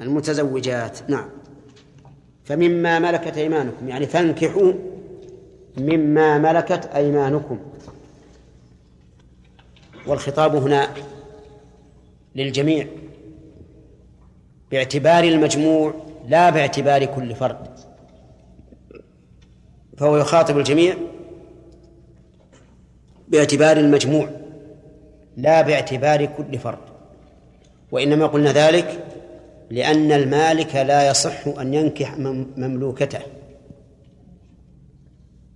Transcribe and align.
المتزوجات. 0.00 1.10
نعم. 1.10 1.28
فمما 2.44 2.98
ملكت 2.98 3.36
أيمانكم 3.36 3.88
يعني 3.88 4.06
فانكحوا 4.06 4.72
مما 5.78 6.38
ملكت 6.38 6.86
أيمانكم. 6.94 7.58
والخطاب 10.06 10.56
هنا 10.56 10.88
للجميع. 12.34 12.86
باعتبار 14.70 15.24
المجموع 15.24 15.94
لا 16.28 16.50
باعتبار 16.50 17.04
كل 17.04 17.34
فرد. 17.34 17.78
فهو 19.96 20.16
يخاطب 20.16 20.58
الجميع 20.58 20.96
باعتبار 23.28 23.76
المجموع 23.76 24.28
لا 25.36 25.62
باعتبار 25.62 26.26
كل 26.26 26.58
فرد. 26.58 26.78
وإنما 27.92 28.26
قلنا 28.26 28.52
ذلك 28.52 29.03
لأن 29.70 30.12
المالك 30.12 30.76
لا 30.76 31.10
يصح 31.10 31.46
أن 31.46 31.74
ينكح 31.74 32.18
مملوكته. 32.56 33.20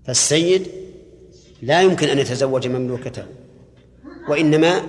فالسيد 0.04 0.68
لا 1.62 1.82
يمكن 1.82 2.08
أن 2.08 2.18
يتزوج 2.18 2.66
مملوكته 2.66 3.22
وإنما 4.28 4.82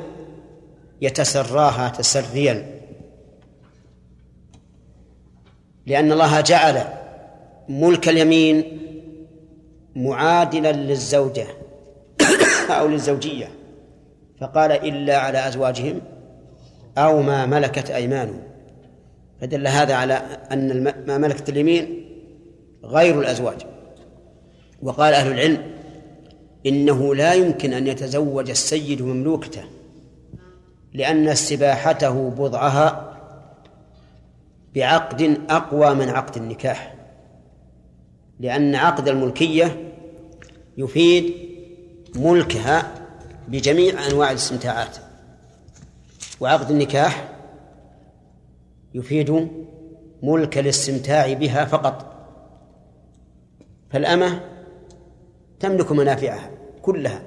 يتسراها 1.01 1.89
تسريا. 1.89 2.79
لأن 5.85 6.11
الله 6.11 6.41
جعل 6.41 6.83
ملك 7.69 8.09
اليمين 8.09 8.79
معادلا 9.95 10.71
للزوجة 10.71 11.47
أو 12.79 12.87
للزوجية. 12.87 13.49
فقال 14.41 14.71
إلا 14.71 15.17
على 15.17 15.47
أزواجهم 15.47 16.01
أو 16.97 17.21
ما 17.21 17.45
ملكت 17.45 17.91
أيمانهم. 17.91 18.48
فدل 19.41 19.67
هذا 19.67 19.93
على 19.93 20.13
أن 20.51 20.83
ما 21.07 21.17
ملكت 21.17 21.49
اليمين 21.49 22.05
غير 22.83 23.19
الأزواج. 23.19 23.65
وقال 24.81 25.13
أهل 25.13 25.31
العلم 25.31 25.71
إنه 26.65 27.15
لا 27.15 27.33
يمكن 27.33 27.73
أن 27.73 27.87
يتزوج 27.87 28.49
السيد 28.49 29.01
مملوكته 29.01 29.63
لأن 30.93 31.27
استباحته 31.27 32.29
بضعها 32.29 33.17
بعقد 34.75 35.37
أقوى 35.49 35.95
من 35.95 36.09
عقد 36.09 36.37
النكاح 36.37 36.95
لأن 38.39 38.75
عقد 38.75 39.07
الملكية 39.07 39.93
يفيد 40.77 41.33
ملكها 42.15 42.91
بجميع 43.47 44.07
أنواع 44.07 44.31
الاستمتاعات. 44.31 44.97
وعقد 46.39 46.71
النكاح 46.71 47.38
يفيد 48.93 49.49
ملك 50.23 50.57
الاستمتاع 50.57 51.33
بها 51.33 51.65
فقط. 51.65 52.05
فالأمة 53.89 54.41
تملك 55.59 55.91
منافعها 55.91 56.51
كلها 56.81 57.21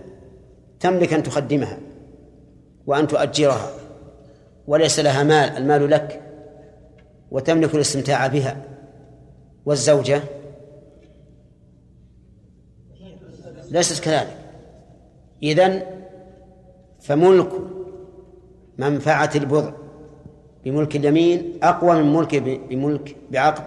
تملك 0.80 1.12
أن 1.12 1.22
تخدمها 1.22 1.78
وأن 2.86 3.06
تؤجرها 3.06 3.70
وليس 4.66 4.98
لها 5.00 5.22
مال 5.22 5.56
المال 5.56 5.90
لك 5.90 6.22
وتملك 7.30 7.74
الاستمتاع 7.74 8.26
بها. 8.26 8.64
والزوجة 9.66 10.22
ليست 13.70 14.04
كذلك. 14.04 14.36
إذن 15.42 15.82
فملك 17.00 17.50
منفعة 18.78 19.30
البضع 19.34 19.81
بملك 20.64 20.96
اليمين 20.96 21.58
أقوى 21.62 22.02
من 22.02 22.12
ملك 22.12 22.34
بملك 22.68 23.16
بعقد. 23.30 23.66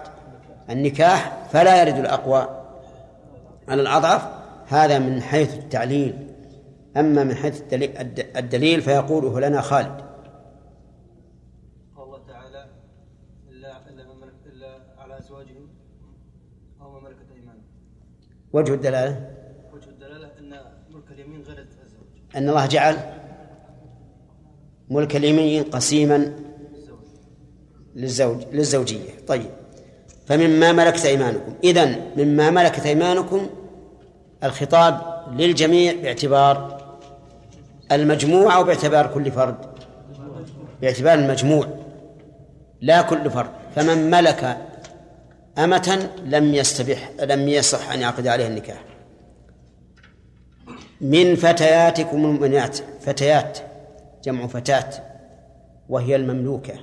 النكاح 0.70 1.46
فلا 1.50 1.82
يرد 1.82 1.98
الأقوى 1.98 2.48
على 3.68 3.82
الأضعف. 3.82 4.28
هذا 4.68 4.98
من 4.98 5.22
حيث 5.22 5.54
التعليل. 5.54 6.28
أما 6.96 7.24
من 7.24 7.34
حيث 7.34 7.62
الدليل 8.36 8.82
فيقوله 8.82 9.40
لنا 9.40 9.60
خالد. 9.60 10.06
الله 11.98 12.18
تعالى 12.28 12.66
إلا 13.50 13.88
إلا 13.88 14.02
إلا 14.46 14.78
على 14.98 15.18
أزواجهم 15.18 15.68
أو 16.80 16.92
ما 16.92 17.00
ملكت 17.00 17.30
أيمانهم 17.36 17.62
وجه 18.52 18.74
الدلالة؟ 18.74 19.30
وجه 19.74 19.88
الدلالة 19.88 20.30
أن 20.38 20.60
ملك 20.90 21.10
اليمين 21.10 21.42
غير 21.42 21.58
الزوج 21.58 22.08
أن 22.36 22.48
الله 22.48 22.66
جعل 22.66 22.96
ملك 24.90 25.16
اليمين 25.16 25.64
قسيما 25.64 26.45
للزوج 27.96 28.42
للزوجية. 28.52 29.10
طيب. 29.26 29.50
فمما 30.26 30.72
ملكت 30.72 31.06
أيمانكم. 31.06 31.54
إذن 31.64 32.00
مما 32.16 32.50
ملكت 32.50 32.86
أيمانكم 32.86 33.46
الخطاب 34.44 35.00
للجميع 35.32 35.92
باعتبار 35.92 36.76
المجموع 37.92 38.56
أو 38.56 38.64
باعتبار 38.64 39.06
كل 39.06 39.30
فرد؟ 39.30 39.56
باعتبار 40.80 41.14
المجموع 41.14 41.66
لا 42.80 43.02
كل 43.02 43.30
فرد. 43.30 43.50
فمن 43.76 44.10
ملك 44.10 44.56
أمة 45.58 46.10
لم 46.24 46.54
يستبح 46.54 47.10
لم 47.20 47.48
يصح 47.48 47.92
أن 47.92 48.00
يعقد 48.00 48.26
عليها 48.26 48.46
النكاح. 48.46 48.84
من 51.00 51.36
فتياتكم 51.36 52.16
المؤمنات 52.16 52.78
فتيات 53.00 53.58
جمع 54.24 54.46
فتاة 54.46 54.90
وهي 55.88 56.16
المملوكة. 56.16 56.74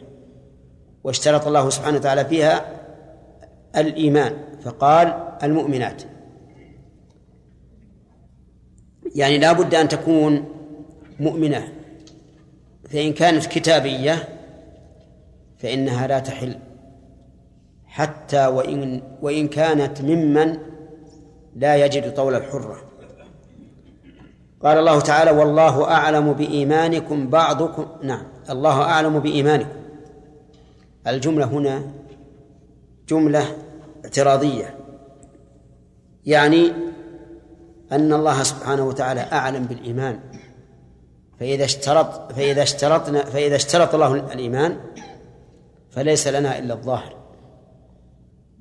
واشترط 1.04 1.48
الله 1.48 1.70
سبحانه 1.70 1.98
وتعالى 1.98 2.26
فيها 2.26 2.66
الإيمان 3.78 4.34
فقال 4.64 5.36
المؤمنات. 5.44 6.04
يعني 9.16 9.38
لا 9.38 9.52
بد 9.52 9.76
أن 9.76 9.88
تكون 9.88 10.46
مؤمنة 11.20 11.68
فإن 12.90 13.14
كانت 13.14 13.46
كتابية 13.46 14.28
فإنها 15.58 16.08
لا 16.08 16.20
تحل 16.20 16.56
حتى 17.86 18.48
وإن 18.48 19.02
وإن 19.22 19.48
كانت 19.48 20.02
ممن 20.02 20.58
لا 21.56 21.76
يجد 21.76 22.14
طول 22.14 22.36
الحرة. 22.36 22.84
قال 24.64 24.78
الله 24.78 25.00
تعالى 25.00 25.32
والله 25.32 25.92
أعلم 25.92 26.34
بإيمانكم 26.34 27.30
بعضكم 27.30 27.86
نعم 28.04 28.26
الله 28.50 28.82
أعلم 28.82 29.20
بإيمانكم 29.20 29.83
الجملة 31.08 31.46
هنا 31.46 31.84
جملة 33.10 33.46
اعتراضية. 34.04 34.76
يعني 36.26 36.72
أن 37.92 38.14
الله 38.14 38.44
سبحانه 38.44 38.88
وتعالى 38.88 39.22
أعلم 39.22 39.66
بالإيمان. 39.66 40.20
فإذا 41.40 41.64
اشترط 41.66 42.32
فإذا 42.32 42.64
اشترطنا 42.64 43.26
فإذا 43.26 43.56
اشترط 43.56 43.94
الله 43.94 44.14
الإيمان 44.14 44.80
فليس 45.90 46.28
لنا 46.28 46.60
إلا 46.60 46.74
الظاهر. 46.74 47.16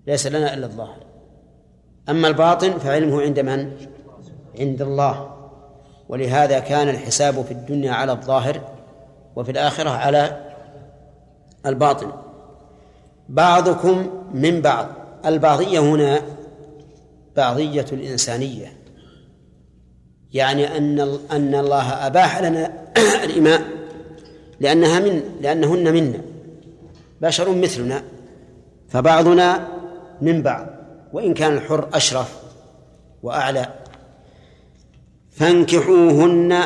ليس 0.07 0.27
لنا 0.27 0.55
إلا 0.55 0.67
الظاهر. 0.67 1.07
أما 2.09 2.29
الباطن 2.29 2.79
فعلمه 2.79 3.23
عند 3.23 3.41
من؟ 3.41 3.73
عند 4.59 4.83
الله. 4.83 5.37
ولهذا 6.09 6.59
كان 6.59 6.89
الحساب 6.89 7.43
في 7.43 7.51
الدنيا 7.51 7.93
على 7.93 8.13
الظاهر 8.13 8.61
وفي 9.37 9.51
الآخرة 9.51 9.91
على 9.91 10.53
الباطن. 11.67 12.13
بعضكم 13.33 14.07
من 14.35 14.61
بعض. 14.61 14.89
البعضية 15.27 15.81
هنا 15.81 16.23
بعضية 17.37 17.87
الإنسانية. 17.93 18.73
يعني 20.33 20.77
أن 20.77 21.01
أن 21.31 21.55
الله 21.55 22.07
أباح 22.07 22.43
لنا 22.43 22.73
الإماء 23.25 23.63
لأنها 24.61 25.01
من 25.01 25.23
لأنهن 25.41 25.93
منا. 25.93 26.21
بشر 27.21 27.55
مثلنا 27.55 28.03
فبعضنا 28.89 29.69
من 30.21 30.43
بعض. 30.43 30.67
وإن 31.13 31.35
كان 31.35 31.53
الحر 31.53 31.89
أشرف 31.95 32.37
وأعلى 33.23 33.69
فانكحوهن 35.31 36.61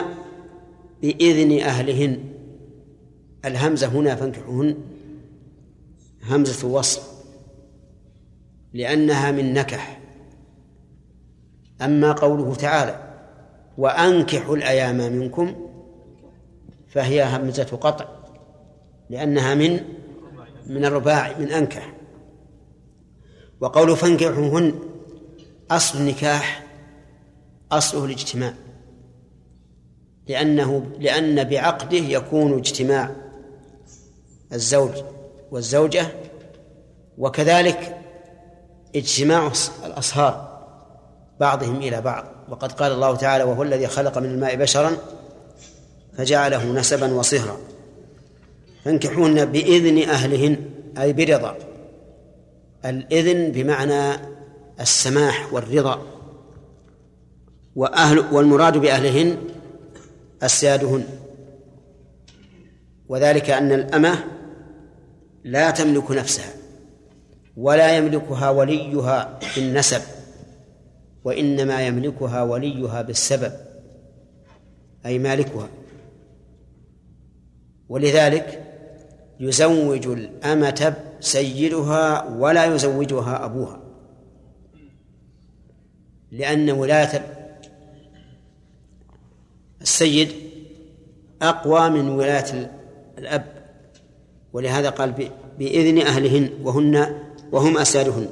بإذن 1.03 1.61
أهلهن. 1.61 2.19
الهمزة 3.45 3.87
هنا 3.87 4.15
فانكحوهن 4.15 4.77
همزة 6.27 6.69
وصل 6.69 7.01
لأنها 8.73 9.31
من 9.31 9.55
نكح. 9.55 10.01
أما 11.83 12.13
قوله 12.13 12.55
تعالى 12.55 13.15
وأنكحوا 13.79 14.57
الأيام 14.57 14.97
منكم 14.97 15.69
فهي 16.89 17.37
همزة 17.37 17.65
قطع 17.65 18.09
لأنها 19.11 19.55
من 19.55 19.81
من 20.67 20.85
الرباع 20.85 21.39
من 21.39 21.51
أنكح. 21.51 21.93
وقوله 23.61 23.95
فانكحوهن 23.95 24.75
أصل 25.71 25.99
النكاح 25.99 26.67
أصله 27.73 28.05
الاجتماع. 28.05 28.55
لأنه 30.29 30.91
لأن 30.99 31.45
بعقده 31.45 31.97
يكون 31.97 32.59
اجتماع 32.59 33.11
الزوج. 34.53 35.16
والزوجة 35.51 36.07
وكذلك 37.19 37.97
اجتماع 38.97 39.53
الأصهار 39.85 40.57
بعضهم 41.41 41.77
إلى 41.77 42.01
بعض. 42.01 42.25
وقد 42.49 42.73
قال 42.73 42.93
الله 42.93 43.17
تعالى 43.17 43.45
وهو 43.45 43.63
الذي 43.63 43.87
خلق 43.87 44.19
من 44.19 44.31
الماء 44.31 44.57
بشرا 44.57 44.97
فجعله 46.19 46.73
نسبا 46.73 47.15
وصهرا. 47.15 47.57
فانكحوهن 48.85 49.45
بإذن 49.45 50.09
أهلهن 50.09 50.71
أي 50.99 51.13
برضا. 51.13 51.57
الإذن 52.85 53.53
بمعنى 53.53 54.21
السماح 54.81 55.53
والرضا. 55.53 56.03
وأهل 57.77 58.19
والمراد 58.33 58.79
بأهلهن 58.79 59.37
أسيادهن 60.43 61.05
وذلك 63.09 63.51
أن 63.51 63.73
الأمة 63.73 64.25
لا 65.47 65.71
تملك 65.71 66.11
نفسها 66.11 66.53
ولا 67.57 67.97
يملكها 67.97 68.51
وليها 68.51 69.39
بالنسب 69.57 70.03
وإنما 71.25 71.87
يملكها 71.87 72.43
وليها 72.43 73.03
بالسبب 73.03 73.53
أي 75.07 75.19
مالكها. 75.19 75.69
ولذلك 77.89 78.63
يزوج 79.41 80.07
الأمة 80.07 80.97
سيدها 81.21 82.25
ولا 82.29 82.65
يزوجها 82.65 83.45
أبوها 83.45 83.81
لأن 86.31 86.71
ولاية 86.71 87.37
السيد 89.83 90.33
أقوى 91.43 91.91
من 91.91 92.09
ولاية 92.09 92.71
الأب. 93.19 93.56
ولهذا 94.57 94.91
قال 94.91 95.31
بإذن 95.59 95.99
أهلهن 95.99 96.51
وهن 96.63 97.23
وهم 97.53 97.79
أسادهن 97.79 98.29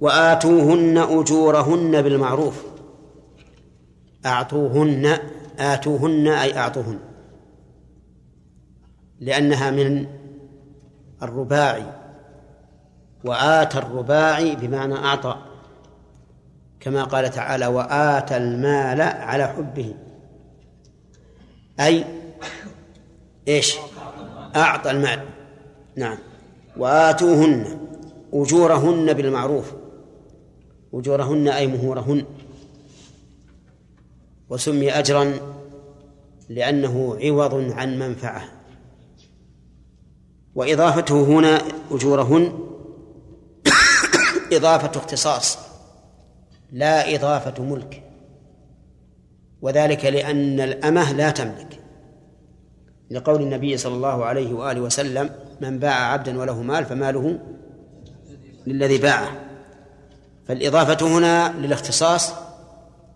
وآتوهن 0.00 0.98
أجورهن 0.98 2.02
بالمعروف. 2.02 2.62
أعطوهن 4.26 5.18
آتوهن 5.58 6.28
أي 6.28 6.58
أعطوهن. 6.58 6.98
لأنها 9.20 9.70
من 9.70 10.06
الرباعي. 11.22 11.86
وآتى 13.24 13.78
الرباعي 13.78 14.56
بمعنى 14.56 14.94
أعطى. 14.94 15.36
كما 16.80 17.04
قال 17.04 17.30
تعالى 17.30 17.66
وآتى 17.66 18.36
المال 18.36 19.00
على 19.00 19.46
حبه. 19.48 19.94
أي 21.80 22.04
إيش؟ 23.48 23.76
أعطى 24.56 24.90
المال. 24.90 25.28
نعم. 25.96 26.18
وآتوهن 26.76 27.78
أجورهن 28.32 29.12
بالمعروف. 29.12 29.72
أجورهن 30.94 31.48
أي 31.48 31.66
مهورهن. 31.66 32.24
وسمي 34.50 34.90
أجرا 34.90 35.34
لأنه 36.48 37.18
عوض 37.22 37.72
عن 37.72 37.98
منفعة. 37.98 38.44
وإضافته 40.54 41.24
هنا 41.24 41.62
أجورهن 41.90 42.58
إضافة 44.52 45.00
اختصاص. 45.00 45.58
لا 46.72 47.14
إضافة 47.14 47.62
ملك. 47.62 48.02
وذلك 49.62 50.04
لأن 50.04 50.60
الأمة 50.60 51.12
لا 51.12 51.30
تملك. 51.30 51.85
لقول 53.10 53.42
النبي 53.42 53.76
صلى 53.76 53.94
الله 53.94 54.24
عليه 54.24 54.54
وآله 54.54 54.80
وسلم 54.80 55.30
من 55.60 55.78
باع 55.78 56.12
عبدا 56.12 56.38
وله 56.38 56.62
مال 56.62 56.84
فماله 56.84 57.38
للذي 58.66 58.98
باعه. 58.98 59.40
فالإضافة 60.48 61.06
هنا 61.06 61.54
للاختصاص 61.58 62.32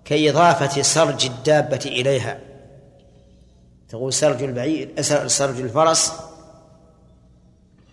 كإضافة 0.05 0.83
سرج 0.83 1.27
الدابة 1.27 1.81
إليها. 1.87 2.41
تقول 3.89 4.13
سرج 4.13 4.43
البعير 4.43 5.03
سرج 5.27 5.61
الفرس. 5.61 6.13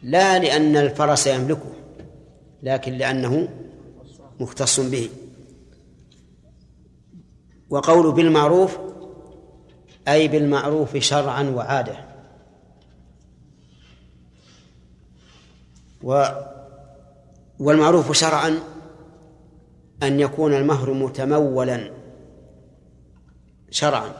لا 0.04 0.40
لأن 0.40 0.78
الفرس 0.78 1.28
يملكه 1.28 1.74
لكن 2.64 2.94
لأنه 2.94 3.48
مختص 4.40 4.80
به. 4.80 5.10
وقول 7.70 8.12
بالمعروف 8.12 8.78
أي 10.08 10.28
بالمعروف 10.28 10.98
شرعا 10.98 11.44
وعادة. 11.44 12.08
و 16.04 16.26
والمعروف 17.60 18.12
شرعا 18.12 18.60
أن 20.04 20.20
يكون 20.20 20.54
المهر 20.54 20.94
متمولا 20.94 21.92
شرعا 23.70 24.12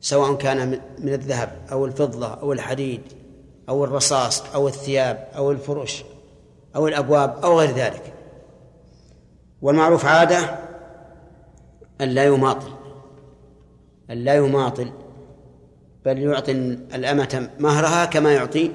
سواء 0.00 0.34
كان 0.34 0.80
من 0.98 1.12
الذهب 1.12 1.66
أو 1.72 1.86
الفضة 1.86 2.34
أو 2.34 2.52
الحديد 2.52 3.00
أو 3.68 3.84
الرصاص 3.84 4.54
أو 4.54 4.68
الثياب 4.68 5.28
أو 5.36 5.50
الفرش 5.50 6.04
أو 6.76 6.88
الأبواب 6.88 7.44
أو 7.44 7.58
غير 7.60 7.70
ذلك. 7.70 8.12
والمعروف 9.62 10.04
عادة 10.04 10.58
أن 12.00 12.08
لا 12.08 12.24
يماطل. 12.24 12.73
أن 14.10 14.16
لا 14.16 14.34
يماطل 14.34 14.92
بل 16.04 16.18
يعطي 16.18 16.52
الأمة 16.94 17.50
مهرها 17.58 18.04
كما 18.04 18.32
يعطي 18.32 18.70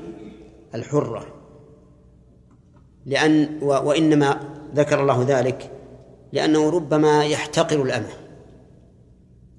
الحرة. 0.76 1.26
لأن 3.06 3.60
وإنما 3.62 4.40
ذكر 4.76 5.02
الله 5.02 5.26
ذلك 5.28 5.72
لأنه 6.34 6.70
ربما 6.70 7.26
يحتقر 7.26 7.82
الأمة 7.82 8.14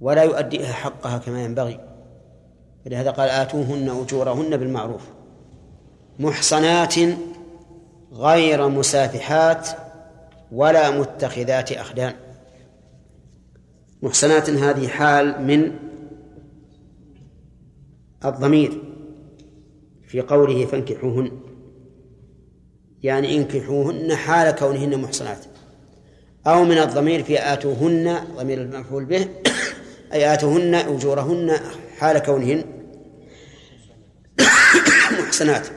ولا 0.00 0.22
يؤديها 0.22 0.72
حقها 0.72 1.18
كما 1.18 1.44
ينبغي. 1.44 1.80
ولهذا 2.86 3.10
قال 3.10 3.28
آتوهن 3.28 3.88
أجورهن 3.88 4.56
بالمعروف. 4.56 5.02
محصنات 6.18 6.94
غير 8.12 8.68
مسافحات 8.68 9.68
ولا 10.52 10.90
متخذات 10.90 11.72
أخدان. 11.72 12.14
محصنات 14.02 14.50
هذه 14.50 14.88
حال 14.88 15.42
من 15.42 15.72
الضمير 18.24 18.82
في 20.08 20.20
قوله 20.20 20.66
فانكحوهن. 20.66 21.30
يعني 23.02 23.36
انكحوهن 23.36 24.14
حال 24.14 24.54
كونهن 24.54 25.00
محصنات. 25.00 25.44
أو 26.46 26.64
من 26.64 26.78
الضمير 26.78 27.22
في 27.22 27.52
آتوهن 27.52 28.24
ضمير 28.36 28.60
المفعول 28.62 29.04
به 29.04 29.28
أي 30.12 30.34
آتوهن 30.34 30.74
أجورهن 30.74 31.60
حال 31.98 32.18
كونهن 32.18 32.64
محصنات. 35.18 35.68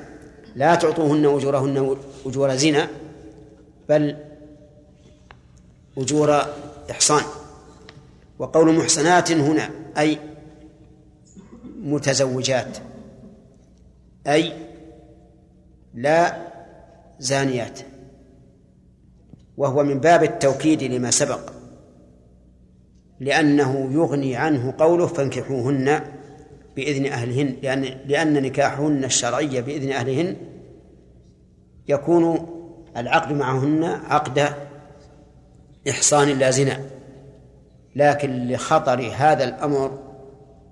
لا 0.55 0.75
تعطوهن 0.75 1.25
أجورهن 1.25 1.97
أجور 2.25 2.55
زنا 2.55 2.87
بل 3.89 4.15
أجور 5.97 6.41
إحصان. 6.91 7.23
وقول 8.39 8.75
محصنات 8.75 9.31
هنا 9.31 9.69
أي 9.97 10.19
متزوجات 11.79 12.77
أي 14.27 14.53
لا 15.93 16.47
زانيات 17.19 17.79
وهو 19.57 19.83
من 19.83 19.99
باب 19.99 20.23
التوكيد 20.23 20.83
لما 20.83 21.11
سبق 21.11 21.49
لأنه 23.19 23.89
يغني 23.91 24.35
عنه 24.35 24.73
قوله 24.77 25.07
فانكحوهن 25.07 26.01
بإذن 26.75 27.05
أهلهن 27.05 27.55
لأن 27.63 27.83
لأن 28.05 28.43
نكاحهن 28.43 29.03
الشرعي 29.03 29.61
بإذن 29.61 29.91
أهلهن 29.91 30.35
يكون 31.87 32.47
العقد 32.97 33.33
معهن 33.33 33.83
عقد 33.83 34.53
إحصان 35.89 36.29
لا 36.29 36.51
زنا. 36.51 36.92
لكن 37.95 38.47
لخطر 38.47 39.11
هذا 39.17 39.43
الأمر 39.43 39.99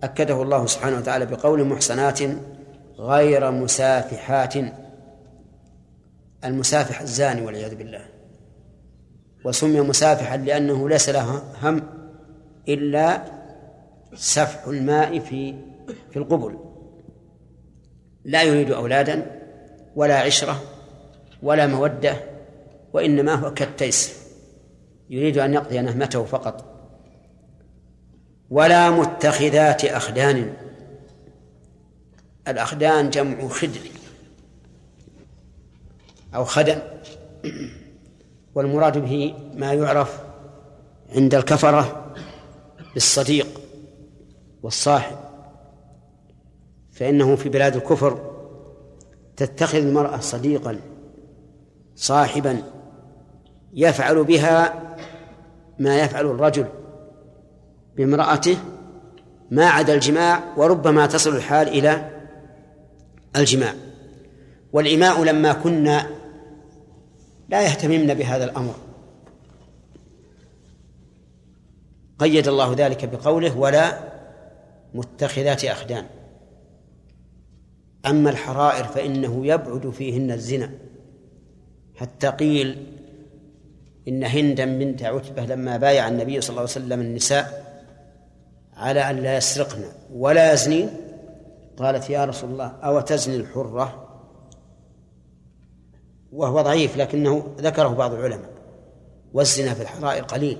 أكده 0.03 0.41
الله 0.41 0.65
سبحانه 0.65 0.97
وتعالى 0.97 1.25
بقول 1.25 1.63
محصنات 1.67 2.19
غير 2.99 3.51
مسافحات 3.51 4.53
المسافح 6.45 7.01
الزاني 7.01 7.41
والعياذ 7.41 7.75
بالله. 7.75 8.05
وسمي 9.45 9.81
مسافحا 9.81 10.37
لأنه 10.37 10.89
ليس 10.89 11.09
له 11.09 11.43
هم 11.61 11.83
إلا 12.69 13.21
سفح 14.13 14.67
الماء 14.67 15.19
في 15.19 15.55
في 16.11 16.19
القبل. 16.19 16.59
لا 18.25 18.43
يريد 18.43 18.71
أولادا 18.71 19.41
ولا 19.95 20.19
عشرة 20.19 20.61
ولا 21.43 21.67
مودة 21.67 22.15
وإنما 22.93 23.33
هو 23.33 23.53
كالتيس. 23.53 24.21
يريد 25.09 25.37
أن 25.37 25.53
يقضي 25.53 25.81
نهمته 25.81 26.23
فقط. 26.23 26.70
ولا 28.51 28.89
متخذات 28.89 29.85
أخدان. 29.85 30.53
الأخدان 32.47 33.09
جمع 33.09 33.47
خدر 33.47 33.79
أو 36.35 36.45
خدم. 36.45 36.79
والمراد 38.55 38.97
به 38.97 39.33
ما 39.53 39.73
يعرف 39.73 40.19
عند 41.15 41.35
الكفرة 41.35 42.13
بالصديق 42.93 43.61
والصاحب. 44.63 45.17
فإنه 46.91 47.35
في 47.35 47.49
بلاد 47.49 47.75
الكفر 47.75 48.31
تتخذ 49.37 49.77
المرأة 49.77 50.19
صديقا 50.19 50.79
صاحبا 51.95 52.63
يفعل 53.73 54.23
بها 54.23 54.73
ما 55.79 55.99
يفعل 55.99 56.25
الرجل. 56.25 56.80
بامرأته 58.01 58.57
ما 59.51 59.65
عدا 59.65 59.93
الجماع 59.93 60.43
وربما 60.57 61.05
تصل 61.05 61.35
الحال 61.35 61.67
إلى 61.67 62.09
الجماع. 63.35 63.73
والإماء 64.73 65.23
لما 65.23 65.53
كنا 65.53 66.07
لا 67.49 67.61
يهتممن 67.61 68.13
بهذا 68.13 68.43
الأمر. 68.43 68.75
قيد 72.19 72.47
الله 72.47 72.75
ذلك 72.77 73.05
بقوله 73.09 73.57
ولا 73.57 73.99
متخذات 74.93 75.65
أخدان 75.65 76.05
أما 78.05 78.29
الحرائر 78.29 78.83
فإنه 78.83 79.45
يبعد 79.47 79.89
فيهن 79.89 80.31
الزنا. 80.31 80.71
حتى 81.95 82.27
قيل 82.27 82.85
إن 84.07 84.23
هندا 84.23 84.65
بنت 84.65 85.03
عتبة 85.03 85.45
لما 85.45 85.77
بايع 85.77 86.07
النبي 86.07 86.41
صلى 86.41 86.49
الله 86.49 86.61
عليه 86.61 86.71
وسلم 86.71 87.01
النساء 87.01 87.60
على 88.81 89.09
أن 89.09 89.15
لا 89.15 89.37
يسرقن 89.37 89.83
ولا 90.13 90.53
يزنين؟ 90.53 90.89
قالت 91.77 92.09
يا 92.09 92.25
رسول 92.25 92.49
الله 92.49 92.67
أو 92.83 92.99
تزني 92.99 93.35
الحرة؟ 93.35 94.07
وهو 96.33 96.61
ضعيف 96.61 96.97
لكنه 96.97 97.55
ذكره 97.59 97.87
بعض 97.87 98.13
العلماء. 98.13 98.49
والزنا 99.33 99.73
في 99.73 99.81
الحرائر 99.81 100.23
قليل 100.23 100.57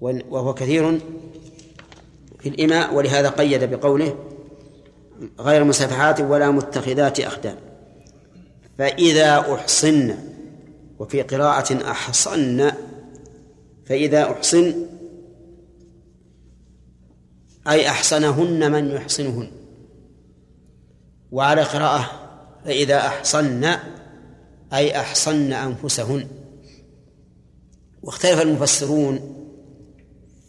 وهو 0.00 0.54
كثير 0.54 1.00
في 2.38 2.48
الإماء 2.48 2.94
ولهذا 2.94 3.28
قيد 3.28 3.64
بقوله 3.64 4.16
غير 5.40 5.64
مسافحات 5.64 6.20
ولا 6.20 6.50
متخذات 6.50 7.20
أخدان. 7.20 7.56
فإذا 8.78 9.54
أحصن 9.54 10.14
وفي 10.98 11.22
قراءة 11.22 11.90
أحصن 11.90 12.72
فإذا 13.86 14.22
أحصن 14.22 14.74
أي 17.68 17.88
أحصنهن 17.88 18.72
من 18.72 18.90
يحصنهن. 18.90 19.50
وعلى 21.32 21.62
قراءة 21.62 22.10
فإذا 22.64 22.98
أحصن 22.98 23.64
أي 24.72 25.00
أحصن 25.00 25.52
أنفسهن. 25.52 26.28
واختلف 28.02 28.42
المفسرون 28.42 29.20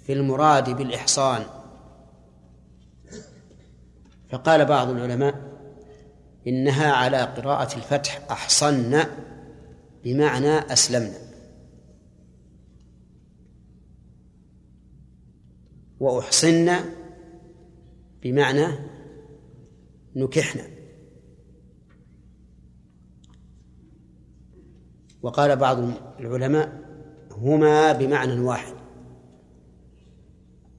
في 0.06 0.14
المراد 0.14 0.70
بالإحصان. 0.70 1.44
فقال 4.32 4.66
بعض 4.66 4.90
العلماء 4.90 5.36
إنها 6.48 6.92
على 6.92 7.18
قراءة 7.18 7.78
الفتح 7.78 8.22
أحصن 8.32 9.04
بمعنى 10.04 10.74
أسلمنا 10.74 11.18
وأحصن 16.00 16.76
بمعنى 18.24 18.68
نكحنا. 20.16 20.64
وقال 25.22 25.56
بعض 25.56 25.78
العلماء 26.20 26.82
هما 27.32 27.92
بمعنى 27.92 28.40
واحد 28.40 28.74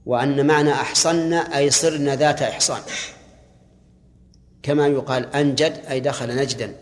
وأن 0.05 0.47
معنى 0.47 0.71
أحصن 0.71 1.33
أي 1.33 1.69
صرن 1.69 2.09
ذات 2.09 2.41
إحصان. 2.41 2.81
كما 4.63 4.87
يقال 4.87 5.25
أنجد 5.25 5.71
أي 5.71 5.99
دخل 5.99 6.35
نجدا 6.35 6.75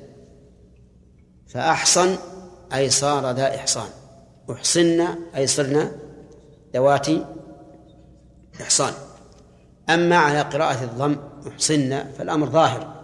فأحصن 1.48 2.18
أي 2.74 2.90
صار 2.90 3.32
ذا 3.32 3.56
إحصان. 3.56 3.90
أحصن 4.52 5.00
أي 5.36 5.48
صرنا 5.48 5.92
ذوات 6.74 7.08
إحصان. 8.62 9.07
أما 9.90 10.18
على 10.18 10.42
قراءة 10.42 10.84
الضم 10.84 11.16
أحصن 11.48 12.04
فالأمر 12.18 12.50
ظاهر 12.50 12.96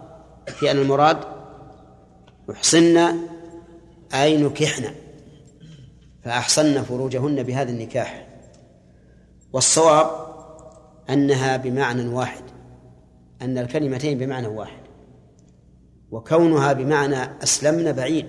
في 0.46 0.70
أن 0.70 0.78
المراد 0.78 1.18
أحصن 2.50 2.98
أي 4.14 4.36
نكحن 4.36 4.84
فأحصن 6.24 6.82
فروجهن 6.82 7.42
بهذا 7.42 7.70
النكاح. 7.70 8.26
والصواب 9.52 10.10
أنها 11.10 11.56
بمعنى 11.56 12.08
واحد 12.08 12.42
أن 13.42 13.58
الكلمتين 13.58 14.18
بمعنى 14.18 14.46
واحد 14.46 14.82
وكونها 16.10 16.72
بمعنى 16.72 17.42
أسلمن 17.42 17.92
بعيد 17.92 18.26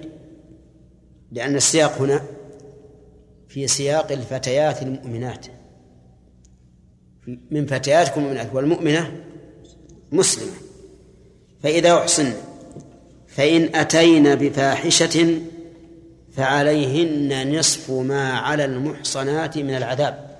لأن 1.31 1.55
السياق 1.55 1.91
هنا 1.91 2.21
في 3.47 3.67
سياق 3.67 4.11
الفتيات 4.11 4.81
المؤمنات. 4.81 5.45
من 7.51 7.65
فتياتكم 7.65 8.21
المؤمنات 8.21 8.49
والمؤمنة 8.53 9.21
مسلمة. 10.11 10.51
فإذا 11.63 11.97
أحصن 11.97 12.33
فإن 13.27 13.75
أتين 13.75 14.35
بفاحشة 14.35 15.41
فعليهن 16.37 17.57
نصف 17.59 17.91
ما 17.91 18.33
على 18.33 18.65
المحصنات 18.65 19.57
من 19.57 19.75
العذاب. 19.75 20.37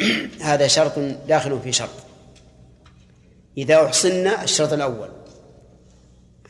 هذا 0.40 0.66
شرط 0.66 0.98
داخل 1.28 1.60
في 1.60 1.72
شرط. 1.72 1.90
إذا 3.58 3.84
أحصنا 3.84 4.42
الشرط 4.42 4.72
الأول. 4.72 5.08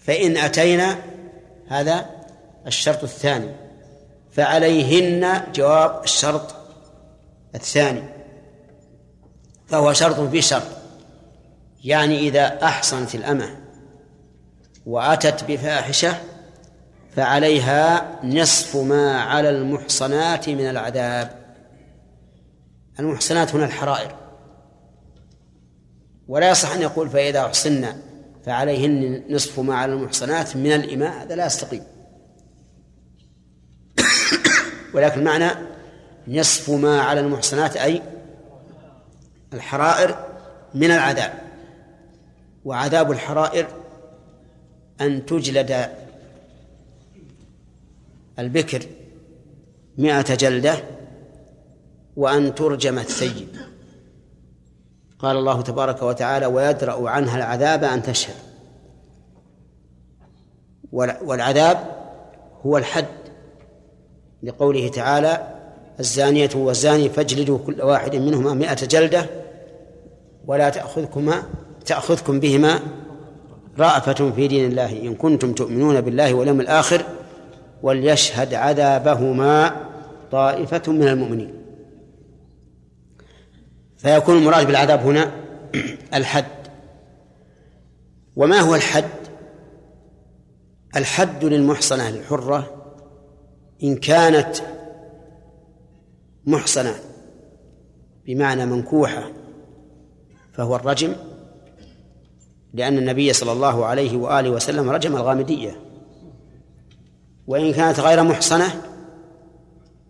فإن 0.04 0.36
أتينا 0.36 0.98
هذا 1.68 2.10
الشرط 2.66 3.02
الثاني. 3.02 3.48
فعليهن 4.32 5.42
جواب 5.54 6.04
الشرط 6.04 6.54
الثاني. 7.54 8.15
فهو 9.66 9.92
شرط 9.92 10.20
في 10.20 10.42
شرط. 10.42 10.62
يعني 11.84 12.18
إذا 12.18 12.64
أحصنت 12.64 13.14
الأمة 13.14 13.56
وأتت 14.86 15.44
بفاحشة 15.44 16.16
فعليها 17.16 18.18
نصف 18.24 18.76
ما 18.76 19.20
على 19.20 19.50
المحصنات 19.50 20.48
من 20.48 20.70
العذاب. 20.70 21.46
المحصنات 23.00 23.54
هنا 23.54 23.64
الحرائر. 23.64 24.16
ولا 26.28 26.50
يصح 26.50 26.72
أن 26.72 26.82
يقول 26.82 27.10
فإذا 27.10 27.46
أحصن 27.46 27.86
فعليهن 28.46 29.22
نصف 29.30 29.60
ما 29.60 29.74
على 29.76 29.92
المحصنات 29.92 30.56
من 30.56 30.72
الإماء 30.72 31.22
هذا 31.22 31.34
لا 31.34 31.46
يستقيم. 31.46 31.82
ولكن 34.94 35.24
معنى 35.24 35.50
نصف 36.28 36.70
ما 36.70 37.00
على 37.00 37.20
المحصنات 37.20 37.76
أي 37.76 38.02
الحرائر 39.56 40.16
من 40.74 40.90
العذاب 40.90 41.32
وعذاب 42.64 43.10
الحرائر 43.10 43.66
أن 45.00 45.26
تجلد 45.26 45.88
البكر 48.38 48.82
مئة 49.98 50.34
جلدة 50.34 50.76
وأن 52.16 52.54
ترجم 52.54 52.98
الثيب. 52.98 53.48
قال 55.18 55.36
الله 55.36 55.62
تبارك 55.62 56.02
وتعالى 56.02 56.46
ويدرأ 56.46 57.10
عنها 57.10 57.36
العذاب 57.36 57.84
أن 57.84 58.02
تشهد. 58.02 58.34
والعذاب 61.22 61.96
هو 62.66 62.76
الحد 62.76 63.06
لقوله 64.42 64.88
تعالى 64.88 65.54
الزانية 66.00 66.50
والزاني 66.54 67.08
فاجلدوا 67.08 67.58
كل 67.66 67.82
واحد 67.82 68.16
منهما 68.16 68.54
مئة 68.54 68.86
جلدة 68.86 69.26
ولا 70.46 70.70
تأخذكما 70.70 71.42
تأخذكم 71.86 72.40
بهما 72.40 72.80
رأفة 73.78 74.30
في 74.30 74.48
دين 74.48 74.70
الله 74.70 75.02
إن 75.02 75.14
كنتم 75.14 75.52
تؤمنون 75.52 76.00
بالله 76.00 76.34
واليوم 76.34 76.60
الآخر 76.60 77.02
وليشهد 77.82 78.54
عذابهما 78.54 79.76
طائفة 80.32 80.92
من 80.92 81.08
المؤمنين. 81.08 81.54
فيكون 83.96 84.38
المراد 84.38 84.66
بالعذاب 84.66 85.00
هنا 85.00 85.32
الحد. 86.14 86.44
وما 88.36 88.60
هو 88.60 88.74
الحد؟ 88.74 89.04
الحد 90.96 91.44
للمحصنة 91.44 92.08
الحرة 92.08 92.70
إن 93.82 93.96
كانت 93.96 94.56
محصنة 96.46 96.94
بمعنى 98.26 98.66
منكوحة. 98.66 99.30
فهو 100.56 100.76
الرجم 100.76 101.14
لأن 102.74 102.98
النبي 102.98 103.32
صلى 103.32 103.52
الله 103.52 103.86
عليه 103.86 104.16
وآله 104.16 104.50
وسلم 104.50 104.90
رجم 104.90 105.16
الغامدية. 105.16 105.80
وإن 107.46 107.72
كانت 107.72 108.00
غير 108.00 108.22
محصنة 108.22 108.82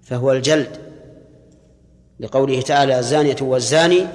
فهو 0.03 0.33
الجلد. 0.33 0.77
لقوله 2.21 2.61
تعالى 2.61 2.99
الزانية 2.99 3.37
والزاني 3.41 4.07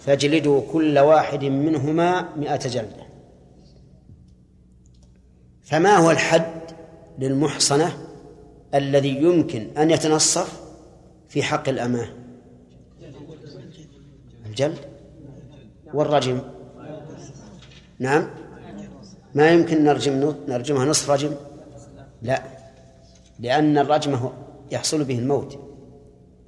فاجلدوا 0.00 0.62
كل 0.72 0.98
واحد 0.98 1.44
منهما 1.44 2.36
مئة 2.36 2.68
جلدة. 2.68 3.06
فما 5.62 5.96
هو 5.96 6.10
الحد 6.10 6.62
للمحصنة 7.18 7.98
الذي 8.74 9.16
يمكن 9.16 9.68
أن 9.78 9.90
يتنصف 9.90 10.62
في 11.28 11.42
حق 11.42 11.68
الأماه 11.68 12.08
الجلد. 14.46 14.91
والرجم. 15.94 16.40
نعم. 17.98 18.30
ما 19.34 19.50
يمكن 19.50 19.84
نرجم 19.84 20.34
نرجمها 20.48 20.84
نصف 20.84 21.10
رجم؟ 21.10 21.34
لا. 22.22 22.42
لأن 23.38 23.78
الرجم 23.78 24.30
يحصل 24.70 25.04
به 25.04 25.18
الموت 25.18 25.58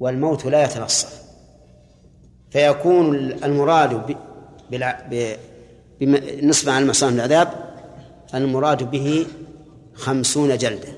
والموت 0.00 0.46
لا 0.46 0.64
يتنصف. 0.64 1.24
فيكون 2.50 3.16
المراد 3.16 4.16
بالنسبة 6.00 6.72
على 6.72 6.82
المحصن 6.82 7.14
العذاب 7.14 7.74
المراد 8.34 8.90
به 8.90 9.26
خمسون 9.94 10.56
جلدة. 10.56 10.88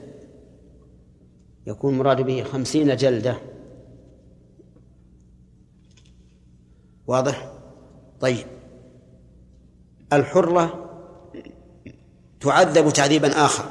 يكون 1.67 1.95
المراد 1.95 2.21
به 2.21 2.43
خمسين 2.43 2.97
جلدة. 2.97 3.37
واضح؟ 7.07 7.56
طيب. 8.21 8.47
الحرة 10.13 10.83
تعذب 12.41 12.91
تعذيبا 12.91 13.45
آخر 13.45 13.65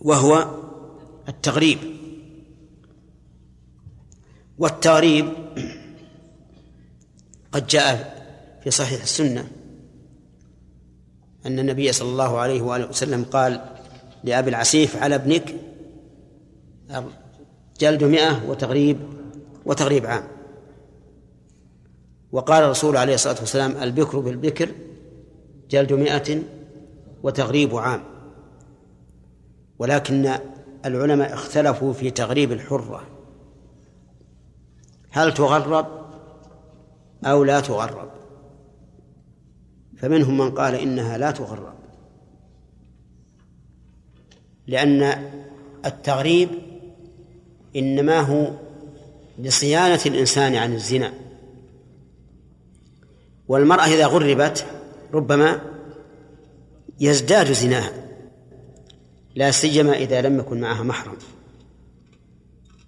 وهو 0.00 0.58
التغريب. 1.28 1.78
والتغريب 4.58 5.32
قد 7.52 7.66
جاء 7.66 8.18
في 8.64 8.70
صحيح 8.70 9.02
السنة 9.02 9.50
أن 11.46 11.58
النبي 11.58 11.92
صلى 11.92 12.08
الله 12.08 12.38
عليه 12.38 12.62
وآله 12.62 12.88
وسلم 12.88 13.24
قال 13.24 13.76
لأبي 14.24 14.50
العسيف 14.50 14.96
على 14.96 15.14
ابنك 15.14 15.54
جلد 17.80 18.04
مئة 18.04 18.48
وتغريب 18.48 18.98
وتغريب 19.66 20.06
عام. 20.06 20.37
وقال 22.32 22.64
الرسول 22.64 22.96
عليه 22.96 23.14
الصلاة 23.14 23.40
والسلام 23.40 23.76
البكر 23.76 24.18
بالبكر 24.20 24.68
جلد 25.70 25.92
مئة 25.92 26.42
وتغريب 27.22 27.76
عام. 27.76 28.04
ولكن 29.78 30.34
العلماء 30.84 31.34
اختلفوا 31.34 31.92
في 31.92 32.10
تغريب 32.10 32.52
الحرة. 32.52 33.02
هل 35.10 35.34
تغرب 35.34 35.86
أو 37.24 37.44
لا 37.44 37.60
تغرب؟ 37.60 38.10
فمنهم 39.96 40.38
من 40.38 40.50
قال 40.50 40.74
إنها 40.74 41.18
لا 41.18 41.30
تغرب. 41.30 41.74
لأن 44.66 45.30
التغريب 45.86 46.48
إنما 47.76 48.20
هو 48.20 48.50
لصيانة 49.38 50.00
الإنسان 50.06 50.54
عن 50.54 50.72
الزنا. 50.72 51.27
والمرأة 53.48 53.84
إذا 53.84 54.06
غربت 54.06 54.66
ربما 55.14 55.60
يزداد 57.00 57.52
زناها 57.52 57.92
لا 59.34 59.50
سيما 59.50 59.92
إذا 59.92 60.20
لم 60.20 60.38
يكن 60.38 60.60
معها 60.60 60.82
محرم. 60.82 61.16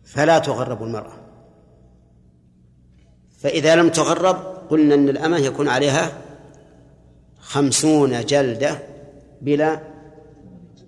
فلا 0.05 0.38
تغرب 0.38 0.83
المرأة. 0.83 1.12
فإذا 3.38 3.77
لم 3.77 3.88
تغرب 3.88 4.37
قلنا 4.70 4.94
أن 4.94 5.09
الأمة 5.09 5.38
يكون 5.38 5.68
عليها 5.68 6.12
خمسون 7.40 8.25
جلدة 8.25 8.79
بلا 9.40 9.81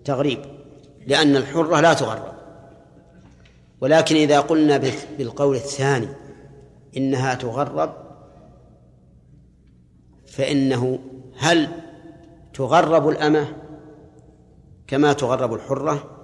تغريب 0.04 0.38
لأن 1.06 1.36
الحرة 1.36 1.80
لا 1.80 1.94
تغرب. 1.94 2.32
ولكن 3.80 4.16
إذا 4.16 4.40
قلنا 4.40 4.76
بالقول 5.18 5.56
الثاني 5.56 6.08
إنها 6.96 7.34
تغرب 7.34 8.01
فإنه 10.32 10.98
هل 11.36 11.68
تغرب 12.54 13.08
الأمة 13.08 13.56
كما 14.86 15.12
تغرب 15.12 15.54
الحرة؟ 15.54 16.18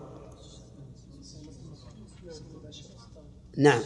نعم. 3.57 3.81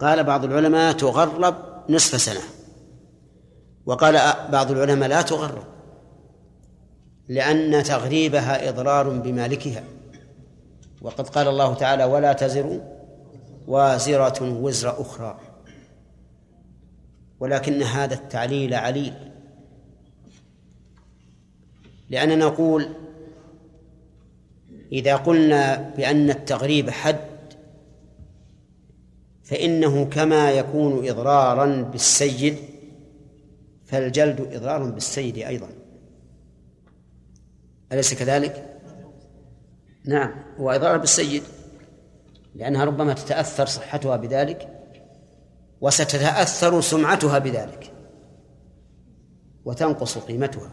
قال 0.00 0.24
بعض 0.24 0.44
العلماء 0.44 0.92
تغرب 0.92 1.54
نصف 1.88 2.20
سنة. 2.20 2.40
وقال 3.86 4.14
بعض 4.52 4.70
العلماء 4.70 5.08
لا 5.08 5.22
تغرب 5.22 5.64
لأن 7.28 7.82
تغريبها 7.82 8.68
إضرار 8.68 9.08
بمالكها. 9.08 9.84
وقد 11.02 11.28
قال 11.28 11.48
الله 11.48 11.74
تعالى 11.74 12.04
ولا 12.04 12.32
تزر 12.32 12.80
وازرة 13.66 14.60
وزر 14.62 15.00
أخرى. 15.00 15.40
ولكن 17.40 17.82
هذا 17.82 18.14
التعليل 18.14 18.74
عليل. 18.74 19.37
لأننا 22.10 22.36
نقول 22.36 22.88
إذا 24.92 25.16
قلنا 25.16 25.94
بأن 25.96 26.30
التغريب 26.30 26.90
حد 26.90 27.28
فإنه 29.42 30.04
كما 30.04 30.50
يكون 30.50 31.08
إضرارا 31.08 31.82
بالسيد 31.82 32.56
فالجلد 33.86 34.40
إضرار 34.52 34.90
بالسيد 34.90 35.38
أيضا 35.38 35.68
أليس 37.92 38.14
كذلك؟ 38.14 38.80
نعم 40.04 40.34
هو 40.58 40.70
إضرار 40.70 40.96
بالسيد 40.98 41.42
لأنها 42.54 42.84
ربما 42.84 43.12
تتأثر 43.12 43.66
صحتها 43.66 44.16
بذلك 44.16 44.68
وستتأثر 45.80 46.80
سمعتها 46.80 47.38
بذلك 47.38 47.92
وتنقص 49.64 50.18
قيمتها 50.18 50.70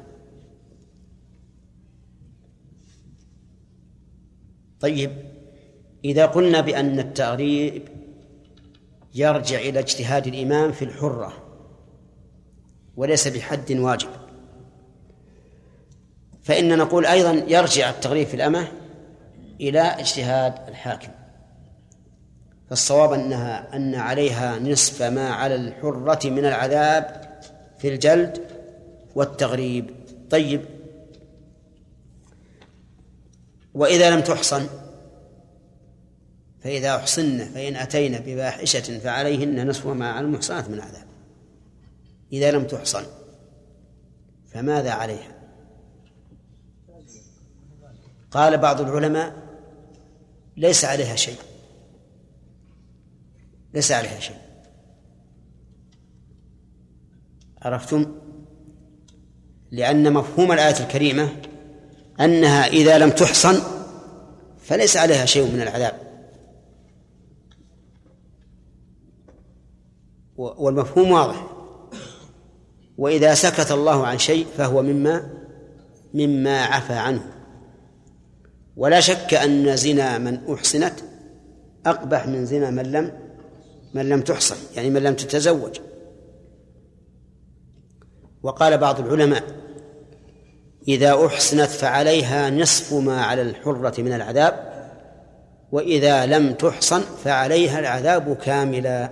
طيب 4.79 5.11
إذا 6.05 6.25
قلنا 6.25 6.61
بأن 6.61 6.99
التغريب 6.99 7.88
يرجع 9.15 9.59
إلى 9.59 9.79
اجتهاد 9.79 10.27
الإمام 10.27 10.71
في 10.71 10.85
الحرة 10.85 11.33
وليس 12.97 13.27
بحد 13.27 13.71
واجب 13.71 14.09
فإن 16.43 16.77
نقول 16.77 17.05
أيضا 17.05 17.31
يرجع 17.47 17.89
التغريب 17.89 18.27
في 18.27 18.33
الأمة 18.33 18.67
إلى 19.61 19.81
اجتهاد 19.81 20.53
الحاكم 20.67 21.11
فالصواب 22.69 23.13
أنها 23.13 23.75
أن 23.75 23.95
عليها 23.95 24.59
نصف 24.59 25.01
ما 25.01 25.29
على 25.29 25.55
الحرة 25.55 26.29
من 26.29 26.45
العذاب 26.45 27.25
في 27.77 27.88
الجلد 27.88 28.41
والتغريب. 29.15 29.89
طيب 30.29 30.61
وإذا 33.75 34.09
لم 34.09 34.21
تحصن 34.21 34.67
فإذا 36.63 36.95
أحصن 36.95 37.38
فإن 37.38 37.75
أتينا 37.75 38.19
بفاحشة 38.19 38.99
فعليهن 38.99 39.67
نصف 39.69 39.88
ما 39.88 40.11
على 40.11 40.25
المحصنات 40.25 40.69
من 40.69 40.79
عذاب. 40.79 41.07
إذا 42.33 42.51
لم 42.51 42.67
تحصن 42.67 43.03
فماذا 44.47 44.91
عليها؟ 44.91 45.35
قال 48.31 48.57
بعض 48.57 48.81
العلماء 48.81 49.35
ليس 50.57 50.85
عليها 50.85 51.15
شيء. 51.15 51.39
ليس 53.73 53.91
عليها 53.91 54.19
شيء. 54.19 54.38
عرفتم؟ 57.61 58.15
لأن 59.71 60.13
مفهوم 60.13 60.51
الآية 60.51 60.79
الكريمة 60.79 61.29
أنها 62.21 62.67
إذا 62.67 62.97
لم 62.97 63.10
تحصن 63.10 63.62
فليس 64.60 64.97
عليها 64.97 65.25
شيء 65.25 65.51
من 65.51 65.62
العذاب. 65.62 65.93
والمفهوم 70.38 71.12
واضح. 71.12 71.47
وإذا 72.97 73.34
سكت 73.34 73.71
الله 73.71 74.08
عن 74.08 74.17
شيء 74.17 74.47
فهو 74.58 74.82
مما 74.82 75.30
مما 76.13 76.63
عفى 76.63 76.93
عنه. 76.93 77.32
ولا 78.78 78.99
شك 78.99 79.34
أن 79.34 79.78
زنا 79.78 80.17
من 80.17 80.54
أحصنت 80.54 80.93
أقبح 81.86 82.28
من 82.28 82.45
زنا 82.45 82.69
من 82.69 82.91
لم 82.91 83.12
من 83.93 84.10
لم 84.10 84.21
تحصن 84.21 84.56
يعني 84.75 84.89
من 84.89 85.04
لم 85.04 85.15
تتزوج. 85.15 85.80
وقال 88.43 88.78
بعض 88.78 88.99
العلماء 88.99 89.43
إذا 90.87 91.25
أحسنت 91.25 91.69
فعليها 91.69 92.49
نصف 92.49 92.93
ما 92.93 93.21
على 93.21 93.41
الحرة 93.41 94.01
من 94.01 94.13
العذاب 94.13 94.75
وإذا 95.71 96.25
لم 96.25 96.53
تحصن 96.53 97.01
فعليها 97.01 97.79
العذاب 97.79 98.35
كاملا. 98.35 99.11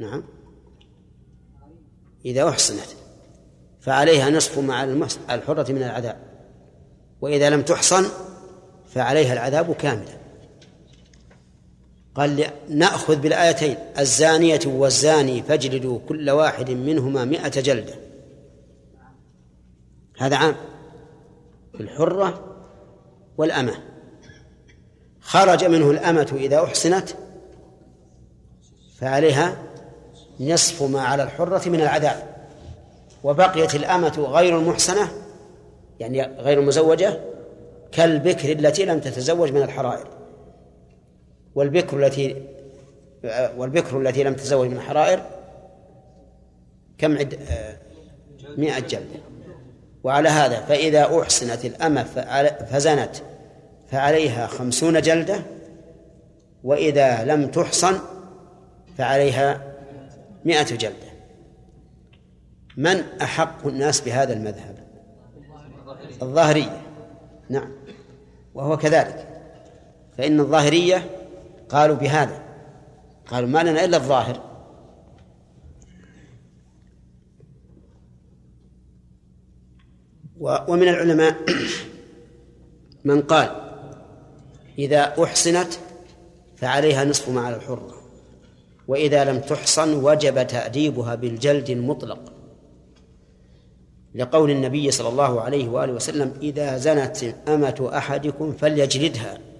نعم. 0.00 0.24
إذا 2.24 2.48
أحصنت 2.48 2.88
فعليها 3.80 4.30
نصف 4.30 4.58
ما 4.58 4.74
على 4.74 5.08
الحرة 5.30 5.72
من 5.72 5.82
العذاب 5.82 6.16
وإذا 7.20 7.50
لم 7.50 7.62
تحصن 7.62 8.04
فعليها 8.86 9.32
العذاب 9.32 9.74
كاملا. 9.74 10.23
قال 12.14 12.46
نأخذ 12.68 13.16
بالآيتين 13.16 13.76
الزانية 13.98 14.60
والزاني 14.66 15.42
فاجلدوا 15.42 15.98
كل 16.08 16.30
واحد 16.30 16.70
منهما 16.70 17.24
مئة 17.24 17.60
جلدة. 17.60 17.94
هذا 20.18 20.36
عام. 20.36 20.54
الحرة 21.80 22.56
والأمة. 23.38 23.74
خرج 25.20 25.64
منه 25.64 25.90
الأمة 25.90 26.32
إذا 26.34 26.64
أحسنت 26.64 27.08
فعليها 28.98 29.56
نصف 30.40 30.82
ما 30.82 31.00
على 31.00 31.22
الحرة 31.22 31.68
من 31.68 31.80
العذاب. 31.80 32.34
وبقيت 33.24 33.74
الأمة 33.74 34.26
غير 34.30 34.58
المحسنة 34.58 35.08
يعني 36.00 36.22
غير 36.22 36.60
المزوجة 36.60 37.20
كالبكر 37.92 38.52
التي 38.52 38.84
لم 38.84 39.00
تتزوج 39.00 39.52
من 39.52 39.62
الحرائر. 39.62 40.23
والبكر 41.54 42.06
التي 42.06 42.42
والبكر 43.56 44.00
التي 44.00 44.24
لم 44.24 44.34
تتزوج 44.34 44.68
من 44.68 44.76
الحرائر 44.76 45.22
كم 46.98 47.18
عد 47.18 47.38
مئة 48.56 48.78
جلدة 48.78 49.20
وعلى 50.04 50.28
هذا 50.28 50.60
فإذا 50.60 51.20
أحسنت 51.22 51.64
الأمة 51.64 52.02
فزنت 52.70 53.16
فعليها 53.90 54.46
خمسون 54.46 55.00
جلدة 55.00 55.42
وإذا 56.64 57.24
لم 57.24 57.46
تحصن 57.46 57.98
فعليها 58.98 59.62
مئة 60.44 60.76
جلدة. 60.76 61.14
من 62.76 63.02
أحق 63.22 63.66
الناس 63.66 64.00
بهذا 64.00 64.32
المذهب؟ 64.32 64.74
الظاهرية. 66.22 66.82
نعم. 67.48 67.72
وهو 68.54 68.76
كذلك. 68.76 69.28
فإن 70.18 70.40
الظاهرية 70.40 71.10
قالوا 71.74 71.96
بهذا. 71.96 72.42
قالوا 73.26 73.48
ما 73.48 73.62
لنا 73.62 73.84
إلا 73.84 73.96
الظاهر. 73.96 74.54
ومن 80.68 80.88
العلماء 80.88 81.36
من 83.04 83.22
قال 83.22 83.50
إذا 84.78 85.24
أحسنت 85.24 85.72
فعليها 86.56 87.04
نصف 87.04 87.28
ما 87.28 87.40
على 87.40 87.56
الحرة 87.56 87.94
وإذا 88.88 89.24
لم 89.24 89.40
تحصن 89.40 89.94
وجب 89.94 90.46
تأديبها 90.46 91.14
بالجلد 91.14 91.70
المطلق. 91.70 92.32
لقول 94.14 94.50
النبي 94.50 94.90
صلى 94.90 95.08
الله 95.08 95.40
عليه 95.40 95.68
وآله 95.68 95.92
وسلم 95.92 96.32
إذا 96.42 96.78
زنت 96.78 97.34
أمة 97.48 97.90
أحدكم 97.94 98.52
فليجلدها. 98.52 99.53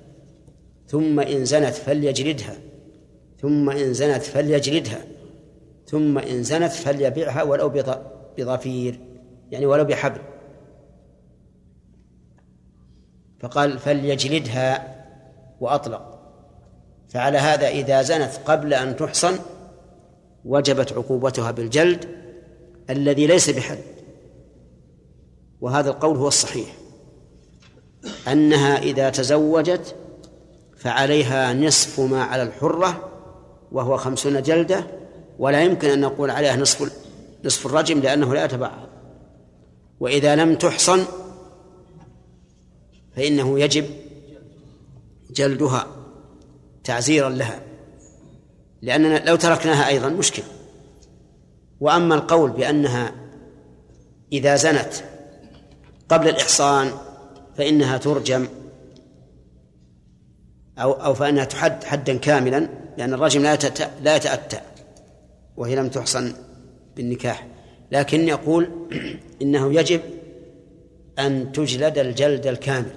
ثم 0.87 1.20
إن 1.20 1.44
زنت 1.44 1.75
فليجلدها. 1.75 2.57
ثم 3.40 3.70
إن 3.70 3.92
زنت 3.92 4.23
فليجلدها. 4.23 5.05
ثم 5.87 6.18
إن 6.18 6.42
زنت 6.42 6.73
فليبعها 6.73 7.42
ولو 7.42 7.68
بضفير 8.38 9.01
يعني 9.51 9.66
ولو 9.66 9.85
بحبل. 9.85 10.20
فقال 13.40 13.79
فليجلدها 13.79 14.94
وأطلق. 15.61 16.20
فعلى 17.09 17.38
هذا 17.38 17.68
إذا 17.68 18.03
زنت 18.03 18.31
قبل 18.47 18.75
أن 18.75 18.97
تحصن 18.97 19.38
وجبت 20.44 20.92
عقوبتها 20.92 21.51
بالجلد 21.51 22.05
الذي 22.90 23.27
ليس 23.27 23.51
بحد 23.51 23.79
وهذا 25.61 25.90
القول 25.90 26.16
هو 26.16 26.29
الصحيح. 26.29 26.77
أنها 28.29 28.79
إذا 28.79 29.11
تزوجت 29.11 29.94
فعليها 30.85 31.53
نصف 31.53 32.01
ما 32.01 32.23
على 32.23 32.42
الحرة 32.42 33.11
وهو 33.73 33.97
خمسون 33.97 34.42
جلدة 34.42 34.87
ولا 35.38 35.62
يمكن 35.62 35.88
أن 35.88 36.01
نقول 36.01 36.31
عليها 36.31 36.57
نصف 36.57 36.92
نصف 37.44 37.66
الرجم 37.66 38.01
لأنه 38.01 38.35
لا 38.35 38.44
يتبعض. 38.44 38.88
وإذا 40.01 40.37
لم 40.37 40.55
تحصن 40.55 41.05
فإنه 43.16 43.61
يجب 43.61 43.85
جلدها 45.31 45.87
تعزيرا 46.85 47.29
لها 47.29 47.61
لأننا 48.83 49.25
لو 49.25 49.37
تركناها 49.37 49.88
أيضا 49.88 50.09
مشكل. 50.09 50.42
وأما 51.81 52.14
القول 52.14 52.51
بأنها 52.51 53.12
إذا 54.33 54.57
زنت 54.57 54.92
قبل 56.09 56.29
الإحصان 56.29 56.90
فإنها 57.57 57.99
ترجم 57.99 58.47
أو 60.78 60.92
أو 60.92 61.14
فإنها 61.14 61.44
تحد 61.44 61.84
حدا 61.84 62.16
كاملا 62.18 62.68
لأن 62.98 63.14
الرجم 63.14 63.42
لا 63.42 63.58
لا 64.02 64.16
يتأتى 64.16 64.60
وهي 65.56 65.76
لم 65.76 65.88
تحصن 65.88 66.32
بالنكاح. 66.96 67.46
لكن 67.92 68.28
يقول 68.28 68.88
إنه 69.42 69.74
يجب 69.74 70.00
أن 71.18 71.52
تجلد 71.52 71.98
الجلد 71.98 72.46
الكامل. 72.46 72.90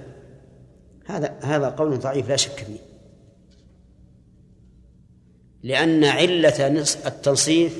هذا 1.06 1.38
هذا 1.42 1.68
قول 1.68 1.98
ضعيف 1.98 2.28
لا 2.28 2.36
شك 2.36 2.64
فيه. 2.66 2.78
لأن 5.62 6.04
علة 6.04 6.66
التنصيف 7.06 7.78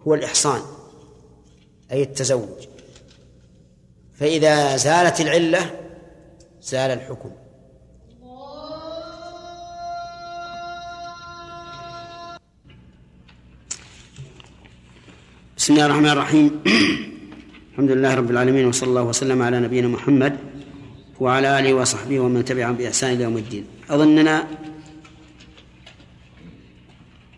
هو 0.00 0.14
الإحصان 0.14 0.60
أي 1.92 2.02
التزوج. 2.02 2.66
فإذا 4.14 4.76
زالت 4.76 5.20
العلة 5.20 5.70
زال 6.62 6.90
الحكم. 6.90 7.30
بسم 15.62 15.72
الله 15.72 15.86
الرحمن 15.86 16.08
الرحيم. 16.08 16.62
الحمد 17.72 17.90
لله 17.90 18.14
رب 18.14 18.30
العالمين 18.30 18.66
وصلى 18.66 18.88
الله 18.88 19.02
وسلم 19.02 19.42
على 19.42 19.60
نبينا 19.60 19.88
محمد 19.88 20.38
وعلى 21.20 21.58
آله 21.58 21.74
وصحبه 21.74 22.20
ومن 22.20 22.44
تبعهم 22.44 22.76
بإحسان 22.76 23.12
إلى 23.12 23.22
يوم 23.22 23.36
الدين. 23.36 23.66
أظننا 23.90 24.48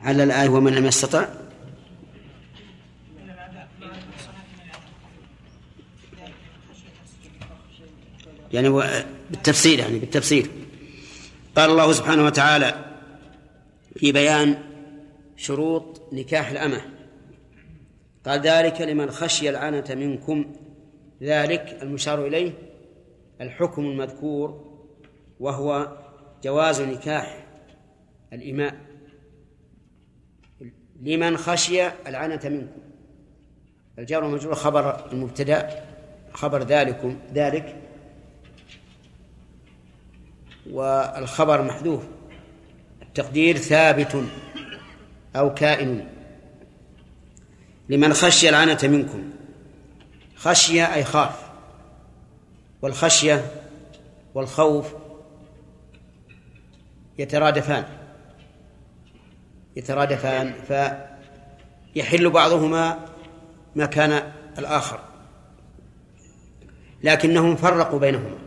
على 0.00 0.24
الآية 0.24 0.48
ومن 0.48 0.72
لم 0.72 0.86
يستطع. 0.86 1.28
يعني 8.52 8.68
بالتفسير 9.30 9.78
يعني 9.78 9.98
بالتفسير 9.98 10.50
قال 11.56 11.70
الله 11.70 11.92
سبحانه 11.92 12.24
وتعالى 12.24 12.84
في 13.96 14.12
بيان 14.12 14.56
شروط 15.36 16.02
نكاح 16.12 16.50
الأمة. 16.50 16.93
قال 18.26 18.40
ذلك 18.40 18.80
لمن 18.80 19.10
خشي 19.10 19.50
العنة 19.50 19.84
منكم. 19.90 20.52
ذلك 21.22 21.78
المشار 21.82 22.26
إليه 22.26 22.52
الحكم 23.40 23.84
المذكور 23.84 24.74
وهو 25.40 25.96
جواز 26.44 26.80
نكاح 26.80 27.46
الإماء. 28.32 28.74
لمن 31.02 31.36
خشي 31.36 31.86
العنة 31.86 32.40
منكم. 32.44 32.80
الجار 33.98 34.24
والمجرور 34.24 34.54
خبر 34.54 35.12
المبتدأ 35.12 35.84
خبر 36.32 36.62
ذلكم 36.62 37.18
ذلك 37.34 37.76
والخبر 40.70 41.62
محذوف. 41.62 42.04
التقدير 43.02 43.56
ثابت 43.56 44.24
أو 45.36 45.54
كائن. 45.54 46.13
لمن 47.88 48.12
خشي 48.14 48.48
العنة 48.48 48.78
منكم. 48.82 49.30
خشية 50.36 50.94
أي 50.94 51.04
خاف. 51.04 51.44
والخشية 52.82 53.50
والخوف 54.34 54.94
يترادفان. 57.18 57.84
يترادفان 59.76 60.54
فيحل 61.94 62.30
بعضهما 62.30 62.98
مكان 63.76 64.32
الآخر. 64.58 65.00
لكنهم 67.02 67.56
فرقوا 67.56 67.98
بينهما. 67.98 68.38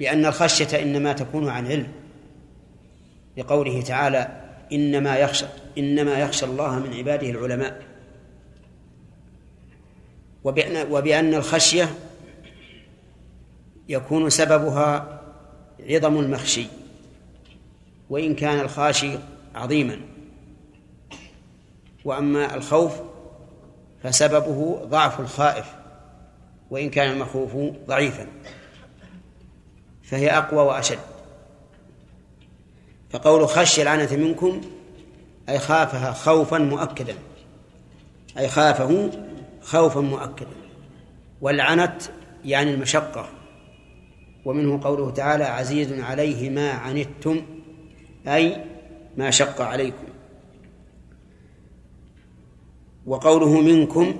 لأن 0.00 0.26
الخشية 0.26 0.82
إنما 0.82 1.12
تكون 1.12 1.48
عن 1.48 1.66
علم. 1.66 1.92
لقوله 3.36 3.82
تعالى 3.82 4.42
إنما 4.72 5.16
يخشى 5.16 5.46
إنما 5.78 6.18
يخشى 6.18 6.44
الله 6.44 6.78
من 6.78 6.94
عباده 6.94 7.30
العلماء. 7.30 7.82
وبأن, 10.44 10.92
وبأن 10.92 11.34
الخشية 11.34 11.90
يكون 13.88 14.30
سببها 14.30 15.20
عظم 15.80 16.18
المخشي 16.18 16.66
وإن 18.10 18.34
كان 18.34 18.60
الخاشي 18.60 19.18
عظيما. 19.54 20.00
وأما 22.04 22.54
الخوف 22.54 22.92
فسببه 24.02 24.80
ضعف 24.84 25.20
الخائف 25.20 25.66
وإن 26.70 26.90
كان 26.90 27.12
المخوف 27.12 27.56
ضعيفا 27.86 28.26
فهي 30.02 30.30
أقوى 30.30 30.62
وأشد. 30.62 30.98
فقول 33.10 33.48
خشي 33.48 33.82
العنة 33.82 34.16
منكم 34.16 34.60
أي 35.48 35.58
خافها 35.58 36.12
خوفا 36.12 36.58
مؤكدا. 36.58 37.14
أي 38.38 38.48
خافه 38.48 39.10
خوفا 39.62 40.00
مؤكدا. 40.00 40.50
والعنت 41.40 42.02
يعني 42.44 42.74
المشقة. 42.74 43.28
ومنه 44.44 44.80
قوله 44.84 45.10
تعالى 45.10 45.44
عزيز 45.44 45.92
عليه 45.92 46.50
ما 46.50 46.70
عنتم 46.70 47.42
أي 48.26 48.64
ما 49.16 49.30
شق 49.30 49.60
عليكم. 49.60 50.06
وقوله 53.06 53.60
منكم 53.60 54.14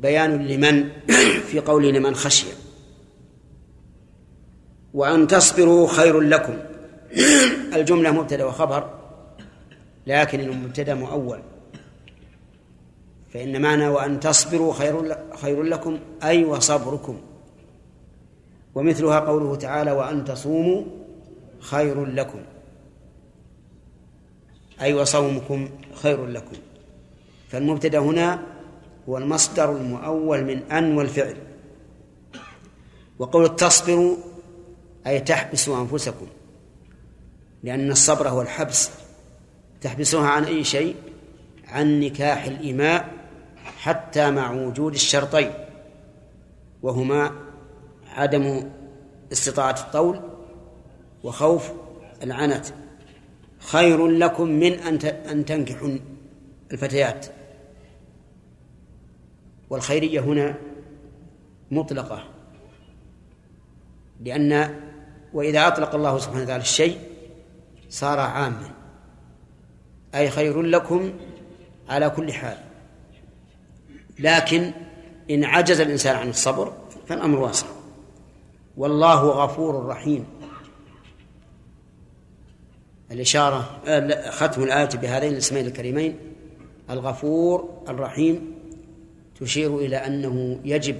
بيان 0.00 0.46
لمن؟ 0.46 0.88
في 1.48 1.60
قول 1.60 1.94
لمن 1.94 2.14
خشي. 2.14 2.46
وأن 4.94 5.26
تصبروا 5.26 5.88
خير 5.88 6.20
لكم. 6.20 6.58
الجملة 7.76 8.10
مبتدأ 8.10 8.44
وخبر. 8.44 8.97
لكن 10.08 10.40
المبتدأ 10.40 10.94
مؤول. 10.94 11.40
فإن 13.32 13.62
معنى 13.62 13.88
وأن 13.88 14.20
تصبروا 14.20 14.72
خير 14.72 15.16
خير 15.36 15.62
لكم 15.62 15.98
أي 16.22 16.44
وصبركم. 16.44 17.20
ومثلها 18.74 19.20
قوله 19.20 19.56
تعالى 19.56 19.92
وأن 19.92 20.24
تصوموا 20.24 20.84
خير 21.60 22.04
لكم. 22.04 22.40
أي 24.80 24.94
وصومكم 24.94 25.68
خير 25.94 26.26
لكم. 26.26 26.56
فالمبتدا 27.48 27.98
هنا 27.98 28.42
هو 29.08 29.18
المصدر 29.18 29.76
المؤول 29.76 30.44
من 30.44 30.72
أن 30.72 30.96
والفعل. 30.96 31.36
وقول 33.18 33.56
تصبروا 33.56 34.16
أي 35.06 35.20
تحبسوا 35.20 35.80
أنفسكم 35.80 36.26
لأن 37.62 37.90
الصبر 37.90 38.28
هو 38.28 38.42
الحبس. 38.42 39.07
تحبسها 39.80 40.28
عن 40.28 40.44
أي 40.44 40.64
شيء؟ 40.64 40.96
عن 41.68 42.00
نكاح 42.00 42.44
الإماء 42.44 43.12
حتى 43.78 44.30
مع 44.30 44.50
وجود 44.50 44.94
الشرطين. 44.94 45.50
وهما 46.82 47.32
عدم 48.08 48.70
استطاعة 49.32 49.76
الطول 49.80 50.20
وخوف 51.24 51.72
العنت. 52.22 52.66
خير 53.58 54.06
لكم 54.06 54.48
من 54.48 54.72
أن 54.72 54.98
أن 55.06 55.44
تنكحوا 55.44 55.98
الفتيات. 56.72 57.26
والخيرية 59.70 60.20
هنا 60.20 60.54
مطلقة. 61.70 62.24
لأن 64.20 64.80
وإذا 65.32 65.66
أطلق 65.66 65.94
الله 65.94 66.18
سبحانه 66.18 66.42
وتعالى 66.42 66.62
الشيء 66.62 66.98
صار 67.88 68.18
عاما. 68.20 68.77
أي 70.14 70.30
خير 70.30 70.62
لكم 70.62 71.12
على 71.88 72.10
كل 72.10 72.32
حال. 72.32 72.56
لكن 74.18 74.72
إن 75.30 75.44
عجز 75.44 75.80
الإنسان 75.80 76.16
عن 76.16 76.28
الصبر 76.28 76.72
فالأمر 77.06 77.38
واسع. 77.38 77.66
والله 78.76 79.28
غفور 79.28 79.86
رحيم. 79.86 80.24
الإشارة 83.10 83.80
ختم 84.30 84.62
الآية 84.62 84.88
بهذين 84.88 85.32
الاسمين 85.32 85.66
الكريمين. 85.66 86.18
الغفور 86.90 87.82
الرحيم 87.88 88.54
تشير 89.40 89.78
إلى 89.78 89.96
أنه 89.96 90.60
يجب 90.64 90.96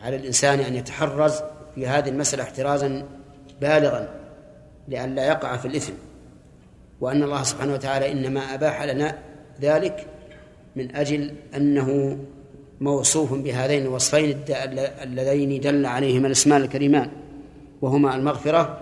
على 0.00 0.16
الإنسان 0.16 0.60
أن 0.60 0.74
يتحرز 0.74 1.34
في 1.74 1.86
هذه 1.86 2.08
المسألة 2.08 2.42
احترازا 2.42 3.06
بالغا 3.60 4.20
لئلا 4.88 5.26
يقع 5.26 5.56
في 5.56 5.68
الإثم. 5.68 5.92
وأن 7.00 7.22
الله 7.22 7.42
سبحانه 7.42 7.72
وتعالى 7.72 8.12
إنما 8.12 8.54
أباح 8.54 8.82
لنا 8.82 9.18
ذلك 9.60 10.06
من 10.76 10.96
أجل 10.96 11.34
أنه 11.56 12.18
موصوف 12.80 13.32
بهذين 13.32 13.82
الوصفين 13.82 14.44
اللذين 15.02 15.60
دل 15.60 15.86
عليهما 15.86 16.26
الاسمان 16.26 16.62
الكريمان 16.62 17.10
وهما 17.82 18.16
المغفرة 18.16 18.80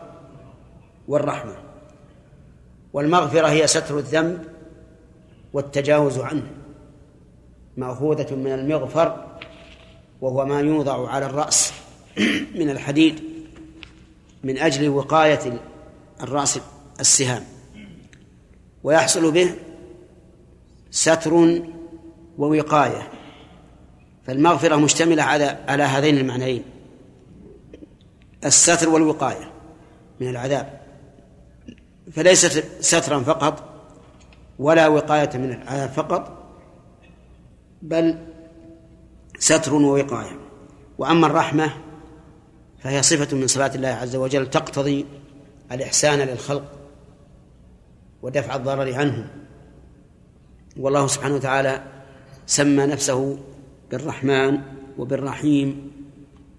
والرحمة. 1.09 1.57
والمغفرة 2.93 3.47
هي 3.47 3.67
ستر 3.67 3.99
الذنب 3.99 4.45
والتجاوز 5.53 6.19
عنه. 6.19 6.47
مأخوذة 7.77 8.35
من 8.35 8.53
المغفر 8.53 9.27
وهو 10.21 10.47
ما 10.47 10.61
يوضع 10.61 11.09
على 11.09 11.27
الرأس 11.27 11.73
من 12.61 12.71
الحديد 12.71 13.23
من 14.45 14.59
أجل 14.59 14.89
وقاية 14.89 15.61
الرأس 16.23 16.61
السهام. 17.01 17.58
ويحصل 18.89 19.31
به 19.33 19.55
ستر 20.91 21.61
ووقاية. 22.39 23.09
فالمغفرة 24.27 24.77
مشتملة 24.77 25.23
على 25.23 25.45
على 25.69 25.83
هذين 25.83 26.19
المعنيين. 26.19 26.63
الستر 28.45 28.89
والوقاية 28.89 29.53
من 30.21 30.29
العذاب. 30.29 30.81
فليست 32.13 32.65
سترا 32.81 33.21
فقط 33.21 33.63
ولا 34.59 34.89
وقاية 34.89 35.31
من 35.35 35.53
العذاب 35.53 35.91
فقط 35.91 36.53
بل 37.83 38.19
ستر 39.39 39.75
ووقاية. 39.75 40.39
وأما 40.99 41.27
الرحمة 41.27 41.71
فهي 42.83 43.03
صفة 43.03 43.37
من 43.37 43.47
صفات 43.47 43.77
الله 43.77 43.89
عز 43.89 44.17
وجل 44.17 44.51
تقتضي 44.51 45.07
الإحسان 45.73 46.19
للخلق 46.19 46.79
ودفع 48.23 48.57
الضرر 48.57 48.95
عنهم. 48.95 49.27
والله 50.77 51.07
سبحانه 51.07 51.35
وتعالى 51.35 51.83
سمى 52.47 52.87
نفسه 52.87 53.39
بالرحمن 53.91 54.59
وبالرحيم 54.99 55.93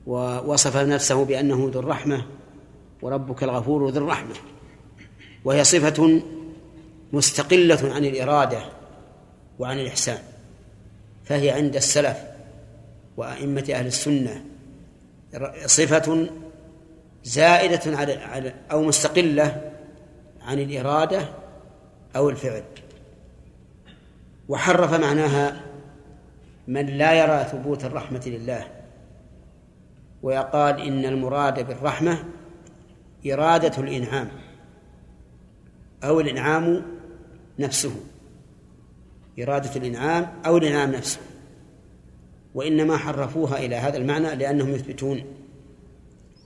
ووصف 0.08 0.78
نفسه 0.78 1.26
بأنه 1.26 1.70
ذو 1.74 1.80
الرحمة 1.80 2.26
وربك 3.02 3.44
الغفور 3.44 3.90
ذو 3.90 4.04
الرحمة. 4.04 4.36
وهي 5.46 5.64
صفة 5.64 6.22
مستقلة 7.14 7.94
عن 7.94 8.06
الإرادة 8.06 8.62
وعن 9.60 9.80
الإحسان 9.80 10.18
فهي 11.24 11.50
عند 11.50 11.76
السلف 11.76 12.18
وأئمة 13.18 13.66
أهل 13.70 13.88
السنة 13.88 14.46
صفة 15.66 16.30
زائدة 17.24 17.98
على 17.98 18.54
أو 18.72 18.84
مستقلة 18.84 19.72
عن 20.42 20.60
الإرادة 20.60 21.30
أو 22.16 22.30
الفعل. 22.30 22.64
وحرف 24.50 24.94
معناها 24.94 25.62
من 26.68 26.86
لا 26.86 27.14
يرى 27.14 27.44
ثبوت 27.44 27.86
الرحمة 27.86 28.24
لله. 28.26 28.68
ويقال 30.24 30.82
إن 30.82 31.06
المراد 31.06 31.68
بالرحمة 31.68 32.24
إرادة 33.32 33.84
الإنعام 33.84 34.32
أو 36.04 36.20
الإنعام 36.20 36.86
نفسه. 37.60 37.96
إرادة 39.40 39.76
الإنعام 39.76 40.34
أو 40.46 40.58
الإنعام 40.58 40.92
نفسه. 40.92 41.20
وإنما 42.56 42.98
حرفوها 42.98 43.58
إلى 43.58 43.76
هذا 43.76 43.98
المعنى 43.98 44.36
لأنهم 44.36 44.70
يثبتون 44.70 45.24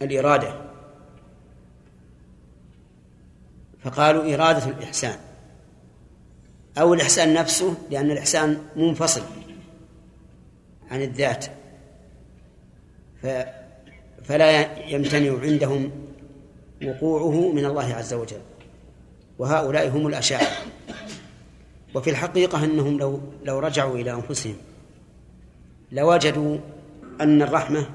الإرادة. 0.01 0.61
فقالوا 3.79 4.33
إرادة 4.33 4.65
الإحسان. 4.65 5.17
أو 6.77 6.93
الإحسان 6.93 7.33
نفسه 7.33 7.75
لأن 7.91 8.11
الإحسان 8.11 8.57
منفصل 8.75 9.21
عن 10.91 11.01
الذات. 11.01 11.45
فلا 14.23 14.77
يمتنع 14.87 15.41
عندهم 15.41 15.91
وقوعه 16.85 17.51
من 17.51 17.65
الله 17.65 17.93
عز 17.93 18.13
وجل. 18.13 18.41
وهؤلاء 19.39 19.89
هم 19.89 20.07
الأشاعرة 20.07 20.57
وفي 21.95 22.09
الحقيقة 22.09 22.63
أنهم 22.63 22.97
لو 22.97 23.19
لو 23.43 23.59
رجعوا 23.59 23.95
إلى 23.95 24.11
أنفسهم 24.11 24.55
لوجدوا 25.91 26.57
أن 27.21 27.41
الرحمة 27.41 27.89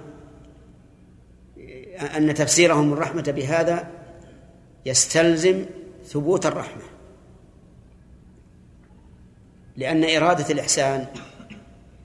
أن 2.17 2.35
تفسيرهم 2.35 2.93
الرحمة 2.93 3.23
بهذا 3.23 3.91
يستلزم 4.87 5.65
ثبوت 6.07 6.47
الرحمة. 6.47 6.83
لأن 9.79 10.05
إرادة 10.17 10.51
الإحسان 10.51 11.07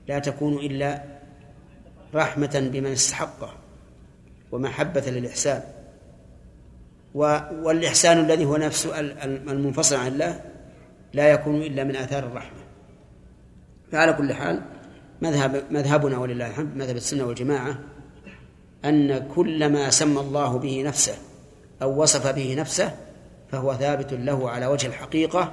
لا 0.08 0.18
تكون 0.18 0.54
إلا 0.54 1.02
رحمة 2.14 2.70
بمن 2.72 2.92
استحقه 2.92 3.54
ومحبة 4.52 5.00
للإحسان. 5.00 5.62
والإحسان 7.14 8.18
الذي 8.18 8.44
هو 8.44 8.56
نفس 8.56 8.86
المنفصل 9.48 9.96
عن 9.96 10.06
الله 10.06 10.40
لا 11.12 11.28
يكون 11.28 11.62
إلا 11.62 11.84
من 11.84 11.96
آثار 11.96 12.24
الرحمة. 12.24 12.58
فعلى 13.92 14.12
كل 14.12 14.34
حال 14.34 14.62
مذهب 15.22 15.64
مذهبنا 15.70 16.18
ولله 16.18 16.46
الحمد 16.46 16.76
مذهب 16.76 16.96
السنة 16.96 17.24
والجماعة 17.24 17.78
أن 18.84 19.28
كل 19.34 19.72
ما 19.72 19.90
سمى 19.90 20.20
الله 20.20 20.58
به 20.58 20.82
نفسه 20.82 21.14
أو 21.82 22.02
وصف 22.02 22.34
به 22.34 22.54
نفسه 22.54 22.96
فهو 23.52 23.74
ثابت 23.74 24.12
له 24.12 24.50
على 24.50 24.66
وجه 24.66 24.86
الحقيقة 24.86 25.52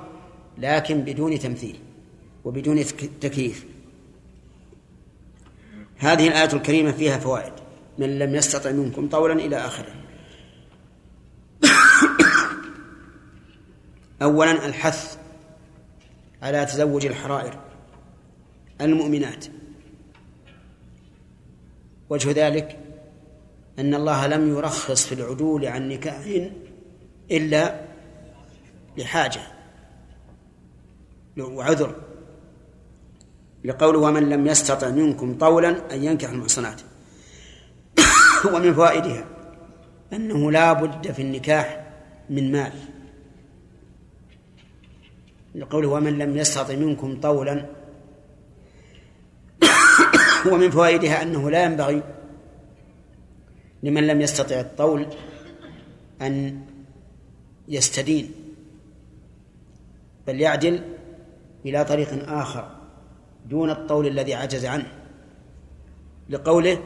لكن 0.57 1.01
بدون 1.01 1.39
تمثيل. 1.39 1.90
وبدون 2.45 2.83
تكييف. 3.21 3.65
هذه 5.97 6.27
الآية 6.27 6.53
الكريمة 6.53 6.91
فيها 6.91 7.17
فوائد. 7.17 7.53
من 7.97 8.19
لم 8.19 8.35
يستطع 8.35 8.71
منكم 8.71 9.09
طولا 9.09 9.33
إلى 9.33 9.57
آخره. 9.57 9.95
أولا 14.21 14.65
الحث 14.65 15.17
على 16.41 16.65
تزوج 16.65 17.05
الحرائر 17.05 17.59
المؤمنات. 18.81 19.45
وجه 22.09 22.31
ذلك 22.31 22.79
أن 23.79 23.93
الله 23.93 24.27
لم 24.27 24.49
يرخص 24.49 25.05
في 25.05 25.15
العدول 25.15 25.65
عن 25.65 25.89
نكاح 25.89 26.49
إلا 27.31 27.81
لحاجة 28.97 29.41
وعذر 31.37 31.95
لقوله 33.65 33.99
ومن 33.99 34.29
لم 34.29 34.47
يستطع 34.47 34.89
منكم 34.89 35.37
طولا 35.37 35.93
أن 35.95 36.03
ينكح 36.03 36.29
المحصنات. 36.29 36.81
ومن 38.53 38.73
فوائدها 38.73 39.25
أنه 40.13 40.51
لا 40.51 40.73
بد 40.73 41.11
في 41.11 41.21
النكاح 41.21 41.87
من 42.29 42.51
مال. 42.51 42.73
لقوله 45.55 45.87
ومن 45.87 46.17
لم 46.17 46.37
يستطع 46.37 46.75
منكم 46.75 47.19
طولا. 47.19 47.65
ومن 50.51 50.69
فوائدها 50.71 51.21
أنه 51.21 51.49
لا 51.49 51.63
ينبغي 51.63 52.03
لمن 53.83 54.07
لم 54.07 54.21
يستطع 54.21 54.59
الطول 54.59 55.07
أن 56.21 56.61
يستدين 57.67 58.31
بل 60.27 60.41
يعدل 60.41 60.81
إلى 61.65 61.85
طريق 61.85 62.29
آخر. 62.29 62.80
دون 63.49 63.69
الطول 63.69 64.07
الذي 64.07 64.33
عجز 64.33 64.65
عنه. 64.65 64.91
لقوله 66.29 66.83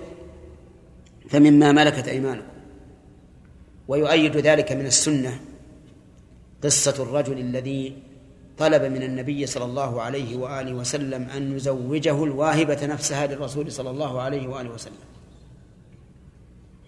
فمما 1.30 1.72
ملكت 1.72 2.08
أيمانكم. 2.08 2.48
ويؤيد 3.88 4.38
ذلك 4.38 4.72
من 4.72 4.86
السنة 4.86 5.40
قصة 6.64 7.04
الرجل 7.04 7.40
الذي 7.40 7.98
طلب 8.58 8.84
من 8.84 9.04
النبي 9.04 9.46
صلى 9.46 9.66
الله 9.66 10.02
عليه 10.02 10.38
وآله 10.38 10.74
وسلم 10.74 11.24
أن 11.24 11.56
يزوجه 11.56 12.24
الواهبة 12.24 12.86
نفسها 12.86 13.28
للرسول 13.28 13.72
صلى 13.72 13.90
الله 13.90 14.22
عليه 14.22 14.48
وآله 14.48 14.70
وسلم. 14.70 14.94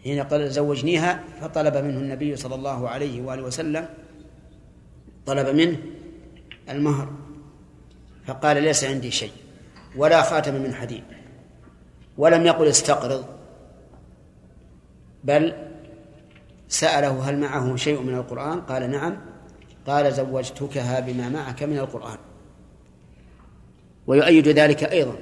حين 0.04 0.24
قال 0.24 0.52
زوجنيها 0.52 1.24
فطلب 1.42 1.78
منه 1.78 2.00
النبي 2.00 2.36
صلى 2.36 2.56
الله 2.56 2.90
عليه 2.90 3.22
وآله 3.22 3.44
وسلم 3.44 3.90
طلب 5.26 5.56
منه 5.56 5.78
المهر. 6.70 7.10
فقال 8.26 8.64
ليس 8.64 8.84
عندي 8.84 9.12
شيء. 9.12 9.32
ولا 9.98 10.22
خاتم 10.22 10.54
من 10.56 10.74
حديد 10.74 11.04
ولم 12.18 12.46
يقل 12.46 12.68
استقرض 12.68 13.26
بل 15.24 15.54
سأله 16.68 17.30
هل 17.30 17.38
معه 17.40 17.76
شيء 17.76 18.02
من 18.02 18.16
القرآن؟ 18.16 18.62
قال 18.62 18.92
نعم. 18.92 19.18
قال 19.88 20.14
زوجتكها 20.14 21.00
بما 21.00 21.30
معك 21.30 21.64
من 21.64 21.78
القرآن. 21.78 22.18
ويؤيد 24.08 24.48
ذلك 24.48 24.84
أيضا 24.84 25.16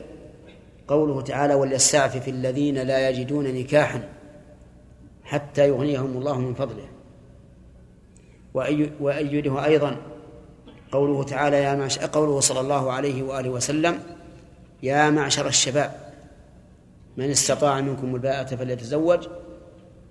قوله 0.88 1.22
تعالى 1.22 1.54
وليستعفف 1.54 2.28
الذين 2.28 2.78
لا 2.78 3.10
يجدون 3.10 3.46
نكاحا 3.46 4.10
حتى 5.24 5.68
يغنيهم 5.68 6.18
الله 6.18 6.40
من 6.40 6.54
فضله 6.54 6.88
وأيده 9.00 9.66
أيضا 9.66 9.98
قوله 10.92 11.24
تعالى 11.24 11.58
يا 11.58 12.08
قوله 12.08 12.40
صلى 12.40 12.60
الله 12.60 12.92
عليه 12.92 13.24
وآله 13.24 13.50
وسلم 13.50 14.15
يا 14.86 15.10
معشر 15.10 15.48
الشباب 15.48 16.14
من 17.18 17.30
استطاع 17.30 17.82
منكم 17.82 18.16
الباءة 18.16 18.56
فليتزوج 18.56 19.28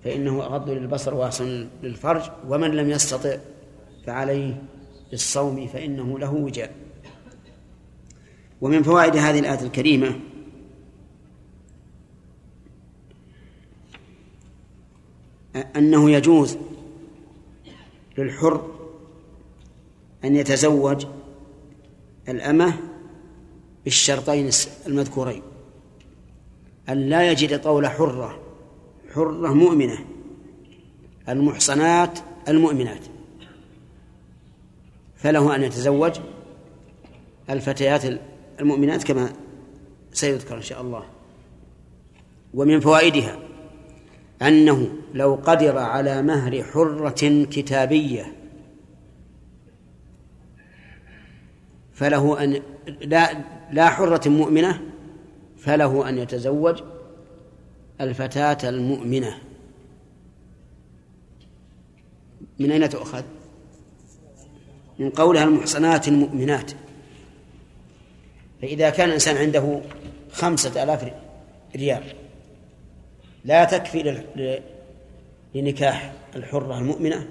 فإنه 0.03 0.43
أغض 0.43 0.69
للبصر 0.69 1.13
وأحسن 1.13 1.67
للفرج 1.83 2.21
ومن 2.47 2.71
لم 2.71 2.89
يستطع 2.89 3.37
فعليه 4.05 4.63
بالصوم 5.11 5.67
فإنه 5.67 6.19
له 6.19 6.33
وجاء. 6.33 6.75
ومن 8.61 8.83
فوائد 8.83 9.15
هذه 9.15 9.39
الآية 9.39 9.61
الكريمة 9.61 10.19
أنه 15.75 16.11
يجوز 16.11 16.57
للحر 18.17 18.71
أن 20.23 20.35
يتزوج 20.35 21.05
الأمة 22.29 22.94
بالشرطين 23.85 24.49
المذكورين. 24.87 25.41
أن 26.89 27.09
لا 27.09 27.31
يجد 27.31 27.61
طول 27.61 27.87
حرة 27.87 28.39
حرة 29.13 29.53
مؤمنة. 29.53 30.05
المحصنات 31.29 32.19
المؤمنات. 32.47 33.01
فله 35.15 35.55
أن 35.55 35.63
يتزوج 35.63 36.19
الفتيات 37.49 38.19
المؤمنات 38.59 39.03
كما 39.03 39.33
سيذكر 40.13 40.57
إن 40.57 40.61
شاء 40.61 40.81
الله. 40.81 41.05
ومن 42.53 42.79
فوائدها 42.79 43.39
أنه 44.41 44.89
لو 45.13 45.35
قدر 45.35 45.77
على 45.77 46.21
مهر 46.21 46.63
حرة 46.63 47.43
كتابية 47.43 48.35
فله 51.93 52.43
أن 52.43 52.61
لا 53.01 53.43
لا 53.71 53.89
حرة 53.89 54.29
مؤمنة 54.29 54.81
فله 55.57 56.09
أن 56.09 56.17
يتزوج 56.17 56.83
الفتاة 58.01 58.69
المؤمنة 58.69 59.37
من 62.59 62.71
أين 62.71 62.89
تؤخذ؟ 62.89 63.23
من 64.99 65.09
قولها 65.09 65.43
المحصنات 65.43 66.07
المؤمنات 66.07 66.71
فإذا 68.61 68.89
كان 68.89 69.07
الإنسان 69.07 69.37
عنده 69.37 69.81
خمسة 70.31 70.83
آلاف 70.83 71.11
ريال 71.75 72.03
لا 73.45 73.63
تكفي 73.63 74.23
لنكاح 75.55 76.13
الحرة 76.35 76.77
المؤمنة 76.77 77.27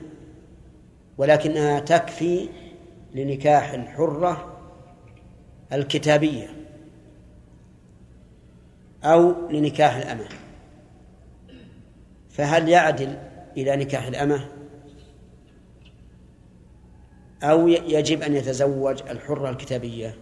ولكنها 1.18 1.80
تكفي 1.80 2.48
لنكاح 3.14 3.72
الحرة 3.72 4.53
الكتابية 5.72 6.48
أو 9.04 9.50
لنكاح 9.50 9.96
الأمة. 9.96 10.28
فهل 12.30 12.68
يعدل 12.68 13.18
إلى 13.56 13.76
نكاح 13.76 14.06
الأمة؟ 14.06 14.48
أو 17.42 17.68
يجب 17.68 18.22
أن 18.22 18.36
يتزوج 18.36 19.02
الحرة 19.10 19.50
الكتابية؟ 19.50 20.14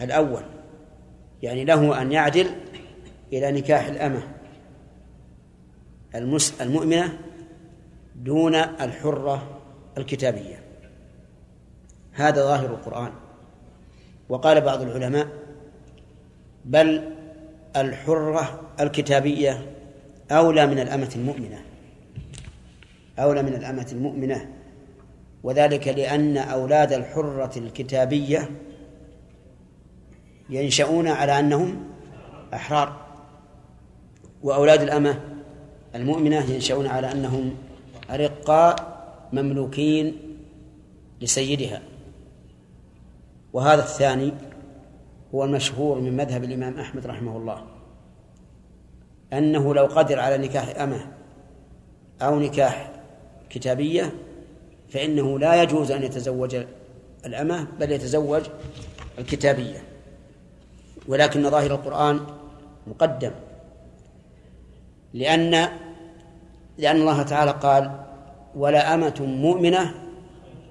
الأول. 0.00 0.42
يعني 1.42 1.64
له 1.64 2.02
أن 2.02 2.12
يعدل 2.12 2.46
إلى 3.32 3.52
نكاح 3.52 3.86
الأمة 3.86 4.22
المؤمنة 6.60 7.18
دون 8.16 8.54
الحرة 8.54 9.60
الكتابية. 9.98 10.62
هذا 12.12 12.42
ظاهر 12.42 12.66
القرآن. 12.66 13.12
وقال 14.28 14.60
بعض 14.60 14.82
العلماء 14.82 15.28
بل 16.64 17.12
الحرة 17.76 18.60
الكتابية 18.80 19.66
أولى 20.30 20.66
من 20.66 20.78
الأمة 20.78 21.10
المؤمنة 21.16 21.64
أولى 23.18 23.42
من 23.42 23.54
الأمة 23.54 23.86
المؤمنة 23.92 24.50
وذلك 25.42 25.88
لأن 25.88 26.36
أولاد 26.36 26.92
الحرة 26.92 27.58
الكتابية 27.58 28.50
ينشؤون 30.50 31.08
على 31.08 31.38
أنهم 31.38 31.84
أحرار 32.54 32.96
وأولاد 34.42 34.82
الأمة 34.82 35.20
المؤمنة 35.94 36.50
ينشؤون 36.50 36.86
على 36.86 37.12
أنهم 37.12 37.56
أرقاء 38.10 38.98
مملوكين 39.32 40.16
لسيدها. 41.20 41.82
وهذا 43.52 43.82
الثاني 43.82 44.32
هو 45.34 45.44
المشهور 45.44 46.00
من 46.00 46.16
مذهب 46.16 46.44
الإمام 46.44 46.80
أحمد 46.80 47.06
رحمه 47.06 47.36
الله 47.36 47.64
أنه 49.32 49.74
لو 49.74 49.84
قدر 49.84 50.20
على 50.20 50.38
نكاح 50.38 50.80
أمة 50.80 51.06
أو 52.22 52.38
نكاح 52.38 52.92
كتابية 53.50 54.12
فإنه 54.88 55.38
لا 55.38 55.62
يجوز 55.62 55.90
أن 55.90 56.02
يتزوج 56.02 56.64
الأمة 57.26 57.66
بل 57.80 57.92
يتزوج 57.92 58.42
الكتابية 59.18 59.82
ولكن 61.08 61.50
ظاهر 61.50 61.70
القرآن 61.70 62.20
مقدم 62.86 63.30
لأن 65.14 65.68
لأن 66.78 66.96
الله 66.96 67.22
تعالى 67.22 67.50
قال 67.50 68.04
ولا 68.56 68.94
أمة 68.94 69.14
مؤمنة 69.20 69.94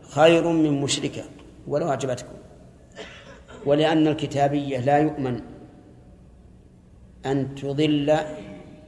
خير 0.09 0.47
من 0.47 0.81
مشركة 0.81 1.23
ولو 1.67 1.89
أعجبتكم. 1.89 2.33
ولأن 3.67 4.07
الكتابية 4.07 4.79
لا 4.79 4.97
يؤمن 4.97 5.41
أن 7.25 7.55
تضل 7.55 8.17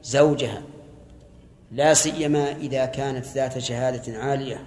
زوجها 0.03 0.61
لا 1.71 1.93
سيما 1.93 2.51
إذا 2.51 2.85
كانت 2.85 3.25
ذات 3.25 3.57
شهادة 3.57 4.19
عالية 4.19 4.65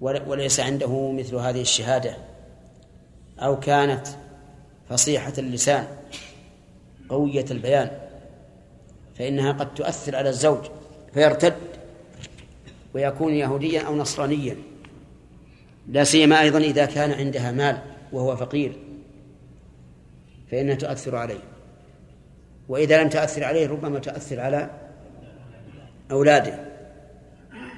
وليس 0.00 0.60
عنده 0.60 1.12
مثل 1.12 1.36
هذه 1.36 1.60
الشهادة 1.60 2.16
أو 3.38 3.60
كانت 3.60 4.06
فصيحة 4.88 5.32
اللسان 5.38 5.86
قوية 7.08 7.44
البيان 7.50 7.90
فإنها 9.14 9.52
قد 9.52 9.74
تؤثر 9.74 10.16
على 10.16 10.28
الزوج 10.28 10.64
فيرتد 11.14 11.54
ويكون 12.94 13.34
يهوديا 13.34 13.80
أو 13.80 13.96
نصرانيا 13.96 14.56
لا 15.88 16.04
سيما 16.04 16.40
أيضا 16.40 16.58
إذا 16.58 16.86
كان 16.86 17.12
عندها 17.12 17.52
مال. 17.52 17.95
وهو 18.16 18.36
فقير. 18.36 18.72
فإنها 20.50 20.74
تؤثر 20.74 21.16
عليه. 21.16 21.40
وإذا 22.68 23.02
لم 23.02 23.08
تؤثر 23.08 23.44
عليه 23.44 23.68
ربما 23.68 23.98
تؤثر 23.98 24.40
على 24.40 24.70
أولاده. 26.10 26.58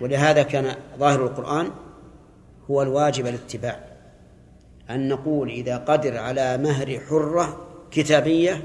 ولهذا 0.00 0.42
كان 0.42 0.76
ظاهر 0.98 1.26
القرآن 1.26 1.70
هو 2.70 2.82
الواجب 2.82 3.26
الاتباع. 3.26 3.84
أن 4.90 5.08
نقول 5.08 5.50
إذا 5.50 5.76
قدر 5.76 6.16
على 6.16 6.58
مهر 6.58 7.00
حرة 7.00 7.66
كتابية 7.90 8.62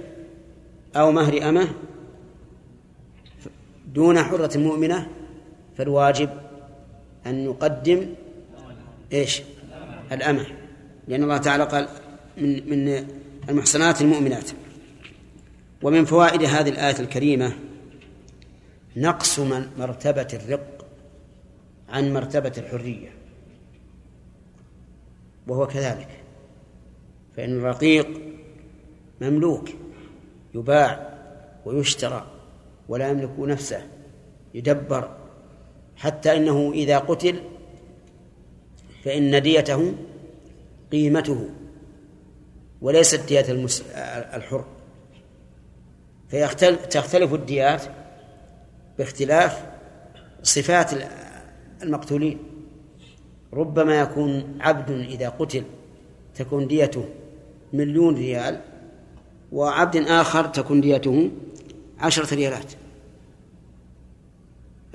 أو 0.96 1.12
مهر 1.12 1.50
أمة 1.50 1.68
دون 3.94 4.24
حرة 4.24 4.58
مؤمنة 4.58 5.08
فالواجب 5.78 6.30
أن 7.26 7.46
نقدم 7.46 8.08
إيش؟ 9.14 9.42
الأمة. 10.12 10.63
لأن 11.08 11.24
الله 11.24 11.38
تعالى 11.38 11.64
قال 11.64 11.88
من 12.38 12.70
من 12.70 13.08
المحصنات 13.50 14.02
المؤمنات. 14.02 14.52
ومن 15.82 16.06
فوائد 16.06 16.44
هذه 16.44 16.70
الآية 16.70 17.00
الكريمة 17.00 17.54
نقص 18.98 19.40
من 19.40 19.70
مرتبة 19.80 20.28
الرق 20.34 20.86
عن 21.90 22.14
مرتبة 22.14 22.54
الحرية. 22.58 23.10
وهو 25.48 25.68
كذلك. 25.68 26.10
فإن 27.36 27.58
الرقيق 27.58 28.08
مملوك 29.22 29.70
يباع 30.56 31.14
ويشترى 31.66 32.26
ولا 32.90 33.10
يملك 33.10 33.40
نفسه 33.40 33.88
يدبر 34.54 35.18
حتى 35.96 36.38
إنه 36.38 36.72
إذا 36.74 36.98
قتل 36.98 37.40
فإن 39.04 39.42
ديته 39.42 39.94
قيمته 40.94 41.50
وليست 42.82 43.28
دية 43.28 43.46
المس... 43.50 43.84
الحر. 44.34 44.66
فتختلف 46.30 47.34
الديات 47.34 47.84
باختلاف 48.98 49.66
صفات 50.44 50.92
المقتولين. 51.84 52.38
ربما 53.54 54.00
يكون 54.00 54.58
عبد 54.62 54.92
إذا 54.92 55.30
قتل 55.30 55.64
تكون 56.36 56.68
ديته 56.68 57.06
مليون 57.74 58.16
ريال 58.16 58.62
وعبد 59.52 59.96
آخر 59.96 60.46
تكون 60.46 60.82
ديته 60.82 61.32
عشرة 62.00 62.36
ريالات. 62.36 62.74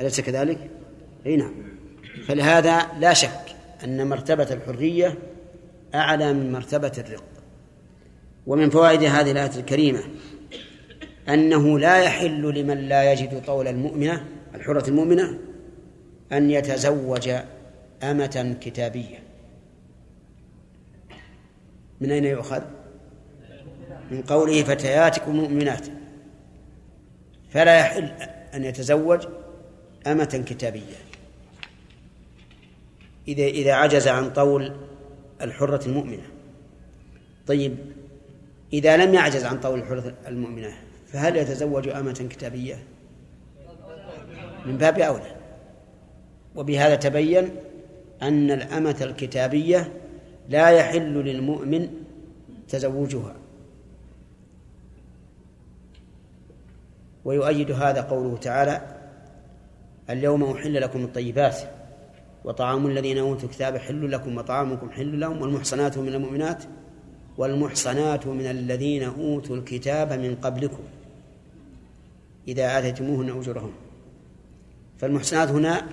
أليس 0.00 0.20
كذلك؟ 0.20 0.70
أي 1.26 1.36
نعم. 1.36 1.54
فلهذا 2.26 2.86
لا 2.98 3.12
شك 3.12 3.56
أن 3.84 4.08
مرتبة 4.08 4.52
الحرية 4.52 5.18
أعلى 5.94 6.32
من 6.32 6.52
مرتبة 6.52 6.92
الرق. 6.98 7.24
ومن 8.46 8.70
فوائد 8.70 9.02
هذه 9.02 9.30
الآية 9.30 9.56
الكريمة 9.56 10.00
أنه 11.28 11.78
لا 11.78 11.98
يحل 11.98 12.42
لمن 12.42 12.88
لا 12.88 13.12
يجد 13.12 13.42
طول 13.44 13.68
المؤمنة 13.68 14.24
الحرة 14.54 14.88
المؤمنة 14.88 15.38
أن 16.32 16.50
يتزوج 16.50 17.30
أمة 18.02 18.56
كتابية. 18.60 19.18
من 22.00 22.10
أين 22.10 22.24
يؤخذ؟ 22.24 22.62
من 24.10 24.22
قوله 24.22 24.62
فتياتكم 24.62 25.36
مؤمنات 25.36 25.86
فلا 27.50 27.78
يحل 27.78 28.04
أن 28.54 28.64
يتزوج 28.64 29.26
أمة 30.06 30.44
كتابية. 30.46 30.96
إذا 33.28 33.44
إذا 33.44 33.72
عجز 33.72 34.08
عن 34.08 34.30
طول 34.30 34.87
الحرة 35.42 35.86
المؤمنة. 35.86 36.26
طيب 37.46 37.76
إذا 38.72 38.96
لم 38.96 39.14
يعجز 39.14 39.44
عن 39.44 39.60
طول 39.60 39.78
الحرة 39.78 40.14
المؤمنة 40.26 40.72
فهل 41.06 41.36
يتزوج 41.36 41.88
أمة 41.88 42.26
كتابية؟ 42.30 42.78
من 44.66 44.78
باب 44.78 44.98
أولى. 44.98 45.36
وبهذا 46.56 46.94
تبين 46.94 47.50
أن 48.22 48.50
الأمة 48.50 48.96
الكتابية 49.00 49.92
لا 50.48 50.70
يحل 50.70 51.14
للمؤمن 51.14 51.88
تزوجها. 52.68 53.34
ويؤيد 57.24 57.70
هذا 57.70 58.00
قوله 58.00 58.36
تعالى 58.36 58.80
اليوم 60.10 60.44
أحل 60.44 60.74
لكم 60.80 61.04
الطيبات. 61.04 61.77
وطعام 62.48 62.86
الذين 62.86 63.18
أوتوا 63.18 63.48
الكتاب 63.48 63.76
حل 63.76 64.10
لكم 64.12 64.36
وطعامكم 64.36 64.90
حل 64.90 65.20
لهم 65.20 65.42
والمحصنات 65.42 65.98
من 65.98 66.08
المؤمنات 66.08 66.64
والمحصنات 67.38 68.26
من 68.26 68.46
الذين 68.46 69.02
أوتوا 69.02 69.56
الكتاب 69.56 70.12
من 70.12 70.36
قبلكم 70.42 70.82
إذا 72.48 72.78
آتيتموهن 72.78 73.38
أجورهم. 73.38 73.72
فالمحصنات 74.98 75.48
هنا 75.48 75.86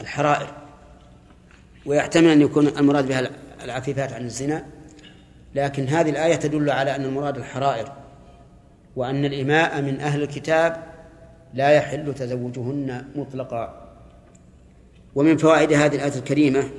الحرائر 0.00 0.50
ويحتمل 1.86 2.28
أن 2.28 2.40
يكون 2.40 2.68
المراد 2.68 3.08
بها 3.08 3.30
العفيفات 3.64 4.12
عن 4.12 4.24
الزنا 4.24 4.66
لكن 5.54 5.86
هذه 5.86 6.10
الآية 6.10 6.34
تدل 6.34 6.70
على 6.70 6.96
أن 6.96 7.04
المراد 7.04 7.36
الحرائر 7.36 7.92
وأن 8.96 9.24
الإماء 9.24 9.82
من 9.82 10.00
أهل 10.00 10.22
الكتاب 10.22 10.82
لا 11.54 11.70
يحل 11.70 12.14
تزوجهن 12.14 13.04
مطلقا. 13.16 13.81
ومن 15.14 15.36
فوائد 15.36 15.72
هذه 15.72 15.94
الآية 15.94 16.18
الكريمة 16.18 16.70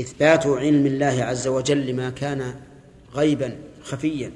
إثبات 0.00 0.46
علم 0.46 0.86
الله 0.86 1.24
عز 1.24 1.48
وجل 1.48 1.86
لما 1.86 2.10
كان 2.10 2.60
غيبا 3.14 3.58
خفيا. 3.82 4.32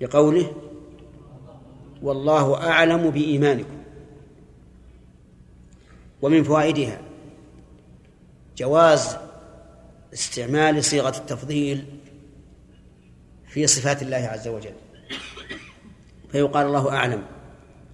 لقوله 0.00 0.56
والله 2.02 2.70
أعلم 2.70 3.10
بإيمانكم. 3.10 3.78
ومن 6.22 6.42
فوائدها 6.42 7.00
جواز 8.56 9.16
استعمال 10.12 10.84
صيغة 10.84 11.16
التفضيل 11.16 11.84
في 13.48 13.66
صفات 13.66 14.02
الله 14.02 14.16
عز 14.16 14.48
وجل. 14.48 14.74
فيقال 16.32 16.66
الله 16.66 16.92
أعلم 16.92 17.22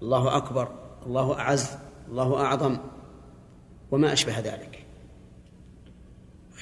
الله 0.03 0.37
أكبر 0.37 0.84
الله 1.07 1.39
أعز 1.39 1.71
الله 2.09 2.41
أعظم 2.41 2.77
وما 3.91 4.13
أشبه 4.13 4.39
ذلك. 4.39 4.85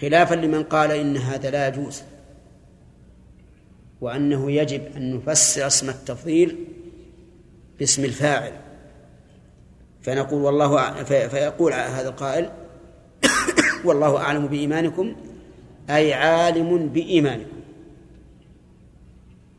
خلافا 0.00 0.34
لمن 0.34 0.62
قال 0.62 0.90
إن 0.90 1.16
هذا 1.16 1.50
لا 1.50 1.68
يجوز 1.68 2.02
وأنه 4.00 4.52
يجب 4.52 4.96
أن 4.96 5.16
نفسر 5.16 5.66
اسم 5.66 5.88
التفضيل 5.88 6.66
باسم 7.78 8.04
الفاعل. 8.04 8.52
فنقول 10.02 10.42
والله 10.42 11.02
فيقول 11.04 11.72
هذا 11.72 12.08
القائل 12.08 12.50
والله 13.84 14.16
أعلم 14.16 14.46
بإيمانكم 14.46 15.16
أي 15.90 16.12
عالم 16.14 16.88
بإيمانكم. 16.88 17.62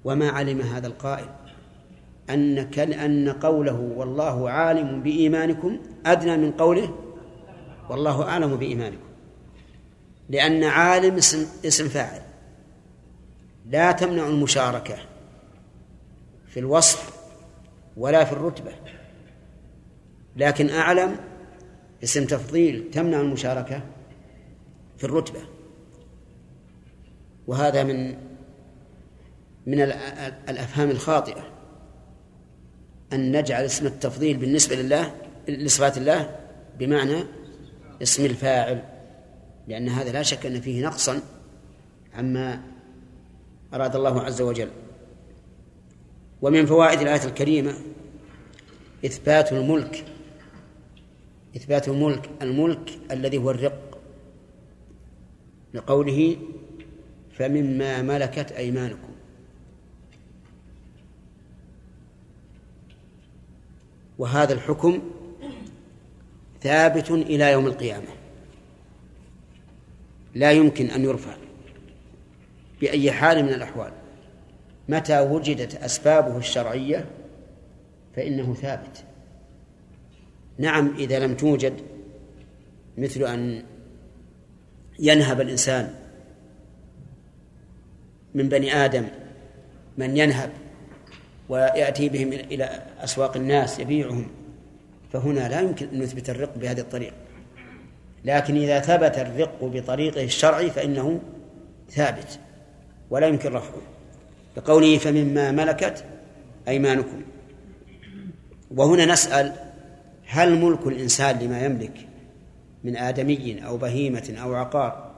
وما 0.03 0.29
علم 0.29 0.61
هذا 0.61 0.87
القائل؟ 0.87 1.42
أن 2.29 2.57
أن 2.93 3.29
قوله 3.29 3.79
والله 3.95 4.49
عالم 4.49 5.03
بإيمانكم 5.03 5.79
أدنى 6.05 6.37
من 6.37 6.51
قوله 6.51 6.95
والله 7.89 8.23
أعلم 8.23 8.55
بإيمانكم. 8.55 9.03
لأن 10.29 10.63
عالم 10.63 11.15
اسم 11.15 11.47
اسم 11.65 11.87
فاعل. 11.87 12.21
لا 13.65 13.91
تمنع 13.91 14.27
المشاركة 14.27 14.97
في 16.47 16.59
الوصف 16.59 17.13
ولا 17.97 18.23
في 18.23 18.31
الرتبة. 18.31 18.71
لكن 20.35 20.69
أعلم 20.69 21.15
اسم 22.03 22.25
تفضيل 22.25 22.91
تمنع 22.91 23.21
المشاركة 23.21 23.81
في 24.97 25.03
الرتبة. 25.03 25.39
وهذا 27.47 27.83
من 27.83 28.15
من 29.65 29.81
الأفهام 30.49 30.89
الخاطئة. 30.89 31.52
أن 33.13 33.37
نجعل 33.37 33.65
اسم 33.65 33.85
التفضيل 33.85 34.37
بالنسبة 34.37 34.75
لله 34.75 35.15
لصفات 35.47 35.97
الله 35.97 36.39
بمعنى 36.79 37.23
اسم 38.01 38.25
الفاعل 38.25 38.83
لأن 39.67 39.89
هذا 39.89 40.11
لا 40.11 40.21
شك 40.23 40.45
أن 40.45 40.61
فيه 40.61 40.85
نقصا 40.85 41.21
عما 42.13 42.61
أراد 43.73 43.95
الله 43.95 44.21
عز 44.21 44.41
وجل. 44.41 44.69
ومن 46.41 46.65
فوائد 46.65 47.01
الآية 47.01 47.25
الكريمة 47.25 47.73
إثبات 49.05 49.53
الملك 49.53 50.03
إثبات 51.55 51.87
الملك 51.87 52.29
الملك 52.41 52.99
الذي 53.11 53.37
هو 53.37 53.51
الرق 53.51 53.99
لقوله 55.73 56.37
فمما 57.31 58.01
ملكت 58.01 58.51
أيمانكم. 58.51 59.12
وهذا 64.23 64.53
الحكم 64.53 65.01
ثابت 66.61 67.11
إلى 67.11 67.51
يوم 67.51 67.67
القيامة. 67.67 68.07
لا 70.35 70.51
يمكن 70.51 70.85
أن 70.85 71.03
يرفع 71.03 71.35
بأي 72.81 73.11
حال 73.11 73.43
من 73.43 73.53
الأحوال. 73.53 73.91
متى 74.89 75.19
وجدت 75.19 75.75
أسبابه 75.75 76.37
الشرعية 76.37 77.05
فإنه 78.15 78.53
ثابت. 78.53 79.03
نعم 80.57 80.95
إذا 80.97 81.19
لم 81.19 81.35
توجد 81.35 81.73
مثل 82.97 83.23
أن 83.23 83.63
ينهب 84.99 85.41
الإنسان 85.41 85.95
من 88.33 88.49
بني 88.49 88.75
آدم 88.75 89.07
من 89.97 90.17
ينهب 90.17 90.49
ويأتي 91.53 92.09
بهم 92.09 92.33
إلى 92.33 92.81
أسواق 93.03 93.37
الناس 93.37 93.79
يبيعهم. 93.79 94.27
فهنا 95.11 95.49
لا 95.49 95.61
يمكن 95.61 95.87
أن 95.93 95.99
نثبت 95.99 96.29
الرق 96.29 96.57
بهذه 96.57 96.79
الطريقة. 96.79 97.15
لكن 98.25 98.55
إذا 98.55 98.79
ثبت 98.79 99.17
الرق 99.17 99.57
بطريقه 99.61 100.23
الشرعي 100.23 100.69
فإنه 100.69 101.19
ثابت 101.89 102.39
ولا 103.09 103.27
يمكن 103.27 103.53
رفعه. 103.53 103.81
لقوله 104.57 104.97
فمما 104.97 105.51
ملكت 105.51 106.05
أيمانكم. 106.67 107.21
وهنا 108.71 109.05
نسأل 109.05 109.53
هل 110.25 110.55
ملك 110.55 110.87
الإنسان 110.87 111.39
لما 111.39 111.65
يملك 111.65 112.07
من 112.83 112.97
آدمي 112.97 113.65
أو 113.65 113.77
بهيمة 113.77 114.35
أو 114.41 114.55
عقار 114.55 115.11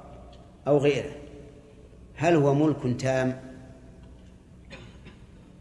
أو 0.68 0.78
غيره 0.78 1.12
هل 2.16 2.36
هو 2.36 2.54
ملك 2.54 3.02
تام؟ 3.02 3.40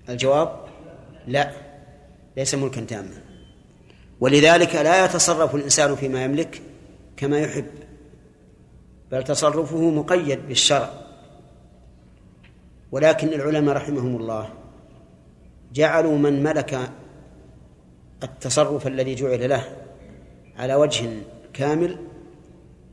الجواب 0.08 0.63
لا 1.26 1.50
ليس 2.36 2.54
ملكا 2.54 2.80
تاما. 2.80 3.22
ولذلك 4.20 4.74
لا 4.74 5.04
يتصرف 5.04 5.54
الإنسان 5.54 5.96
فيما 5.96 6.24
يملك 6.24 6.62
كما 7.16 7.38
يحب 7.38 7.66
بل 9.12 9.24
تصرفه 9.24 9.90
مقيد 9.90 10.48
بالشرع. 10.48 10.90
ولكن 12.92 13.28
العلماء 13.28 13.76
رحمهم 13.76 14.16
الله 14.16 14.48
جعلوا 15.72 16.18
من 16.18 16.42
ملك 16.42 16.90
التصرف 18.22 18.86
الذي 18.86 19.14
جعل 19.14 19.48
له 19.48 19.64
على 20.56 20.74
وجه 20.74 21.10
كامل 21.52 21.98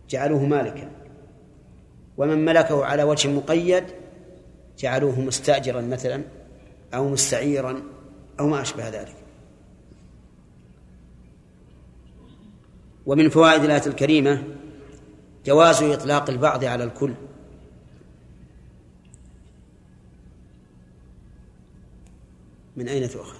جعلوه 0.09 0.45
مالكا. 0.45 0.89
ومن 2.17 2.45
ملكه 2.45 2.85
على 2.85 3.03
وجه 3.03 3.27
مقيد 3.27 3.83
جعلوه 4.77 5.19
مستأجرا 5.19 5.81
مثلا 5.81 6.23
أو 6.93 7.09
مستعيرا. 7.09 7.83
أو 8.41 8.47
ما 8.47 8.61
أشبه 8.61 8.89
ذلك. 8.89 9.15
ومن 13.05 13.29
فوائد 13.29 13.63
الآية 13.63 13.85
الكريمة 13.87 14.43
جواز 15.45 15.83
إطلاق 15.83 16.29
البعض 16.29 16.63
على 16.63 16.83
الكل. 16.83 17.13
من 22.77 22.87
أين 22.87 23.09
تؤخذ؟ 23.09 23.37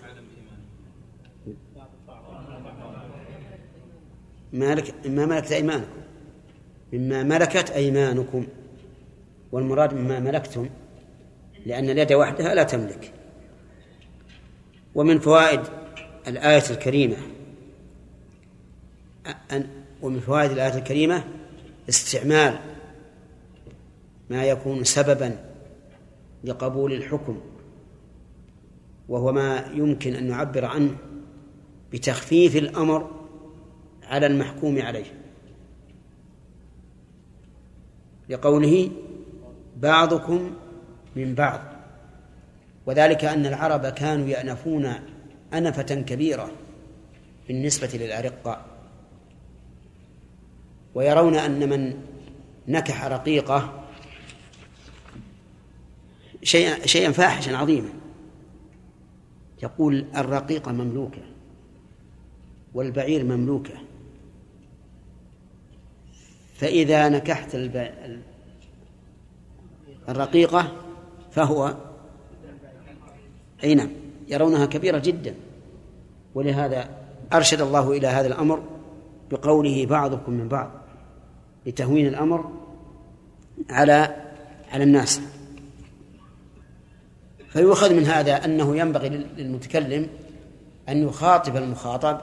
مالك 4.54 4.95
مما 5.06 5.26
ملكت 5.26 5.52
أيمانكم. 5.52 6.02
مما 6.93 7.24
ملكت 7.24 7.70
أيمانكم. 7.70 8.47
والمراد 9.52 9.93
مما 9.93 10.20
ملكتم 10.20 10.70
لأن 11.66 11.89
اليد 11.89 12.14
وحدها 12.14 12.56
لا 12.56 12.64
تملك. 12.64 13.20
ومن 14.95 15.19
فوائد 15.19 15.61
الآية 16.27 16.63
الكريمة. 16.69 17.17
أن 19.51 19.67
ومن 20.01 20.19
فوائد 20.19 20.51
الآية 20.51 20.77
الكريمة 20.77 21.23
استعمال 21.89 22.59
ما 24.29 24.43
يكون 24.45 24.83
سببا 24.83 25.37
لقبول 26.43 26.93
الحكم 26.93 27.39
وهو 29.09 29.31
ما 29.31 29.71
يمكن 29.73 30.15
أن 30.15 30.27
نعبر 30.27 30.65
عنه 30.65 30.97
بتخفيف 31.93 32.55
الأمر 32.55 33.11
على 34.03 34.25
المحكوم 34.25 34.81
عليه. 34.81 35.13
لقوله 38.29 38.91
بعضكم 39.77 40.51
من 41.15 41.35
بعض. 41.35 41.70
وذلك 42.86 43.25
أن 43.25 43.45
العرب 43.45 43.86
كانوا 43.86 44.27
يأنفون 44.27 44.93
أنفة 45.53 45.95
كبيرة 45.95 46.51
بالنسبة 47.47 47.89
للأرقاء 47.93 48.65
ويرون 50.95 51.36
أن 51.36 51.69
من 51.69 52.01
نكح 52.67 53.05
رقيقة 53.05 53.88
شيئا 56.43 56.88
شيئا 56.88 57.11
فاحشا 57.11 57.57
عظيما. 57.57 57.89
يقول 59.63 60.05
الرقيقة 60.15 60.71
مملوكة 60.71 61.21
والبعير 62.73 63.23
مملوكة 63.23 63.73
فإذا 66.55 67.09
نكحت 67.09 67.55
الرقيقة 70.09 70.71
فهو 71.32 71.90
أي 73.64 73.76
نعم 73.76 73.89
يرونها 74.28 74.66
كبيرة 74.66 74.99
جدا. 74.99 75.36
ولهذا 76.36 76.89
أرشد 77.34 77.62
الله 77.62 77.91
إلى 77.91 78.07
هذا 78.07 78.28
الأمر 78.28 78.64
بقوله 79.32 79.86
بعضكم 79.86 80.32
من 80.32 80.47
بعض 80.47 80.72
لتهوين 81.66 82.07
الأمر 82.07 82.51
على 83.70 84.16
على 84.72 84.84
الناس. 84.84 85.22
فيؤخذ 87.49 87.93
من 87.93 88.03
هذا 88.03 88.45
أنه 88.45 88.78
ينبغي 88.78 89.09
للمتكلم 89.09 90.07
أن 90.89 91.07
يخاطب 91.07 91.57
المخاطب 91.57 92.22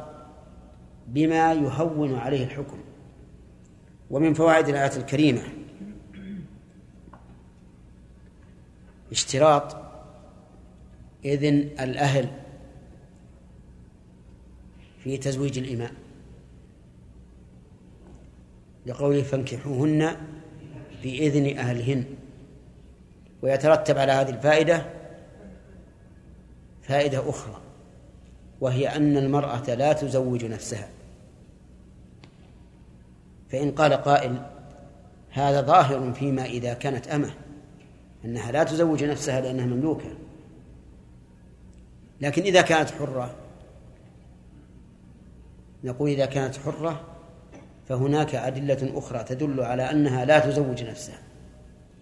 بما 1.06 1.52
يهون 1.52 2.14
عليه 2.14 2.44
الحكم. 2.44 2.78
ومن 4.10 4.34
فوائد 4.34 4.68
الآية 4.68 4.96
الكريمة 4.96 5.42
اشتراط 9.12 9.87
إذن 11.28 11.68
الأهل 11.80 12.28
في 15.04 15.16
تزويج 15.16 15.58
الإماء. 15.58 15.92
لقوله 18.86 19.22
فانكحوهن 19.22 20.16
بإذن 21.02 21.58
أهلهن. 21.58 22.04
ويترتب 23.42 23.98
على 23.98 24.12
هذه 24.12 24.30
الفائدة 24.30 24.86
فائدة 26.82 27.30
أخرى 27.30 27.60
وهي 28.60 28.88
أن 28.88 29.16
المرأة 29.16 29.74
لا 29.74 29.92
تزوج 29.92 30.44
نفسها. 30.44 30.88
فإن 33.48 33.70
قال 33.70 33.92
قائل 33.92 34.46
هذا 35.30 35.60
ظاهر 35.60 36.12
فيما 36.12 36.44
إذا 36.44 36.74
كانت 36.74 37.08
أمة 37.08 37.30
أنها 38.24 38.52
لا 38.52 38.64
تزوج 38.64 39.04
نفسها 39.04 39.40
لأنها 39.40 39.66
مملوكة. 39.66 40.27
لكن 42.20 42.42
إذا 42.42 42.62
كانت 42.62 42.90
حرة 42.90 43.34
نقول 45.84 46.10
إذا 46.10 46.26
كانت 46.26 46.56
حرة 46.56 47.04
فهناك 47.88 48.34
أدلة 48.34 48.98
أخرى 48.98 49.24
تدل 49.24 49.60
على 49.60 49.90
أنها 49.90 50.24
لا 50.24 50.38
تزوج 50.38 50.84
نفسها 50.84 51.18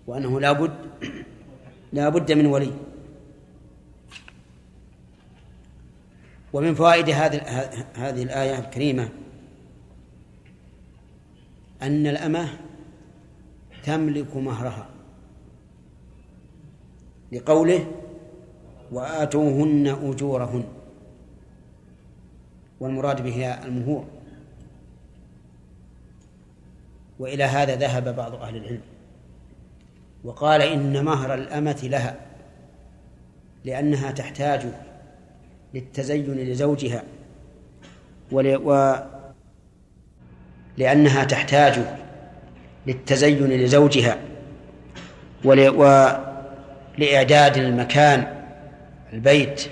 وأنه 0.07 0.41
لا 0.41 0.53
بد 0.53 0.77
لا 1.93 2.09
بد 2.09 2.33
من 2.33 2.47
ولي. 2.47 2.73
ومن 6.53 6.75
فوائد 6.75 7.11
هذه 7.11 7.41
هذه 7.95 8.23
الآية 8.23 8.59
الكريمة 8.59 9.09
أن 11.83 12.07
الأمة 12.07 12.49
تملك 13.85 14.37
مهرها 14.37 14.89
لقوله 17.33 17.87
وآتوهن 18.93 19.87
أجورهن. 19.87 20.65
والمراد 22.81 23.23
به 23.23 23.55
المهور. 23.65 24.05
وإلى 27.19 27.45
هذا 27.45 27.77
ذهب 27.77 28.17
بعض 28.17 28.35
أهل 28.35 28.57
العلم. 28.57 28.81
وقال 30.25 30.63
إن 30.63 31.05
مهر 31.05 31.35
الأمة 31.35 31.81
لها 31.83 32.17
لأنها 33.65 34.11
تحتاج 34.11 34.67
للتزين 35.75 36.35
لزوجها 36.35 37.03
ول... 38.33 38.57
و... 38.57 38.97
لأنها 40.77 41.25
تحتاج 41.25 41.81
للتزين 42.87 43.47
لزوجها 43.47 44.19
ول... 45.45 45.69
ولإعداد 46.99 47.57
المكان 47.57 48.36
البيت 49.13 49.71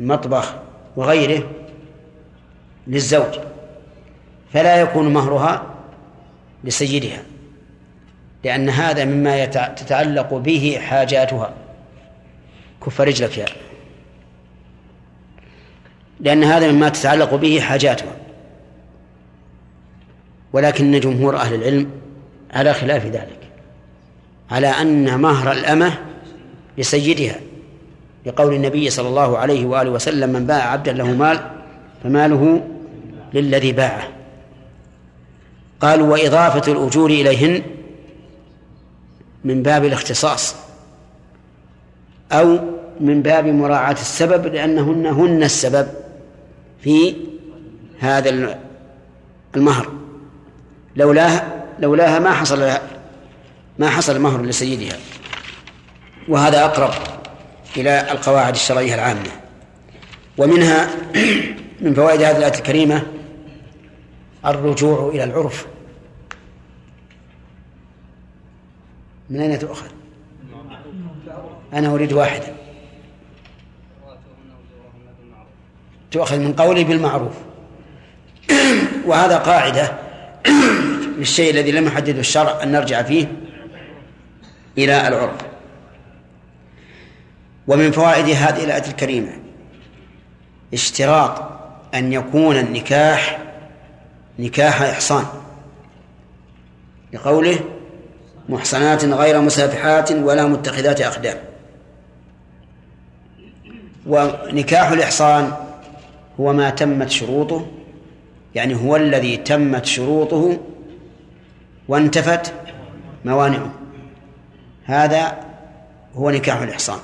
المطبخ 0.00 0.54
وغيره 0.96 1.50
للزوج 2.86 3.38
فلا 4.52 4.80
يكون 4.80 5.12
مهرها 5.12 5.74
لسيدها 6.64 7.22
لأن 8.44 8.68
هذا 8.68 9.04
مما 9.04 9.44
تتعلق 9.44 10.34
به 10.34 10.78
حاجاتها. 10.80 11.54
كف 12.86 13.00
رجلك 13.00 13.38
يا 13.38 13.46
لأن 16.20 16.44
هذا 16.44 16.72
مما 16.72 16.88
تتعلق 16.88 17.34
به 17.34 17.60
حاجاتها. 17.60 18.16
ولكن 20.52 21.00
جمهور 21.00 21.36
أهل 21.36 21.54
العلم 21.54 21.90
على 22.52 22.74
خلاف 22.74 23.06
ذلك 23.06 23.40
على 24.50 24.66
أن 24.66 25.20
مهر 25.20 25.52
الأمة 25.52 25.98
لسيدها. 26.78 27.40
لقول 28.26 28.54
النبي 28.54 28.90
صلى 28.90 29.08
الله 29.08 29.38
عليه 29.38 29.66
وآله 29.66 29.90
وسلم 29.90 30.30
من 30.30 30.46
باع 30.46 30.72
عبدا 30.72 30.92
له 30.92 31.06
مال 31.06 31.50
فماله 32.02 32.68
للذي 33.34 33.72
باعه. 33.72 34.08
قالوا 35.80 36.12
وإضافة 36.12 36.72
الأجور 36.72 37.10
إليهن 37.10 37.62
من 39.44 39.62
باب 39.62 39.84
الاختصاص 39.84 40.54
أو 42.32 42.58
من 43.00 43.22
باب 43.22 43.46
مراعاة 43.46 43.92
السبب 43.92 44.46
لأنهن 44.46 45.06
هن 45.06 45.42
السبب 45.42 45.86
في 46.80 47.16
هذا 47.98 48.58
المهر. 49.56 49.88
لولاها 50.96 51.64
لولاها 51.78 52.18
ما 52.18 52.30
حصل 52.30 52.70
ما 53.78 53.90
حصل 53.90 54.20
مهر 54.20 54.42
لسيدها 54.42 54.96
وهذا 56.28 56.64
أقرب. 56.64 56.94
إلى 57.76 58.12
القواعد 58.12 58.54
الشرعية 58.54 58.94
العامة. 58.94 59.30
ومنها 60.38 60.88
من 61.80 61.94
فوائد 61.94 62.22
هذه 62.22 62.36
الآية 62.36 62.54
الكريمة 62.54 63.02
الرجوع 64.46 65.08
إلى 65.08 65.24
العرف. 65.24 65.66
من 69.30 69.40
أين 69.40 69.58
تؤخذ؟ 69.58 69.86
أنا 71.72 71.94
أريد 71.94 72.12
واحدا 72.12 72.56
تؤخذ 76.10 76.38
من 76.38 76.52
قولي 76.52 76.84
بالمعروف. 76.84 77.34
وهذا 79.06 79.38
قاعدة 79.38 79.92
للشيء 81.18 81.50
الذي 81.50 81.72
لم 81.72 81.86
يحدده 81.86 82.20
الشرع 82.20 82.62
أن 82.62 82.72
نرجع 82.72 83.02
فيه 83.02 83.32
إلى 84.78 85.08
العرف. 85.08 85.45
ومن 87.68 87.90
فوائد 87.90 88.28
هذه 88.28 88.64
الآية 88.64 88.88
الكريمة 88.88 89.32
اشتراط 90.74 91.42
أن 91.94 92.12
يكون 92.12 92.56
النكاح 92.56 93.38
نكاح 94.38 94.82
إحصان 94.82 95.24
لقوله 97.12 97.58
محصنات 98.48 99.04
غير 99.04 99.40
مسافحات 99.40 100.12
ولا 100.12 100.46
متخذات 100.46 101.00
أخدان 101.00 101.36
ونكاح 104.06 104.90
الإحصان 104.90 105.52
هو 106.40 106.52
ما 106.52 106.70
تمت 106.70 107.10
شروطه 107.10 107.66
يعني 108.54 108.74
هو 108.74 108.96
الذي 108.96 109.36
تمت 109.36 109.84
شروطه 109.84 110.58
وانتفت 111.88 112.52
موانعه. 113.24 113.70
هذا 114.84 115.38
هو 116.14 116.30
نكاح 116.30 116.60
الإحصان. 116.60 116.98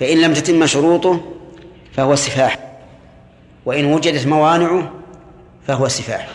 فإن 0.00 0.20
لم 0.20 0.34
تتم 0.34 0.66
شروطه 0.66 1.20
فهو 1.92 2.14
سفاح 2.14 2.58
وإن 3.64 3.84
وجدت 3.84 4.26
موانعه 4.26 4.92
فهو 5.66 5.88
سفاح. 5.88 6.28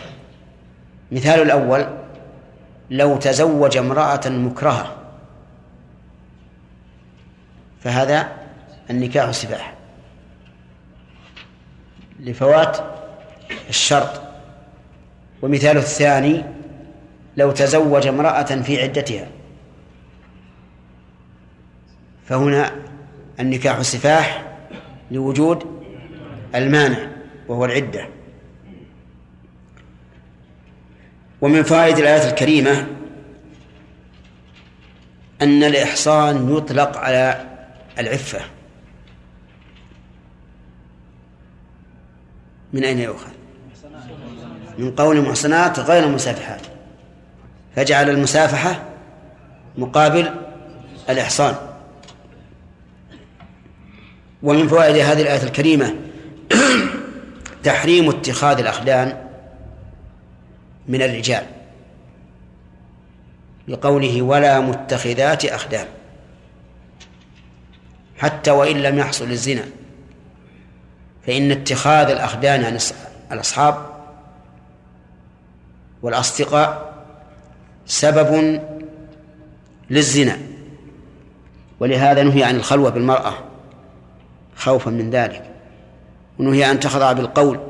مثال 1.12 1.42
الأول 1.42 1.86
لو 2.90 3.16
تزوج 3.16 3.76
امرأة 3.76 4.20
مكرهة 4.26 4.96
فهذا 7.80 8.28
النكاح 8.90 9.30
سفاح. 9.30 9.74
لفوات 12.20 12.78
الشرط. 13.68 14.22
ومثال 15.42 15.76
الثاني 15.76 16.44
لو 17.36 17.50
تزوج 17.50 18.06
امرأة 18.06 18.42
في 18.62 18.82
عدتها 18.82 19.28
فهنا 22.26 22.93
النكاح 23.40 23.82
سفاح 23.82 24.44
لوجود 25.10 25.82
المانع 26.54 27.08
وهو 27.48 27.64
العدة. 27.64 28.08
ومن 31.40 31.62
فوائد 31.62 31.98
الآية 31.98 32.30
الكريمة 32.30 32.86
أن 35.42 35.64
الإحصان 35.64 36.56
يطلق 36.56 36.96
على 36.96 37.46
العفة. 37.98 38.40
من 42.72 42.84
أين 42.84 42.98
يؤخذ؟ 42.98 43.30
من 44.78 44.90
قول 44.90 45.16
المحصنات 45.16 45.78
غير 45.78 46.04
المسافحات 46.04 46.60
فجعل 47.76 48.10
المسافحة 48.10 48.82
مقابل 49.78 50.34
الإحصان. 51.10 51.73
ومن 54.44 54.68
فوائد 54.68 54.96
هذه 54.96 55.22
الآية 55.22 55.42
الكريمة 55.42 55.94
تحريم 57.64 58.08
اتخاذ 58.08 58.58
الأخدان 58.58 59.24
من 60.88 61.02
الرجال 61.02 61.46
لقوله 63.68 64.22
ولا 64.22 64.60
متخذات 64.60 65.44
أخدان 65.44 65.86
حتى 68.18 68.50
وإن 68.50 68.76
لم 68.76 68.98
يحصل 68.98 69.30
الزنا 69.30 69.64
فإن 71.26 71.50
اتخاذ 71.50 72.10
الأخدان 72.10 72.64
عن 72.64 72.78
الأصحاب 73.32 73.86
والأصدقاء 76.02 76.94
سبب 77.86 78.60
للزنا 79.90 80.38
ولهذا 81.80 82.22
نهي 82.22 82.44
عن 82.44 82.56
الخلوة 82.56 82.90
بالمرأة 82.90 83.53
خوفا 84.56 84.90
من 84.90 85.10
ذلك. 85.10 85.42
ونهي 86.38 86.70
أن 86.70 86.80
تخضع 86.80 87.12
بالقول 87.12 87.60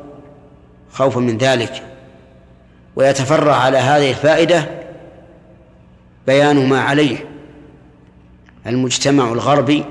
خوفا 0.91 1.21
من 1.21 1.39
ذلك. 1.39 1.83
ويتفرع 2.97 3.57
على 3.57 3.79
هذه 3.79 4.11
الفائدة 4.11 4.69
بيان 6.27 6.69
ما 6.69 6.81
عليه 6.81 7.17
المجتمع 8.67 9.33
الغربي 9.33 9.85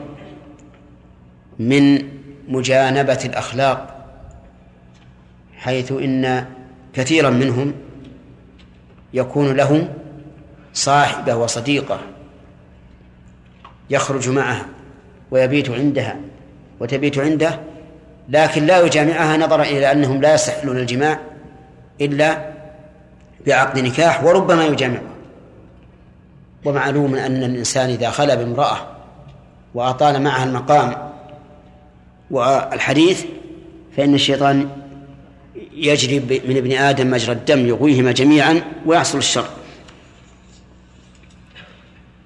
من 1.60 2.10
مجانبة 2.48 3.20
الأخلاق 3.26 4.06
حيث 5.58 5.92
إن 5.92 6.46
كثيرا 6.94 7.30
منهم 7.30 7.74
يكون 9.14 9.56
له 9.56 9.94
صاحبة 10.74 11.36
وصديقة 11.36 12.00
يخرج 13.90 14.30
معها 14.30 14.66
ويبيت 15.32 15.70
عندها. 15.70 16.20
وتبيت 16.84 17.18
عنده 17.18 17.60
لكن 18.30 18.66
لا 18.66 18.82
يجامعها 18.86 19.38
نظرا 19.38 19.64
إلى 19.64 19.92
أنهم 19.92 20.22
لا 20.22 20.34
يستحلون 20.34 20.78
الجماع 20.78 21.20
إلا 22.02 22.54
بعقد 23.48 23.80
نكاح 23.80 24.24
وربما 24.24 24.66
يجامعها. 24.66 25.14
ومعلوم 26.66 27.16
أن 27.16 27.44
الإنسان 27.44 27.90
إذا 27.90 28.10
خلى 28.10 28.36
بامرأة 28.36 28.78
وأطال 29.74 30.22
معها 30.22 30.44
المقام 30.44 31.12
والحديث 32.32 33.26
فإن 33.98 34.14
الشيطان 34.14 34.70
يجري 35.74 36.20
من 36.48 36.58
ابن 36.58 36.72
آدم 36.72 37.12
مجرى 37.12 37.32
الدم 37.32 37.68
يغويهما 37.68 38.12
جميعا 38.12 38.62
ويحصل 38.86 39.18
الشر. 39.18 39.46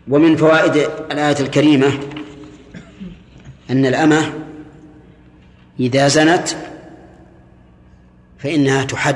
ومن 0.09 0.35
فوائد 0.35 0.89
الآية 1.11 1.39
الكريمة 1.39 1.99
أن 3.69 3.85
الأمة 3.85 4.46
إذا 5.79 6.07
زنت 6.07 6.49
فإنها 8.39 8.83
تحد. 8.83 9.15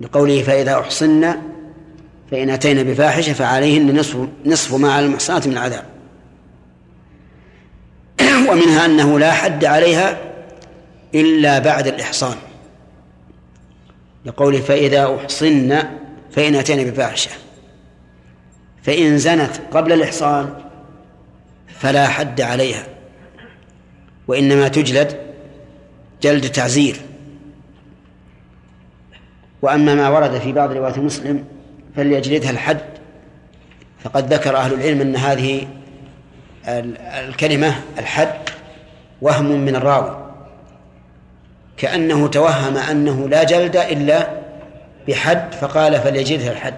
لقوله 0.00 0.42
فإذا 0.42 0.80
أحصن 0.80 1.34
فإن 2.30 2.50
أتينا 2.50 2.82
بفاحشة 2.82 3.32
فعليهن 3.32 3.98
نصف 3.98 4.28
نصف 4.46 4.74
ما 4.74 4.92
على 4.92 5.06
المحصنات 5.06 5.46
من 5.46 5.52
العذاب. 5.52 5.84
ومنها 8.50 8.86
أنه 8.86 9.18
لا 9.18 9.32
حد 9.32 9.64
عليها 9.64 10.18
إلا 11.14 11.58
بعد 11.58 11.86
الإحصان. 11.86 12.36
لقوله 14.24 14.60
فإذا 14.60 15.16
أحصن 15.16 15.82
فإن 16.32 16.54
أتينا 16.54 16.90
بفاحشة. 16.90 17.30
فإن 18.82 19.18
زنت 19.18 19.60
قبل 19.72 19.92
الإحصان 19.92 20.54
فلا 21.80 22.08
حد 22.08 22.40
عليها. 22.40 22.95
وإنما 24.28 24.68
تجلد 24.68 25.16
جلد 26.22 26.48
تعزير. 26.50 26.96
وأما 29.62 29.94
ما 29.94 30.08
ورد 30.08 30.38
في 30.38 30.52
بعض 30.52 30.72
روايات 30.72 30.98
مسلم 30.98 31.44
فليجلدها 31.96 32.50
الحد. 32.50 32.80
فقد 34.04 34.32
ذكر 34.32 34.56
أهل 34.56 34.72
العلم 34.72 35.00
أن 35.00 35.16
هذه 35.16 35.66
الكلمة 37.28 37.74
الحد 37.98 38.48
وهم 39.22 39.60
من 39.60 39.76
الراوي. 39.76 40.26
كأنه 41.76 42.28
توهم 42.28 42.76
أنه 42.76 43.28
لا 43.28 43.44
جلد 43.44 43.76
إلا 43.76 44.28
بحد 45.08 45.54
فقال 45.54 46.00
فليجلدها 46.00 46.52
الحد. 46.52 46.74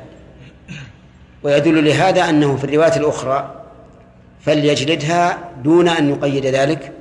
ويدل 1.43 1.85
لهذا 1.85 2.29
أنه 2.29 2.57
في 2.57 2.65
الرواية 2.65 2.97
الأخرى 2.97 3.55
فليجلدها 4.41 5.39
دون 5.65 5.89
أن 5.89 6.11
يقيد 6.11 6.47
ذلك. 6.47 6.93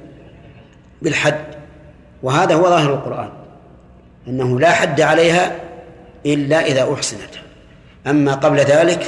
بالحد 1.01 1.45
وهذا 2.23 2.55
هو 2.55 2.63
ظاهر 2.63 2.93
القرآن 2.93 3.29
أنه 4.27 4.59
لا 4.59 4.71
حد 4.71 5.01
عليها 5.01 5.55
إلا 6.25 6.65
إذا 6.65 6.93
أحسنت. 6.93 7.29
أما 8.07 8.33
قبل 8.33 8.57
ذلك 8.57 9.01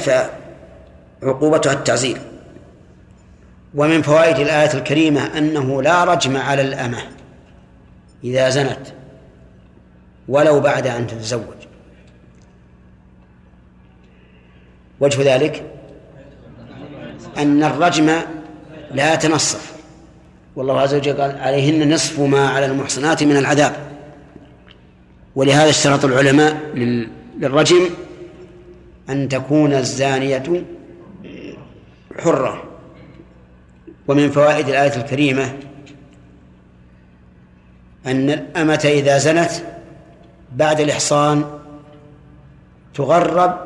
فعقوبتها 1.22 1.72
التعزير. 1.72 2.16
ومن 3.74 4.02
فوائد 4.02 4.38
الآية 4.38 4.72
الكريمة 4.74 5.38
أنه 5.38 5.82
لا 5.82 6.04
رجم 6.04 6.36
على 6.36 6.62
الأمة 6.62 6.98
إذا 8.24 8.48
زنت 8.48 8.86
ولو 10.28 10.60
بعد 10.60 10.86
أن 10.86 11.06
تتزوج. 11.06 11.60
وجه 15.00 15.34
ذلك 15.34 15.64
أن 17.38 17.64
الرجم 17.64 18.10
لا 18.90 19.14
يتنصف. 19.14 19.79
والله 20.56 20.80
عز 20.80 20.94
وجل 20.94 21.20
قال 21.20 21.38
عليهن 21.38 21.94
نصف 21.94 22.20
ما 22.20 22.48
على 22.48 22.66
المحصنات 22.66 23.22
من 23.22 23.36
العذاب. 23.36 23.72
ولهذا 25.34 25.70
اشترط 25.70 26.04
العلماء 26.04 26.56
للرجم 27.40 27.90
أن 29.10 29.28
تكون 29.28 29.72
الزانية 29.72 30.64
حرة. 32.18 32.62
ومن 34.08 34.30
فوائد 34.30 34.68
الآية 34.68 34.96
الكريمة 34.96 35.56
أن 38.06 38.30
الأمة 38.30 38.80
إذا 38.84 39.18
زنت 39.18 39.50
بعد 40.56 40.80
الإحصان 40.80 41.44
تغرب 42.94 43.58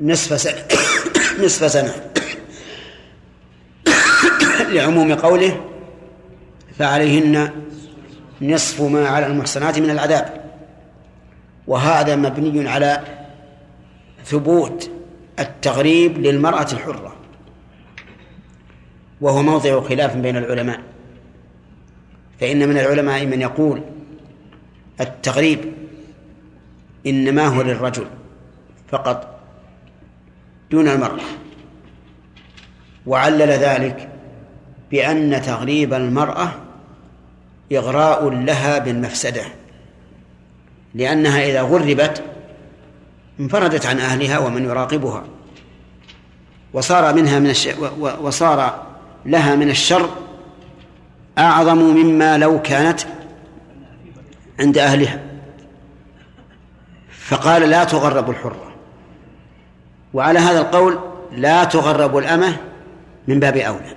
نصف 0.00 0.40
سنة 0.40 0.64
نصف 1.44 1.70
سنة. 1.70 1.94
لعموم 4.72 5.14
قوله 5.14 5.60
فعليهن 6.78 7.50
نصف 8.42 8.80
ما 8.80 9.08
على 9.08 9.26
المحصنات 9.26 9.78
من 9.78 9.90
العذاب. 9.90 10.44
وهذا 11.66 12.16
مبني 12.16 12.68
على 12.68 13.04
ثبوت 14.24 14.90
التغريب 15.38 16.18
للمرأة 16.18 16.72
الحرة. 16.72 17.16
وهو 19.20 19.42
موضع 19.42 19.80
خلاف 19.80 20.16
بين 20.16 20.36
العلماء. 20.36 20.80
فإن 22.40 22.68
من 22.68 22.78
العلماء 22.78 23.26
من 23.26 23.40
يقول 23.40 23.82
التغريب 25.00 25.72
إنما 27.06 27.46
هو 27.46 27.62
للرجل 27.62 28.06
فقط 28.88 29.40
دون 30.70 30.88
المرأة. 30.88 31.24
وعلل 33.06 33.50
ذلك 33.50 34.08
بأن 34.90 35.42
تغريب 35.42 35.94
المرأة 35.94 36.65
إغراء 37.72 38.28
لها 38.28 38.78
بالمفسدة 38.78 39.42
لأنها 40.94 41.44
إذا 41.44 41.62
غربت 41.62 42.22
انفردت 43.40 43.86
عن 43.86 43.98
أهلها 43.98 44.38
ومن 44.38 44.64
يراقبها 44.64 45.24
وصار 46.72 47.14
منها 47.14 47.38
من 47.38 47.50
الش... 47.50 47.68
وصار 48.20 48.86
لها 49.26 49.54
من 49.54 49.70
الشر 49.70 50.10
أعظم 51.38 51.78
مما 51.78 52.38
لو 52.38 52.62
كانت 52.62 53.00
عند 54.60 54.78
أهلها. 54.78 55.20
فقال 57.10 57.62
لا 57.62 57.84
تغرب 57.84 58.30
الحرة 58.30 58.72
وعلى 60.14 60.38
هذا 60.38 60.60
القول 60.60 60.98
لا 61.32 61.64
تغرب 61.64 62.18
الأمة 62.18 62.56
من 63.28 63.40
باب 63.40 63.56
أولى. 63.56 63.96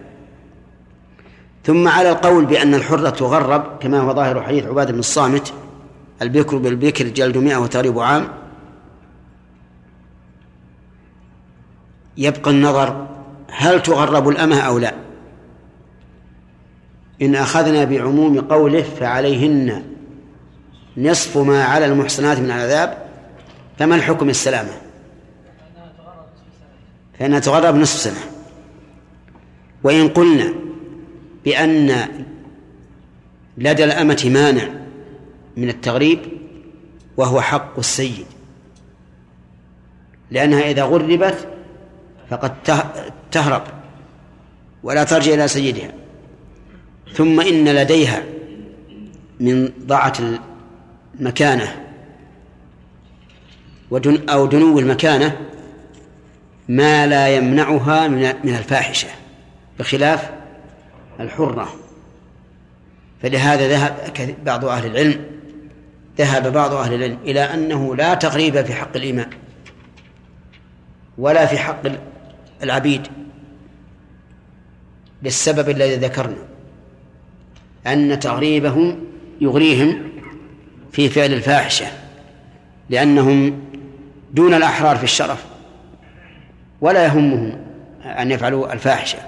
ثم 1.63 1.87
على 1.87 2.09
القول 2.09 2.45
بأن 2.45 2.75
الحرة 2.75 3.09
تغرب 3.09 3.77
كما 3.79 3.99
هو 3.99 4.13
ظاهر 4.13 4.41
حديث 4.41 4.65
عبادة 4.65 4.91
بن 4.91 4.99
الصامت 4.99 5.53
البكر 6.21 6.57
بالبكر 6.57 7.07
جلد 7.07 7.37
مئة 7.37 7.57
وتغريب 7.57 7.99
عام. 7.99 8.27
يبقى 12.17 12.51
النظر 12.51 13.07
هل 13.51 13.81
تغرب 13.81 14.29
الأمة 14.29 14.59
أو 14.59 14.77
لا. 14.77 14.93
إن 17.21 17.35
أخذنا 17.35 17.83
بعموم 17.83 18.41
قوله 18.41 18.81
فعليهن 18.81 19.83
نصف 20.97 21.37
ما 21.37 21.63
على 21.63 21.85
المحصنات 21.85 22.37
من 22.39 22.45
العذاب 22.45 22.97
فما 23.79 23.95
الحكم 23.95 24.29
السلامة؟ 24.29 24.71
فإنها 27.19 27.39
تغرب 27.39 27.75
نصف 27.75 27.99
سنة. 27.99 28.31
وإن 29.83 30.07
قلنا 30.09 30.53
بأن 31.45 32.07
لدى 33.57 33.83
الأمة 33.83 34.29
مانع 34.33 34.69
من 35.57 35.69
التغريب 35.69 36.19
وهو 37.17 37.41
حق 37.41 37.79
السيد. 37.79 38.25
لأنها 40.31 40.61
إذا 40.61 40.83
غربت 40.83 41.47
فقد 42.29 42.53
تهرب 43.31 43.63
ولا 44.83 45.03
ترجع 45.03 45.33
إلى 45.33 45.47
سيدها. 45.47 45.91
ثم 47.13 47.41
إن 47.41 47.67
لديها 47.67 48.23
من 49.39 49.71
ضاعة 49.85 50.13
المكانة 51.19 51.85
ودن 53.91 54.29
أو 54.29 54.45
دنو 54.45 54.79
المكانة 54.79 55.37
ما 56.67 57.07
لا 57.07 57.35
يمنعها 57.35 58.07
من 58.07 58.55
الفاحشة 58.55 59.07
بخلاف 59.79 60.29
الحرة. 61.19 61.73
فلهذا 63.21 63.67
ذهب 63.67 64.35
بعض 64.45 64.65
أهل 64.65 64.85
العلم 64.85 65.25
ذهب 66.17 66.53
بعض 66.53 66.73
أهل 66.73 66.93
العلم 66.93 67.17
إلى 67.23 67.41
أنه 67.41 67.95
لا 67.95 68.13
تغريب 68.13 68.65
في 68.65 68.73
حق 68.73 68.95
الإمام 68.95 69.29
ولا 71.17 71.45
في 71.45 71.57
حق 71.57 71.81
العبيد 72.63 73.07
للسبب 75.23 75.69
الذي 75.69 75.95
ذكرنا 75.95 76.37
أن 77.87 78.19
تغريبهم 78.19 78.99
يغريهم 79.41 80.11
في 80.91 81.09
فعل 81.09 81.33
الفاحشة 81.33 81.87
لأنهم 82.89 83.61
دون 84.33 84.53
الأحرار 84.53 84.97
في 84.97 85.03
الشرف 85.03 85.45
ولا 86.81 87.05
يهمهم 87.05 87.57
أن 88.03 88.31
يفعلوا 88.31 88.73
الفاحشة. 88.73 89.19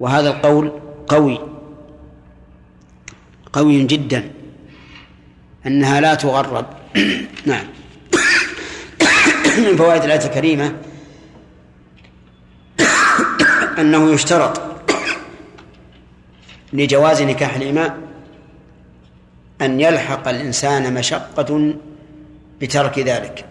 وهذا 0.00 0.28
القول 0.28 0.72
قوي 1.08 1.38
قوي 3.52 3.84
جدا 3.84 4.30
أنها 5.66 6.00
لا 6.00 6.14
تغرب. 6.14 6.66
نعم. 7.46 7.66
من 9.64 9.76
فوائد 9.76 10.02
الآية 10.02 10.26
الكريمة 10.26 10.76
أنه 13.80 14.12
يشترط 14.12 14.62
لجواز 16.72 17.22
نكاح 17.22 17.54
الإماء 17.54 17.98
أن 19.60 19.80
يلحق 19.80 20.28
الإنسان 20.28 20.94
مشقة 20.94 21.74
بترك 22.60 22.98
ذلك. 22.98 23.44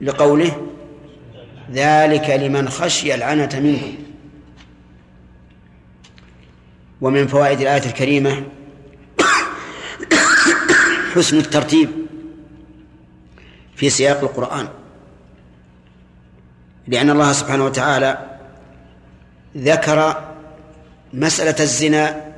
لقوله 0.00 0.73
ذلك 1.72 2.30
لمن 2.30 2.68
خشي 2.68 3.14
العنة 3.14 3.60
منكم. 3.60 3.94
ومن 7.00 7.26
فوائد 7.26 7.60
الآية 7.60 7.86
الكريمة 7.86 8.44
حسن 11.14 11.38
الترتيب 11.38 11.90
في 13.76 13.90
سياق 13.90 14.20
القرآن. 14.20 14.68
لأن 16.86 17.10
الله 17.10 17.32
سبحانه 17.32 17.64
وتعالى 17.64 18.38
ذكر 19.56 20.28
مسألة 21.12 21.56
الزنا 21.60 22.34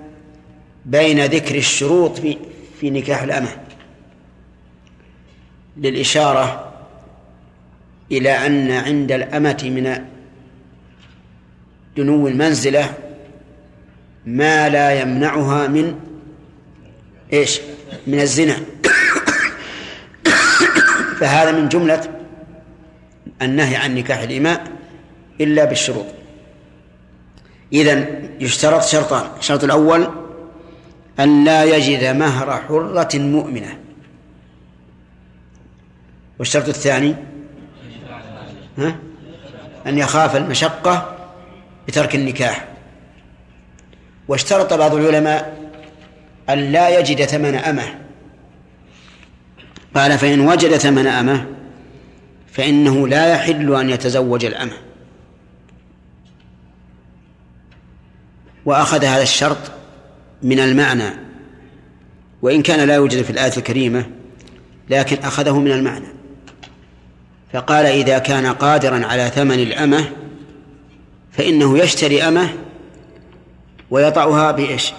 بين 0.84 1.24
ذكر 1.24 1.54
الشروط 1.54 2.18
في 2.18 2.38
في 2.80 2.90
نكاح 2.90 3.22
الأمة. 3.22 3.56
للإشارة 5.76 6.72
إلى 8.12 8.30
أن 8.30 8.70
عند 8.70 9.12
الأمة 9.12 9.62
من 9.64 10.04
دنو 11.96 12.28
المنزلة 12.28 12.94
ما 14.26 14.68
لا 14.68 15.00
يمنعها 15.00 15.66
من 15.66 15.94
إيش؟ 17.32 17.60
من 18.06 18.20
الزنا. 18.20 18.56
فهذا 21.20 21.52
من 21.52 21.68
جملة 21.68 22.10
النهي 23.42 23.76
عن 23.76 23.94
نكاح 23.94 24.20
الإماء 24.20 24.64
إلا 25.40 25.64
بالشروط. 25.64 26.06
إذن 27.72 28.30
يشترط 28.40 28.82
شرطان. 28.82 29.30
الشرط 29.38 29.64
الأول 29.64 30.08
أن 31.20 31.44
لا 31.44 31.64
يجد 31.64 32.04
مهر 32.04 32.50
حرة 32.52 33.18
مؤمنة. 33.18 33.78
والشرط 36.38 36.68
الثاني 36.68 37.14
ها؟ 38.78 38.96
أن 39.86 39.98
يخاف 39.98 40.36
المشقة 40.36 41.16
بترك 41.88 42.14
النكاح. 42.14 42.68
واشترط 44.28 44.72
بعض 44.74 44.94
العلماء 44.94 45.70
أن 46.48 46.58
لا 46.58 46.98
يجد 46.98 47.24
ثمن 47.24 47.54
أمة. 47.54 47.94
قال 49.94 50.18
فإن 50.18 50.40
وجد 50.40 50.76
ثمن 50.76 51.06
أمة 51.06 51.46
فإنه 52.52 53.08
لا 53.08 53.32
يحل 53.32 53.74
أن 53.74 53.90
يتزوج 53.90 54.44
الأمة. 54.44 54.76
وأخذ 58.64 59.04
هذا 59.04 59.22
الشرط 59.22 59.72
من 60.42 60.60
المعنى. 60.60 61.10
وإن 62.42 62.62
كان 62.62 62.88
لا 62.88 62.94
يوجد 62.94 63.22
في 63.22 63.30
الآية 63.30 63.56
الكريمة 63.56 64.06
لكن 64.90 65.16
أخذه 65.16 65.58
من 65.58 65.72
المعنى. 65.72 66.15
فقال 67.56 67.86
إذا 67.86 68.18
كان 68.18 68.46
قادرا 68.46 69.06
على 69.06 69.30
ثمن 69.34 69.60
الأمة 69.60 70.04
فإنه 71.32 71.78
يشتري 71.78 72.22
أمة 72.22 72.48
ويضعها 73.90 74.50
بإيش؟ 74.50 74.92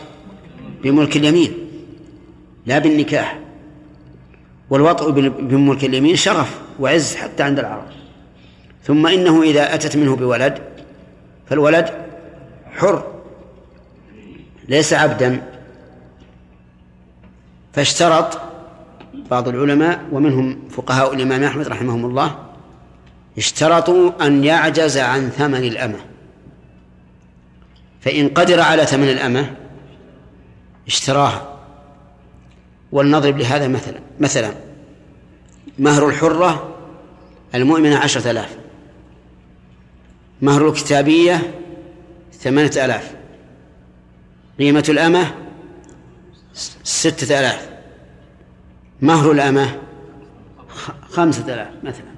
بملك 0.83 1.17
اليمين 1.17 1.53
لا 2.65 2.79
بالنكاح. 2.79 3.39
والوطء 4.69 5.11
بملك 5.41 5.83
اليمين 5.83 6.15
شرف 6.15 6.59
وعز 6.79 7.15
حتى 7.15 7.43
عند 7.43 7.59
العرب. 7.59 7.85
ثم 8.83 9.07
إنه 9.07 9.43
إذا 9.43 9.75
أتت 9.75 9.97
منه 9.97 10.15
بولد 10.15 10.59
فالولد 11.49 11.89
حر 12.75 13.03
ليس 14.69 14.93
عبدا. 14.93 15.43
فاشترط 17.73 18.41
بعض 19.31 19.47
العلماء 19.47 20.05
ومنهم 20.11 20.59
فقهاء 20.69 21.13
الإمام 21.13 21.43
أحمد 21.43 21.67
رحمهم 21.67 22.05
الله 22.05 22.46
اشترطوا 23.37 24.27
أن 24.27 24.43
يعجز 24.43 24.97
عن 24.97 25.29
ثمن 25.29 25.63
الأمة. 25.63 25.99
فإن 28.01 28.29
قدر 28.29 28.61
على 28.61 28.85
ثمن 28.85 29.09
الأمة 29.09 29.55
اشتراها. 30.87 31.59
ولنضرب 32.91 33.37
لهذا 33.37 33.67
مثلا 33.67 33.99
مثلا 34.19 34.53
مهر 35.79 36.09
الحرة 36.09 36.75
المؤمنة 37.55 37.97
عشرة 37.97 38.31
آلاف. 38.31 38.57
مهر 40.41 40.69
الكتابية 40.69 41.61
ثمانية 42.33 42.85
آلاف. 42.85 43.15
قيمة 44.59 44.85
الأمة 44.89 45.35
ستة 46.83 47.39
آلاف. 47.39 47.69
مهر 49.01 49.31
الأمة 49.31 49.81
خمسة 51.09 51.53
آلاف 51.53 51.69
مثلا. 51.83 52.16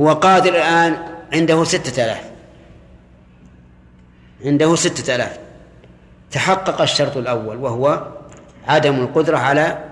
هو 0.00 0.12
قادر 0.12 0.50
الآن 0.50 0.96
عنده 1.32 1.64
ستة 1.64 2.04
آلاف. 2.04 2.30
عنده 4.44 4.76
ستة 4.76 5.14
آلاف. 5.14 5.38
تحقق 6.30 6.80
الشرط 6.80 7.16
الأول 7.16 7.56
وهو 7.56 8.06
عدم 8.68 8.94
القدرة 8.94 9.38
على 9.38 9.84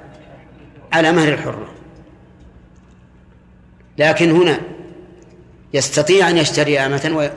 على 0.92 1.12
مهر 1.12 1.28
الحرة. 1.28 1.68
لكن 3.98 4.30
هنا 4.30 4.61
يستطيع 5.74 6.30
أن 6.30 6.38
يشتري 6.38 6.78
أمة 6.78 7.30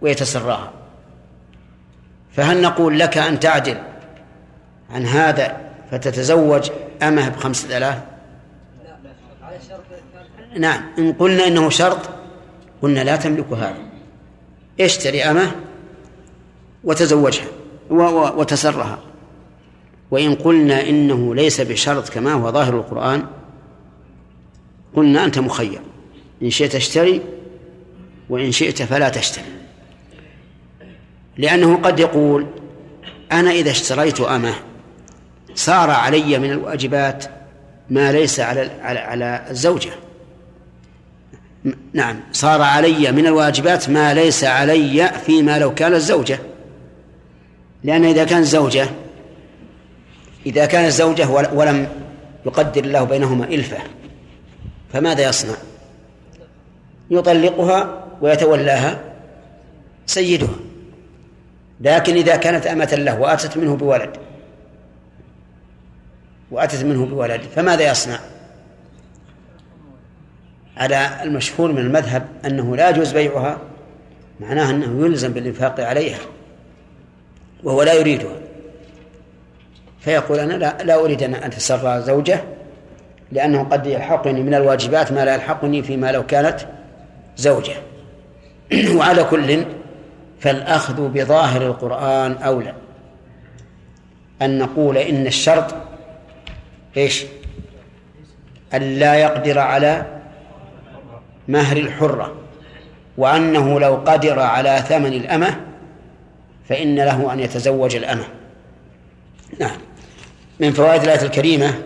ويتسراها 0.00 0.72
فهل 2.32 2.62
نقول 2.62 2.98
لك 2.98 3.18
أن 3.18 3.40
تعدل 3.40 3.78
عن 4.90 5.06
هذا 5.06 5.60
فتتزوج 5.90 6.70
أمة 7.02 7.28
بخمسة 7.28 7.76
آلاف؟ 7.76 8.09
نعم 10.56 10.82
إن 10.98 11.12
قلنا 11.12 11.46
إنه 11.46 11.70
شرط 11.70 12.10
قلنا 12.82 13.04
لا 13.04 13.16
تملك 13.16 13.52
هذا. 13.52 13.78
اشتري 14.80 15.22
أمه 15.22 15.52
وتزوجها 16.84 17.46
وتسرها. 18.36 18.98
وإن 20.10 20.34
قلنا 20.34 20.88
إنه 20.88 21.34
ليس 21.34 21.60
بشرط 21.60 22.08
كما 22.08 22.32
هو 22.32 22.52
ظاهر 22.52 22.76
القرآن 22.76 23.26
قلنا 24.96 25.24
أنت 25.24 25.38
مخير. 25.38 25.80
إن 26.42 26.50
شئت 26.50 26.74
اشتري 26.74 27.22
وإن 28.28 28.52
شئت 28.52 28.82
فلا 28.82 29.08
تشتري. 29.08 29.44
لأنه 31.36 31.76
قد 31.76 32.00
يقول 32.00 32.46
أنا 33.32 33.50
إذا 33.50 33.70
اشتريت 33.70 34.20
أمة 34.20 34.54
صار 35.54 35.90
علي 35.90 36.38
من 36.38 36.50
الواجبات 36.50 37.24
ما 37.90 38.12
ليس 38.12 38.40
على 38.40 38.70
على 38.82 39.46
الزوجة. 39.50 39.90
نعم. 41.92 42.20
صار 42.32 42.62
علي 42.62 43.12
من 43.12 43.26
الواجبات 43.26 43.88
ما 43.88 44.14
ليس 44.14 44.44
علي 44.44 45.10
فيما 45.26 45.58
لو 45.58 45.74
كان 45.74 45.94
الزوجة. 45.94 46.38
لأن 47.84 48.04
إذا 48.04 48.24
كان 48.24 48.44
زوجة 48.44 48.88
إذا 50.46 50.66
كانت 50.66 50.92
زوجة 50.92 51.28
ولم 51.30 51.88
يقدر 52.46 52.84
الله 52.84 53.04
بينهما 53.04 53.44
إلفة 53.44 53.78
فماذا 54.92 55.28
يصنع؟ 55.28 55.54
يطلقها 57.10 58.04
ويتولاها 58.20 59.00
سيدها. 60.06 60.56
لكن 61.80 62.14
إذا 62.14 62.36
كانت 62.36 62.66
أمة 62.66 62.94
له 62.94 63.20
وأتت 63.20 63.56
منه 63.56 63.76
بولد 63.76 64.16
وأتت 66.50 66.84
منه 66.84 67.06
بولد 67.06 67.40
فماذا 67.56 67.90
يصنع؟ 67.90 68.18
على 70.80 71.10
المشهور 71.22 71.72
من 71.72 71.78
المذهب 71.78 72.26
أنه 72.46 72.76
لا 72.76 72.90
يجوز 72.90 73.12
بيعها 73.12 73.58
معناه 74.40 74.70
أنه 74.70 75.06
يلزم 75.06 75.32
بالإنفاق 75.32 75.80
عليها 75.80 76.18
وهو 77.64 77.82
لا 77.82 77.92
يريدها. 77.92 78.36
فيقول 80.00 80.38
أنا 80.38 80.54
لا, 80.54 80.82
لا 80.82 80.94
أريد 80.94 81.22
أن 81.22 81.34
أتسرى 81.34 82.00
زوجة 82.00 82.40
لأنه 83.32 83.62
قد 83.62 83.86
يلحقني 83.86 84.42
من 84.42 84.54
الواجبات 84.54 85.12
ما 85.12 85.24
لا 85.24 85.34
يلحقني 85.34 85.82
فيما 85.82 86.12
لو 86.12 86.26
كانت 86.26 86.60
زوجة. 87.36 87.74
وعلى 88.96 89.24
كل 89.24 89.64
فالأخذ 90.40 91.08
بظاهر 91.08 91.66
القرآن 91.66 92.32
أولى. 92.32 92.74
أن 94.42 94.58
نقول 94.58 94.98
إن 94.98 95.26
الشرط 95.26 95.74
إيش؟ 96.96 97.24
أن 98.74 98.82
لا 98.98 99.14
يقدر 99.14 99.58
على 99.58 100.19
مهر 101.48 101.76
الحرة 101.76 102.34
وأنه 103.16 103.80
لو 103.80 103.94
قدر 103.94 104.40
على 104.40 104.84
ثمن 104.88 105.12
الأمة 105.12 105.60
فإن 106.68 106.96
له 106.96 107.32
أن 107.32 107.40
يتزوج 107.40 107.96
الأمة. 107.96 108.24
نعم. 109.60 109.76
من 110.60 110.72
فوائد 110.72 111.02
الآية 111.02 111.22
الكريمة 111.22 111.82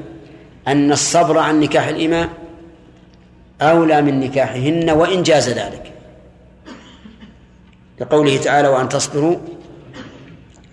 أن 0.69 0.93
الصبر 0.93 1.39
عن 1.39 1.61
نكاح 1.61 1.87
الإماء 1.87 2.29
أولى 3.63 4.03
من 4.03 4.21
نكاحهن 4.21 4.91
وإن 4.91 5.23
جاز 5.23 5.49
ذلك. 5.49 5.93
لقوله 8.01 8.37
تعالى 8.37 8.69
وأن 8.69 8.89
تصبروا 8.89 9.37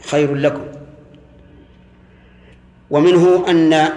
خير 0.09 0.35
لكم 0.35 0.63
ومنه 2.89 3.45
أن 3.47 3.89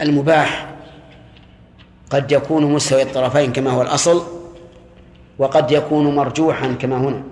المباح 0.00 0.75
قد 2.10 2.32
يكون 2.32 2.72
مستوي 2.72 3.02
الطرفين 3.02 3.52
كما 3.52 3.70
هو 3.70 3.82
الأصل 3.82 4.22
وقد 5.38 5.70
يكون 5.70 6.14
مرجوحا 6.14 6.72
كما 6.72 6.96
هنا. 6.96 7.22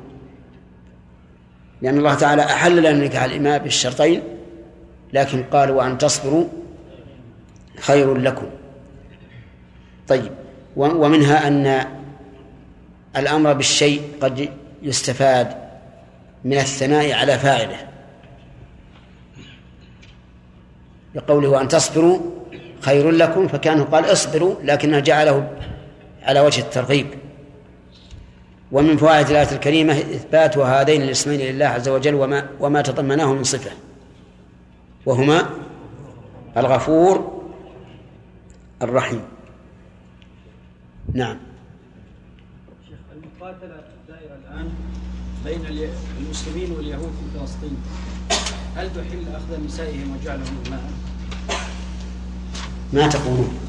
لأن 1.83 1.99
الله 1.99 2.15
تعالى 2.15 2.43
أحل 2.43 2.79
لنا 2.79 3.05
نكاح 3.05 3.23
الإماء 3.23 3.63
بالشرطين 3.63 4.23
لكن 5.13 5.43
قال 5.43 5.71
وأن 5.71 5.99
تصبروا 5.99 6.45
خير 7.81 8.15
لكم. 8.15 8.47
طيب 10.09 10.33
ومنها 10.77 11.49
أن 11.49 11.87
الأمر 13.17 13.53
بالشيء 13.53 14.03
قد 14.21 14.49
يستفاد 14.83 15.55
من 16.45 16.57
الثناء 16.57 17.13
على 17.13 17.39
فاعله. 17.39 17.89
بقوله 21.15 21.49
وأن 21.49 21.69
تصبروا 21.69 22.19
خير 22.85 23.11
لكم 23.11 23.49
فكأنه 23.49 23.85
قال 23.85 24.13
اصبروا 24.13 24.55
لكنه 24.63 24.99
جعله 24.99 25.51
على 26.23 26.41
وجه 26.41 26.61
الترغيب. 26.61 27.07
ومن 28.73 28.97
فوائد 28.97 29.31
الآية 29.31 29.53
الكريمة 29.53 29.93
إثبات 29.93 30.59
هذين 30.59 31.03
الاسمين 31.03 31.41
لله 31.41 31.67
عز 31.67 31.89
وجل 31.89 32.15
وما 32.15 32.49
وما 32.61 32.83
تضمناه 32.83 33.33
من 33.33 33.45
صفة. 33.45 33.71
وهما 35.07 35.51
الغفور 36.57 37.43
الرحيم. 38.83 39.23
نعم. 41.15 41.37
شيخ 42.89 42.99
المقاتلة 43.17 43.83
الدائرة 44.03 44.37
الآن 44.45 44.69
بين 45.45 45.89
المسلمين 46.21 46.73
واليهود 46.73 47.13
في 47.13 47.39
فلسطين. 47.39 47.77
هل 48.77 48.91
تحل 48.91 49.35
أخذ 49.35 49.65
نسائهم 49.65 50.17
وجعلهم 50.17 50.63
ماء؟ 50.71 50.91
ما 52.93 53.09
تقولون. 53.09 53.61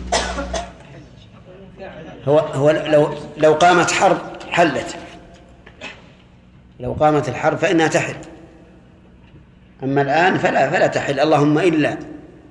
هو 2.27 2.39
هو 2.39 2.71
لو 2.71 3.13
لو 3.37 3.53
قامت 3.53 3.91
حرب 3.91 4.17
حلت. 4.49 4.95
لو 6.79 6.93
قامت 6.93 7.29
الحرب 7.29 7.57
فإنها 7.57 7.87
تحل. 7.87 8.15
أما 9.83 10.01
الآن 10.01 10.37
فلا 10.37 10.69
فلا 10.69 10.87
تحل. 10.87 11.19
اللهم 11.19 11.57
إلا 11.57 11.97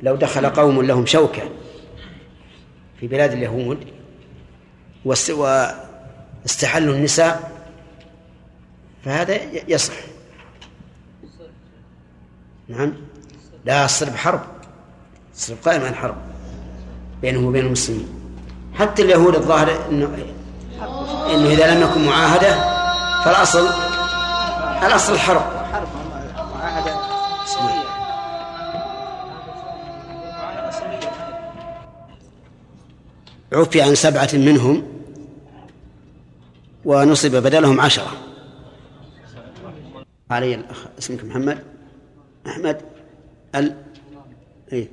لو 0.02 0.16
دخل 0.16 0.46
قوم 0.46 0.82
لهم 0.82 1.06
شوكة 1.06 1.42
في 3.00 3.06
بلاد 3.06 3.32
اليهود 3.32 3.86
واستحلوا 5.04 6.94
النساء 6.94 7.52
فهذا 9.04 9.40
يصح. 9.68 9.94
نعم. 12.68 12.94
لا 13.64 13.84
الصلب 13.84 14.16
حرب. 14.16 14.40
الصلب 15.34 15.58
قائم 15.64 15.82
عن 15.82 15.94
حرب. 15.94 16.16
بينه 17.24 17.48
وبين 17.48 17.66
المسلمين. 17.66 18.08
حتى 18.74 19.02
اليهود 19.02 19.34
الظاهر 19.34 19.88
إنه 19.90 20.06
إنه 21.34 21.48
إذا 21.48 21.74
لم 21.74 21.82
يكن 21.82 22.06
معاهدة 22.06 22.52
فالاصل 23.24 23.68
الأصل 24.86 25.12
الحرب 25.12 25.40
حرب. 25.72 25.88
معاهدة 26.54 26.94
عفي 33.52 33.82
عن 33.82 33.94
سبعة 33.94 34.28
منهم 34.34 34.82
ونصب 36.84 37.30
بدلهم 37.36 37.80
عشرة. 37.80 38.12
علي 40.30 40.54
الأخ 40.54 40.78
اسمك 40.98 41.24
محمد؟ 41.24 41.58
أحمد 42.46 42.80
ال 43.54 43.76
إيه. 44.72 44.88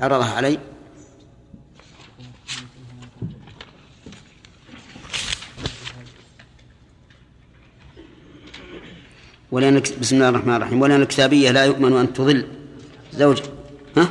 عرضها 0.00 0.34
علي. 0.34 0.58
ولأن 9.54 9.82
بسم 10.00 10.16
الله 10.16 10.28
الرحمن 10.28 10.56
الرحيم. 10.56 10.82
ولأن 10.82 11.02
الكتابية 11.02 11.50
لا 11.50 11.64
يؤمن 11.64 11.96
أن 11.96 12.12
تضل. 12.12 12.46
زوج. 13.12 13.42
ها؟ 13.96 14.08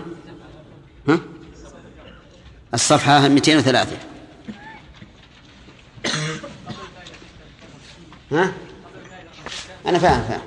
ها؟ 1.08 1.20
الصفحة 2.74 3.28
203 3.28 3.98
ها؟ 8.32 8.54
أنا 9.86 10.00
فاهم 10.00 10.24
فاهم. 10.24 10.42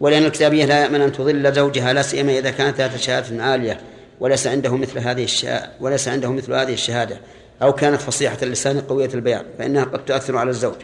ولأن 0.00 0.24
الكتابية 0.24 0.64
لا 0.64 0.82
يأمن 0.82 1.00
أن 1.00 1.12
تضل. 1.12 1.54
زوجها 1.54 1.92
لا 1.92 2.02
سيما 2.02 2.38
إذا 2.38 2.50
كانت 2.50 2.76
ذات 2.76 2.96
شهادة 2.96 3.44
عالية 3.44 3.80
وليس 4.20 4.46
عنده 4.46 4.76
مثل 4.76 4.98
هذه 4.98 5.24
الشهادة 5.24 5.70
وليس 5.80 6.08
عنده 6.08 6.32
مثل 6.32 6.52
هذه 6.52 6.72
الشهادة. 6.72 7.20
أو 7.62 7.72
كانت 7.72 8.00
فصيحة 8.00 8.38
اللسان 8.42 8.80
قوية 8.80 9.10
البيان 9.14 9.44
فإنها 9.58 9.84
قد 9.84 10.04
تؤثر 10.04 10.36
على 10.36 10.50
الزوج. 10.50 10.74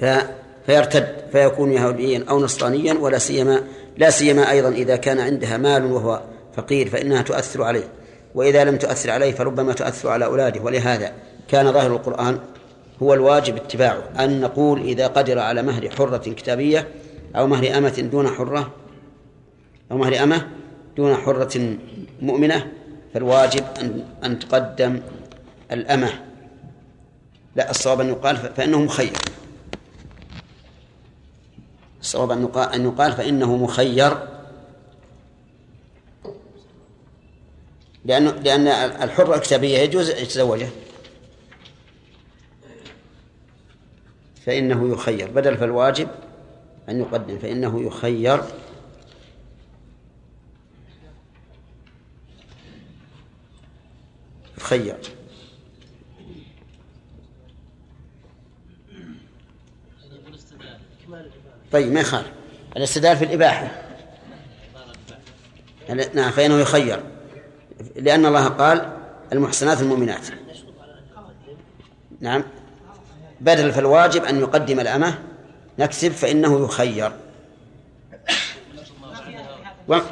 ف... 0.00 0.04
فيرتد 0.66 1.16
فيكون 1.32 1.72
يهوديا 1.72 2.24
أو 2.28 2.40
نصرانيا 2.40 2.94
ولا 2.94 3.18
سيما 3.18 3.62
لا 3.96 4.10
سيما 4.10 4.50
أيضا 4.50 4.68
إذا 4.68 4.96
كان 4.96 5.20
عندها 5.20 5.56
مال 5.56 5.84
وهو 5.84 6.22
فقير 6.56 6.88
فإنها 6.88 7.22
تؤثر 7.22 7.62
عليه. 7.62 7.88
وإذا 8.34 8.64
لم 8.64 8.76
تؤثر 8.76 9.10
عليه 9.10 9.32
فربما 9.32 9.72
تؤثر 9.72 10.08
على 10.08 10.24
أولاده. 10.24 10.60
ولهذا 10.60 11.12
كان 11.48 11.72
ظاهر 11.72 11.92
القرآن 11.92 12.38
هو 13.02 13.14
الواجب 13.14 13.56
اتباعه 13.56 14.02
أن 14.18 14.40
نقول 14.40 14.80
إذا 14.80 15.06
قدر 15.06 15.38
على 15.38 15.62
مهر 15.62 15.90
حرة 15.90 16.16
كتابية 16.16 16.88
أو 17.36 17.46
مهر 17.46 17.78
أمة 17.78 18.08
دون 18.12 18.28
حرة 18.28 18.70
أو 19.90 19.98
مهر 19.98 20.22
أمة 20.22 20.46
دون 20.96 21.16
حرة 21.16 21.76
مؤمنة 22.22 22.72
فالواجب 23.14 23.64
أن 23.80 24.04
أن 24.24 24.38
تقدم 24.38 25.00
الأمة. 25.72 26.24
لا 27.56 27.70
الصواب 27.70 28.00
أن 28.00 28.08
يقال 28.08 28.36
فإنه 28.36 28.82
مخير. 28.82 29.12
الصواب 32.00 32.30
أن 32.30 32.42
يقال 32.42 32.72
أن 32.72 32.84
يقال 32.84 33.12
فإنه 33.12 33.56
مخير. 33.56 34.28
لأن 38.04 38.24
لأن 38.24 38.68
الحرة 39.02 39.34
الكتابية 39.34 39.78
يجوز 39.78 40.10
يتزوجه. 40.10 40.68
فإنه 44.46 44.92
يخير. 44.92 45.30
بدل 45.30 45.56
فالواجب 45.56 46.08
أن 46.88 47.00
يقدم 47.00 47.38
فإنه 47.38 47.86
يخير. 47.86 48.42
يخير 54.64 54.96
طيب 61.72 61.92
ما 61.92 62.00
يخالف. 62.00 62.26
الاستدلال 62.76 63.16
في 63.16 63.24
الإباحة. 63.24 63.70
نعم 66.14 66.30
فإنه 66.30 66.58
يخير. 66.58 67.00
لأن 67.96 68.26
الله 68.26 68.48
قال 68.48 68.96
المحسنات 69.32 69.80
المؤمنات. 69.80 70.26
نعم. 72.20 72.44
بدل 73.40 73.72
فالواجب 73.72 74.24
أن 74.24 74.40
يقدم 74.40 74.80
الأمة 74.80 75.18
نكتب 75.78 76.12
فإنه 76.12 76.64
يخير. 76.64 77.12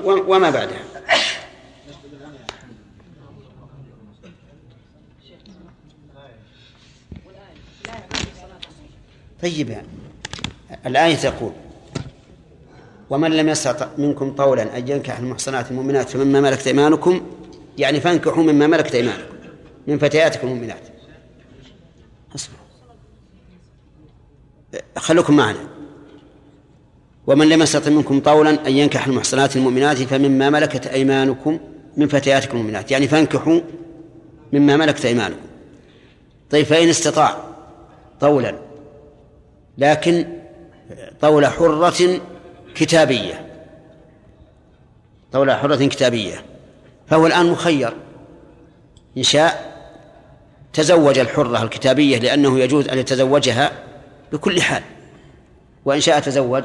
وما 0.04 0.50
بعدها؟ 0.50 0.91
طيب 9.42 9.76
الآية 10.86 11.14
تقول 11.14 11.52
ومن 13.10 13.30
لم 13.30 13.48
يستطع 13.48 13.88
منكم 13.98 14.34
طولا 14.34 14.78
أن 14.78 14.88
ينكح 14.88 15.18
المحصنات 15.18 15.70
المؤمنات 15.70 16.08
فمما 16.08 16.40
ملكت 16.40 16.66
أيمانكم 16.66 17.22
يعني 17.78 18.00
فانكحوا 18.00 18.42
مما 18.42 18.66
ملكت 18.66 18.94
أيمانكم 18.94 19.34
من 19.86 19.98
فتياتكم 19.98 20.48
المؤمنات. 20.48 20.80
اصبروا 22.34 22.62
خلوكم 24.96 25.36
معنا. 25.36 25.58
ومن 27.26 27.48
لم 27.48 27.62
يستطع 27.62 27.90
منكم 27.90 28.20
طولا 28.20 28.66
أن 28.66 28.72
ينكح 28.72 29.06
المحصنات 29.06 29.56
المؤمنات 29.56 29.96
فمما 29.96 30.50
ملكت 30.50 30.86
أيمانكم 30.86 31.58
من 31.96 32.08
فتياتكم 32.08 32.58
المؤمنات. 32.58 32.90
يعني 32.90 33.08
فانكحوا 33.08 33.60
مما 34.52 34.76
ملكت 34.76 35.04
أيمانكم. 35.04 35.46
طيب 36.50 36.66
فإن 36.66 36.88
استطاع 36.88 37.36
طولا 38.20 38.71
لكن 39.78 40.26
طول 41.20 41.46
حرة 41.46 42.20
كتابية. 42.74 43.46
طول 45.32 45.52
حرة 45.52 45.86
كتابية. 45.86 46.44
فهو 47.06 47.26
الآن 47.26 47.46
مخير. 47.46 47.92
إن 49.18 49.22
شاء 49.22 49.72
تزوج 50.72 51.18
الحرة 51.18 51.62
الكتابية 51.62 52.18
لأنه 52.18 52.58
يجوز 52.58 52.88
أن 52.88 52.98
يتزوجها 52.98 53.72
بكل 54.32 54.62
حال. 54.62 54.82
وإن 55.84 56.00
شاء 56.00 56.20
تزوج 56.20 56.64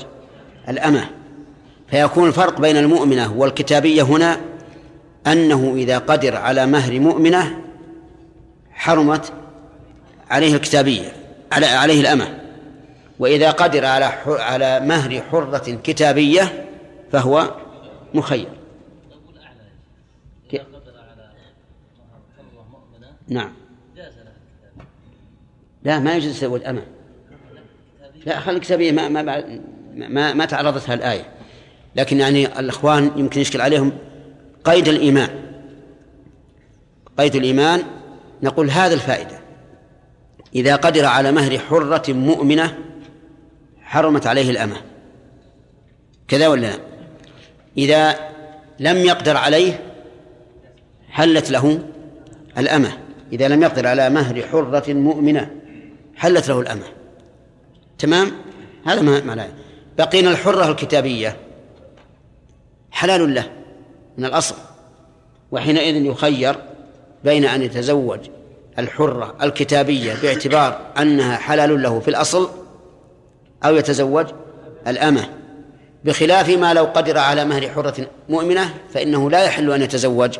الأمة. 0.69 1.09
فيكون 1.89 2.27
الفرق 2.27 2.61
بين 2.61 2.77
المؤمنة 2.77 3.33
والكتابية 3.33 4.01
هنا 4.01 4.37
أنه 5.27 5.73
إذا 5.77 5.97
قدر 5.97 6.35
على 6.35 6.65
مهر 6.65 6.99
مؤمنة 6.99 7.57
حرمت 8.71 9.33
عليه 10.29 10.55
الكتابية 10.55 11.11
على 11.51 11.65
عليه 11.65 12.01
الأمة. 12.01 12.46
وإذا 13.19 13.51
قدر 13.51 13.85
على 13.85 14.05
على 14.27 14.79
مهر 14.79 15.21
حرة 15.21 15.79
كتابية 15.83 16.67
فهو 17.11 17.55
مخير. 18.13 18.47
نعم. 23.27 23.53
لا 25.83 25.99
ما 25.99 26.15
يجوز 26.15 26.31
يتزوج 26.31 26.63
أمة 26.63 26.81
لا 28.25 28.39
خلي 28.39 28.55
الكتابية 28.55 28.91
ما 28.91 29.09
ما 29.09 29.43
ما, 29.93 30.33
ما 30.33 30.45
تعرضتها 30.45 30.93
الآية. 30.93 31.31
لكن 31.95 32.19
يعني 32.19 32.59
الإخوان 32.59 33.11
يمكن 33.15 33.41
يشكل 33.41 33.61
عليهم 33.61 33.91
قيد 34.63 34.87
الإيمان. 34.87 35.29
قيد 37.17 37.35
الإيمان 37.35 37.83
نقول 38.43 38.69
هذا 38.69 38.93
الفائدة. 38.93 39.39
إذا 40.55 40.75
قدر 40.75 41.05
على 41.05 41.31
مهر 41.31 41.59
حرة 41.59 42.13
مؤمنة 42.13 42.77
حرمت 43.87 44.27
عليه 44.27 44.49
الأمة. 44.51 44.75
كذا 46.27 46.47
ولا 46.47 46.61
لا؟ 46.61 46.79
إذا 47.77 48.15
لم 48.79 48.97
يقدر 48.97 49.37
عليه 49.37 49.79
حلت 51.09 51.51
له 51.51 51.79
الأمة. 52.57 52.97
إذا 53.33 53.47
لم 53.47 53.63
يقدر 53.63 53.87
على 53.87 54.09
مهر 54.09 54.41
حرة 54.41 54.93
مؤمنة 54.93 55.51
حلت 56.15 56.47
له 56.49 56.59
الأمة. 56.59 56.85
تمام؟ 57.97 58.31
هذا 58.85 59.01
ما 59.01 59.23
معناه 59.23 59.49
بقينا 59.97 60.31
الحرة 60.31 60.71
الكتابية. 60.71 61.37
حلال 62.91 63.33
له 63.33 63.51
من 64.17 64.25
الأصل. 64.25 64.55
وحينئذ 65.51 66.05
يخير 66.05 66.55
بين 67.23 67.45
أن 67.45 67.61
يتزوج 67.61 68.19
الحرة 68.79 69.35
الكتابية 69.41 70.13
باعتبار 70.21 70.81
أنها 70.97 71.37
حلال 71.37 71.83
له 71.83 71.99
في 71.99 72.07
الأصل 72.07 72.66
أو 73.65 73.75
يتزوج 73.75 74.25
الأمة 74.87 75.29
بخلاف 76.05 76.49
ما 76.49 76.73
لو 76.73 76.83
قدر 76.85 77.17
على 77.17 77.45
مهر 77.45 77.69
حرة 77.69 78.07
مؤمنة 78.29 78.73
فإنه 78.93 79.29
لا 79.29 79.43
يحل 79.43 79.71
أن 79.71 79.81
يتزوج 79.81 80.39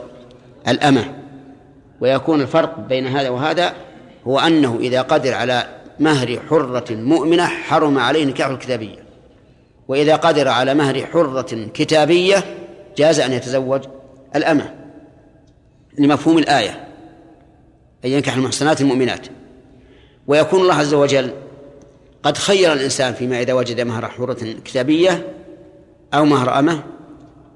الأمة. 0.67 1.13
ويكون 2.01 2.41
الفرق 2.41 2.79
بين 2.79 3.07
هذا 3.07 3.29
وهذا 3.29 3.73
هو 4.27 4.39
أنه 4.39 4.77
إذا 4.81 5.01
قدر 5.01 5.33
على 5.33 5.67
مهر 5.99 6.39
حرة 6.49 6.85
مؤمنة 6.89 7.45
حرم 7.45 7.99
عليه 7.99 8.25
نكاح 8.25 8.47
الكتابية. 8.47 9.07
وإذا 9.87 10.15
قدر 10.15 10.47
على 10.47 10.73
مهر 10.73 11.05
حرة 11.05 11.67
كتابية 11.73 12.43
جاز 12.97 13.19
أن 13.19 13.33
يتزوج 13.33 13.81
الأمة. 14.35 14.73
لمفهوم 15.97 16.37
الآية 16.37 16.87
أن 18.05 18.09
ينكح 18.09 18.35
المحصنات 18.35 18.81
المؤمنات. 18.81 19.27
ويكون 20.27 20.61
الله 20.61 20.73
عز 20.73 20.93
وجل 20.93 21.31
قد 22.27 22.37
خير 22.37 22.73
الإنسان 22.73 23.13
فيما 23.13 23.41
إذا 23.41 23.53
وجد 23.53 23.81
مهر 23.81 24.07
حرة 24.07 24.53
كتابية 24.65 25.33
أو 26.13 26.25
مهر 26.25 26.59
أمة 26.59 26.83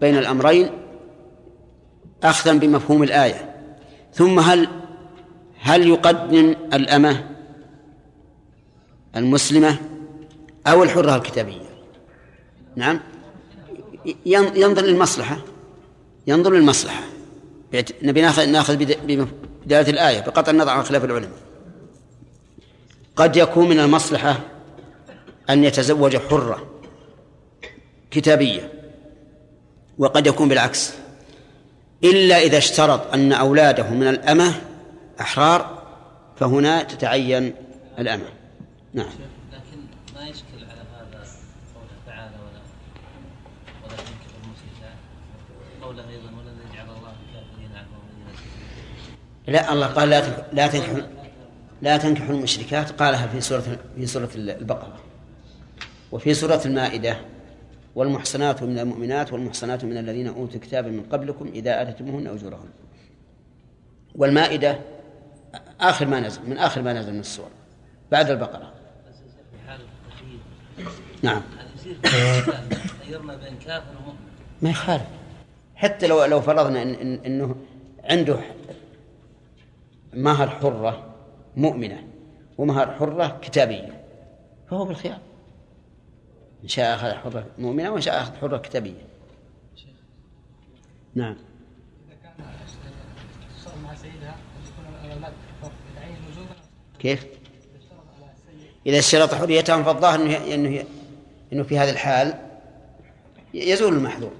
بين 0.01 0.17
الأمرين 0.17 0.69
أخذا 2.23 2.53
بمفهوم 2.53 3.03
الآية. 3.03 3.55
ثم 4.13 4.39
هل 4.39 4.67
هل 5.59 5.87
يقدم 5.87 6.55
الأمة 6.73 7.29
المسلمة 9.15 9.75
أو 10.67 10.83
الحرة 10.83 11.15
الكتابية؟ 11.15 11.69
نعم. 12.75 12.99
ينظر 14.25 14.81
للمصلحة. 14.81 15.37
ينظر 16.27 16.53
للمصلحة. 16.53 17.03
نبي 18.03 18.21
ناخذ 18.21 18.49
ناخذ 18.49 18.75
بدلالة 18.75 19.89
الآية 19.89 20.19
بقطع 20.19 20.51
النظر 20.51 20.69
عن 20.69 20.83
خلاف 20.83 21.05
العلماء. 21.05 21.39
قد 23.15 23.35
يكون 23.35 23.69
من 23.69 23.79
المصلحة 23.79 24.50
أن 25.49 25.63
يتزوج 25.63 26.17
حرة 26.17 26.67
كتابية 28.11 28.71
وقد 29.97 30.27
يكون 30.27 30.49
بالعكس. 30.49 30.93
إلا 32.03 32.37
إذا 32.37 32.57
اشترط 32.57 33.13
أن 33.13 33.33
أولاده 33.33 33.89
من 33.89 34.07
الأمة 34.07 34.61
أحرار 35.21 35.83
فهنا 36.39 36.83
تتعين 36.83 37.53
الأمة. 37.99 38.25
نعم. 38.93 39.05
لكن 39.51 39.81
ما 40.15 40.27
يشكل 40.27 40.57
على 40.57 40.81
هذا 40.81 41.27
قوله 41.75 41.97
تعالى 42.07 42.35
ولا 42.35 42.61
ولا 43.83 43.95
تنكحوا 43.95 44.39
المشركات 44.43 44.97
قوله 45.81 46.09
أيضا 46.09 46.29
ولن 46.37 46.57
يجعل 46.73 46.85
الله 46.97 47.13
الكافرين 47.29 47.71
على 47.75 47.85
لا 49.47 49.73
الله 49.73 49.87
قال 49.87 50.09
لا 50.09 50.45
لا 50.53 50.67
تنكحوا 50.67 51.01
لا 51.81 51.97
تنكحوا 51.97 52.35
المشركات. 52.35 52.91
قالها 52.91 53.27
في 53.27 53.41
سورة 53.41 53.77
في 53.95 54.05
سورة 54.05 54.29
البقرة. 54.35 55.00
وفي 56.11 56.33
سورة 56.33 56.61
المائدة 56.65 57.17
والمحصنات 57.95 58.63
من 58.63 58.79
المؤمنات 58.79 59.33
والمحصنات 59.33 59.85
من 59.85 59.97
الذين 59.97 60.27
أوتوا 60.27 60.55
الكتاب 60.55 60.87
من 60.87 61.03
قبلكم 61.11 61.47
إذا 61.47 61.81
آتيتموهن 61.81 62.27
أجورهن. 62.27 62.69
والمائدة 64.15 64.79
آخر 65.79 66.05
ما 66.05 66.19
نزل 66.19 66.49
من 66.49 66.57
آخر 66.57 66.81
ما 66.81 66.93
نزل 66.93 67.13
من 67.13 67.19
السور 67.19 67.49
بعد 68.11 68.29
البقرة. 68.29 68.73
نعم. 71.23 71.41
ما 74.61 74.69
يخالف. 74.69 75.03
حتى 75.75 76.07
لو 76.07 76.25
لو 76.25 76.41
فرضنا 76.41 76.81
إن 76.81 76.93
إن 76.93 77.19
إنه 77.25 77.55
عنده 78.03 78.39
مهر 80.13 80.49
حرة 80.49 81.13
مؤمنة 81.57 82.07
ومهر 82.57 82.91
حرة 82.91 83.39
كتابية 83.41 84.01
فهو 84.69 84.85
بالخيار. 84.85 85.19
إن 86.63 86.67
شاء 86.67 86.95
أخذ 86.95 87.11
حرة 87.11 87.45
مؤمنة 87.57 87.91
وإن 87.91 88.01
شاء 88.01 88.21
أخذ 88.21 88.35
حرة 88.35 88.57
كتابية. 88.57 89.07
نعم. 91.15 91.35
كيف؟ 96.99 97.25
إذا 98.85 98.99
اشترط 98.99 99.33
حريتهم 99.33 99.83
فالظاهر 99.83 100.21
أنه 100.21 100.53
أنه 100.53 100.83
أنه 101.53 101.63
في 101.63 101.77
هذه 101.77 101.89
الحال 101.89 102.33
يزول 103.53 103.93
المحذور. 103.93 104.31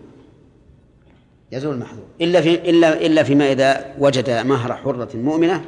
يزول 1.52 1.74
المحذور. 1.74 2.06
إلا 2.22 2.42
في 2.42 2.70
إلا 2.70 3.06
إلا 3.06 3.24
فيما 3.24 3.52
إذا 3.52 3.96
وجد 4.00 4.30
مهر 4.30 4.74
حرة 4.74 5.18
مؤمنة 5.18 5.66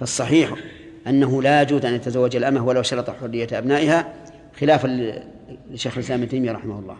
فالصحيح 0.00 0.54
أنه 1.06 1.42
لا 1.42 1.62
يجوز 1.62 1.84
أن 1.84 1.94
يتزوج 1.94 2.36
الأمة 2.36 2.66
ولو 2.66 2.82
شرط 2.82 3.10
حرية 3.10 3.48
أبنائها 3.52 4.14
خلافا 4.60 4.88
لشيخ 5.70 5.94
الإسلام 5.94 6.20
ابن 6.20 6.28
تيمية 6.28 6.52
رحمه 6.52 6.78
الله. 6.78 6.96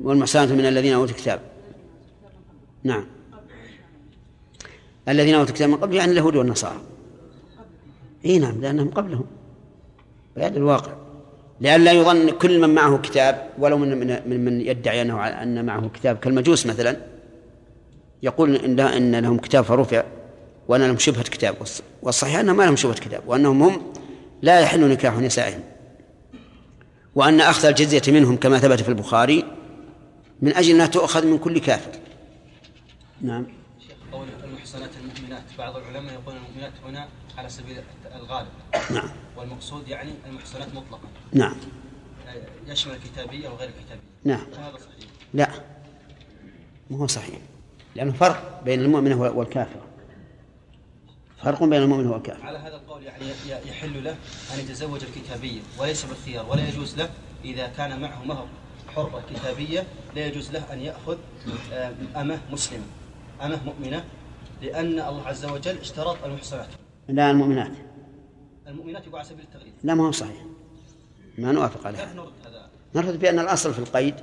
والمحسنات 0.00 0.52
من 0.52 0.66
الذين 0.66 0.92
أوتوا 0.92 1.14
الكتاب. 1.14 1.40
نعم. 2.84 3.04
الذين 5.08 5.34
أوتوا 5.34 5.50
الكتاب 5.50 5.68
من 5.68 5.76
قبل 5.76 5.94
يعني 5.94 6.12
اليهود 6.12 6.36
والنصارى. 6.36 6.80
إي 8.24 8.38
نعم 8.38 8.60
لأنهم 8.60 8.90
قبلهم. 8.90 9.26
بهذا 10.36 10.56
الواقع. 10.56 10.92
لئلا 11.60 11.92
يظن 11.92 12.30
كل 12.30 12.60
من 12.60 12.74
معه 12.74 12.98
كتاب 12.98 13.50
ولو 13.58 13.78
من 13.78 13.98
من, 13.98 14.44
من 14.44 14.60
يدعي 14.60 15.02
انه 15.02 15.26
أن 15.26 15.64
معه 15.64 15.88
كتاب 15.88 16.16
كالمجوس 16.16 16.66
مثلا 16.66 16.96
يقول 18.22 18.56
ان 18.56 18.80
إن 18.80 19.16
لهم 19.16 19.38
كتاب 19.38 19.64
فرفع. 19.64 20.04
وأن 20.68 20.80
لهم 20.80 20.98
شبهة 20.98 21.22
كتاب. 21.22 21.56
والصحيح 22.02 22.36
أنهم 22.36 22.56
ما 22.56 22.62
لهم 22.62 22.76
شبهة 22.76 22.94
كتاب 22.94 23.22
وأنهم 23.26 23.62
هم 23.62 23.92
لا 24.42 24.60
يحل 24.60 24.88
نكاح 24.88 25.14
نسائهم. 25.14 25.62
وأن 27.14 27.40
أخذ 27.40 27.66
الجزية 27.66 28.02
منهم 28.08 28.36
كما 28.36 28.58
ثبت 28.58 28.80
في 28.80 28.88
البخاري 28.88 29.44
من 30.42 30.56
أجل 30.56 30.74
أنها 30.74 30.86
تؤخذ 30.86 31.26
من 31.26 31.38
كل 31.38 31.58
كافر. 31.58 31.90
نعم. 33.20 33.46
قول 34.12 34.26
المحصنات 34.44 34.90
المؤمنات. 35.00 35.42
بعض 35.58 35.76
العلماء 35.76 36.14
يقول 36.14 36.34
المؤمنات 36.36 36.72
هنا 36.86 37.08
على 37.38 37.48
سبيل 37.48 37.76
الغالب. 38.14 38.48
نعم. 38.90 39.08
والمقصود 39.36 39.88
يعني 39.88 40.12
المحصنات 40.26 40.68
مطلقا 40.68 41.08
نعم. 41.32 41.56
يشمل 42.66 42.94
الكتابية 42.94 43.48
وغير 43.48 43.68
الكتابية. 43.68 44.02
نعم. 44.24 44.46
هذا 44.58 44.76
صحيح؟ 44.76 45.10
لا. 45.34 45.48
ما 46.90 46.98
هو 46.98 47.06
صحيح. 47.06 47.38
لأنه 47.94 48.12
فرق 48.12 48.62
بين 48.64 48.80
المؤمنة 48.80 49.20
والكافرة 49.20 49.87
فرق 51.42 51.64
بين 51.64 51.82
المؤمن 51.82 52.06
والكافر 52.06 52.46
على 52.46 52.58
هذا 52.58 52.76
القول 52.76 53.02
يعني 53.02 53.24
يحل 53.66 54.04
له 54.04 54.16
أن 54.54 54.58
يتزوج 54.58 55.00
الكتابية 55.04 55.60
وليس 55.78 56.04
بالخيار 56.04 56.46
ولا 56.50 56.68
يجوز 56.68 56.96
له 56.98 57.10
إذا 57.44 57.66
كان 57.66 58.00
معه 58.00 58.24
مهر 58.24 58.48
حرة 58.94 59.22
كتابية 59.30 59.84
لا 60.16 60.26
يجوز 60.26 60.50
له 60.50 60.72
أن 60.72 60.80
يأخذ 60.80 61.18
آه، 61.72 61.92
أمة 62.16 62.40
مسلمة 62.50 62.84
أمة 63.42 63.64
مؤمنة 63.64 64.04
لأن 64.62 64.86
الله 64.86 65.26
عز 65.26 65.44
وجل 65.44 65.78
اشترط 65.78 66.24
المحصنات. 66.24 66.68
لا 67.08 67.30
المؤمنات. 67.30 67.72
المؤمنات 68.66 69.06
يقول 69.06 69.18
على 69.18 69.28
سبيل 69.28 69.44
التغليظ 69.44 69.72
لا 69.82 69.94
ما 69.94 70.06
هو 70.06 70.10
صحيح. 70.10 70.44
ما 71.38 71.52
نوافق 71.52 71.86
عليه. 71.86 72.12
نرد 72.12 72.32
هذا؟ 72.46 72.70
نرد 72.94 73.18
بأن 73.18 73.38
الأصل 73.38 73.74
في 73.74 73.78
القيد. 73.78 74.14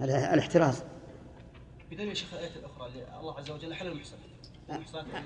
الاحتراز. 0.00 0.82
بدليل 1.90 2.08
يا 2.08 2.14
شيخ 2.14 2.34
الآية 2.34 2.56
الأخرى 2.56 2.90
الله 3.20 3.38
عز 3.38 3.50
وجل 3.50 3.74
حل 3.74 3.86
المحصنات. 3.86 4.27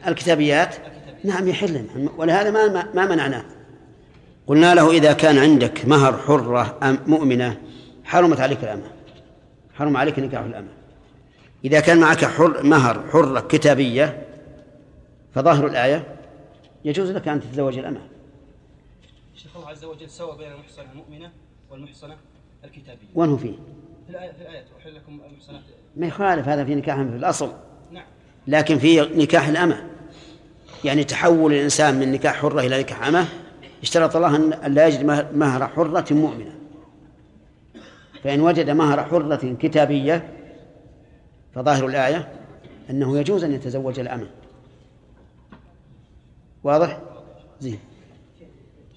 الكتابيات. 0.06 0.74
نعم 1.24 1.48
يحل 1.48 1.86
ولهذا 2.16 2.51
ما 2.51 2.90
ما- 2.94 3.06
منعناه. 3.06 3.44
قلنا 4.47 4.74
له 4.74 4.90
إذا 4.90 5.12
كان 5.12 5.39
عندك 5.39 5.86
مهر 5.86 6.19
حرة 6.19 6.78
أم 6.82 6.98
مؤمنة 7.06 7.60
حرمت 8.05 8.40
عليك 8.40 8.64
الأمة. 8.64 8.90
حرم 9.74 9.97
عليك 9.97 10.19
نكاح 10.19 10.40
الأمة. 10.44 10.69
إذا 11.64 11.81
كان 11.81 12.01
معك 12.01 12.24
حر 12.24 12.62
مهر 12.62 13.09
حرة 13.10 13.40
كتابية 13.40 14.27
فظاهر 15.35 15.66
الآية 15.66 16.16
يجوز 16.85 17.10
لك 17.10 17.28
أن 17.28 17.40
تتزوج 17.40 17.78
الأمة. 17.78 18.01
شيخ 19.35 19.56
الله 19.56 19.69
عز 19.69 19.85
وجل 19.85 20.10
سوى 20.10 20.39
بين 20.39 20.52
المحصنة 20.52 20.93
المؤمنة 20.93 21.31
والمحصنة 21.70 22.16
الكتابية. 22.64 23.06
وين 23.14 23.31
هو 23.31 23.36
فيه؟ 23.36 23.55
في 24.06 24.10
الآية 24.10 24.32
في 24.32 24.43
الآية 24.43 24.64
أحل 24.81 24.94
لكم 24.94 25.20
المحصنات 25.31 25.60
ما 25.97 26.06
يخالف 26.06 26.48
هذا 26.48 26.64
في 26.64 26.74
نكاح 26.74 26.97
في 26.97 27.02
الأصل. 27.02 27.52
لكن 28.47 28.78
في 28.78 29.01
نكاح 29.01 29.48
الأمة. 29.48 29.85
يعني 30.85 31.05
تحول 31.05 31.52
الإنسان 31.52 31.98
من 31.98 32.12
نكاح 32.12 32.35
حرة 32.36 32.60
إلى 32.60 32.78
نكاح 32.81 33.06
أمة 33.06 33.27
اشترط 33.82 34.16
الله 34.16 34.36
أن 34.66 34.74
لا 34.74 34.86
يجد 34.86 35.05
مه- 35.05 35.31
مهر 35.35 35.66
حرة 35.69 36.12
مؤمنة. 36.14 36.55
فإن 38.24 38.40
وجد 38.40 38.70
مهر 38.70 39.05
حرة 39.05 39.56
كتابية 39.60 40.28
فظاهر 41.55 41.86
الآية 41.86 42.28
أنه 42.90 43.19
يجوز 43.19 43.44
أن 43.44 43.52
يتزوج 43.52 44.01
الأمة. 44.01 44.27
واضح؟ 46.64 46.98
زين. 47.60 47.78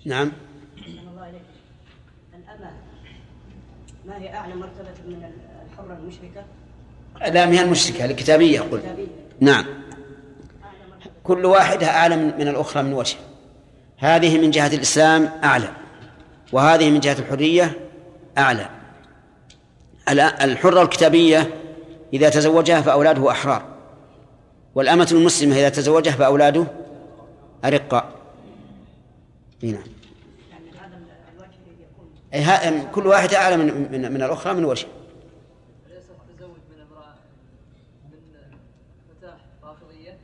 نعم. 0.05 0.31
الأمة 0.87 2.71
ما 4.05 4.17
هي 4.17 4.33
أعلى 4.33 4.55
مرتبة 4.55 4.89
من 5.07 5.23
الحرة 5.71 5.97
المشركة؟ 6.01 6.45
لا 7.33 7.49
هي 7.51 7.61
المشركة 7.63 8.05
الكتابية 8.05 8.59
قل 8.61 8.81
نعم. 9.39 9.65
كل 11.23 11.45
واحدة 11.45 11.87
أعلى 11.87 12.15
من 12.15 12.47
الأخرى 12.47 12.83
من 12.83 12.93
وجه. 12.93 13.15
هذه 13.97 14.41
من 14.41 14.51
جهة 14.51 14.67
الإسلام 14.67 15.29
أعلى 15.43 15.69
وهذه 16.51 16.91
من 16.91 16.99
جهة 16.99 17.19
الحرية 17.19 17.71
أعلى. 18.37 18.69
الحرة 20.41 20.81
الكتابية 20.81 21.53
إذا 22.13 22.29
تزوجها 22.29 22.81
فأولاده 22.81 23.31
أحرار 23.31 23.65
والأمة 24.75 25.07
المسلمة 25.11 25.55
إذا 25.55 25.69
تزوجها 25.69 26.11
فأولاده 26.11 26.67
أرقاء. 27.65 28.15
نعم. 29.63 29.95
كل 32.93 33.07
واحدة 33.07 33.37
أعلى 33.37 33.57
من, 33.57 33.91
من, 33.91 34.11
من 34.11 34.23
الأخرى 34.23 34.53
من 34.53 34.65
وجه 34.65 34.87
ليس 35.89 36.03
التزوج 36.29 36.57
من 36.75 36.81
امرأة 36.81 37.13
من 38.11 38.19
فتاة 39.09 39.37
رافضية 39.63 40.17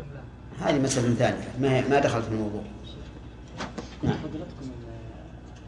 أم 0.00 0.06
لا؟ 0.14 0.22
هذه 0.62 0.78
مسألة 0.78 1.14
ثانية. 1.14 1.48
ما, 1.60 1.76
هي- 1.76 1.88
ما 1.88 1.98
دخلت 2.00 2.24
في 2.24 2.30
الموضوع. 2.30 2.62
نعم. 4.02 4.14
فضيلتكم 4.14 4.70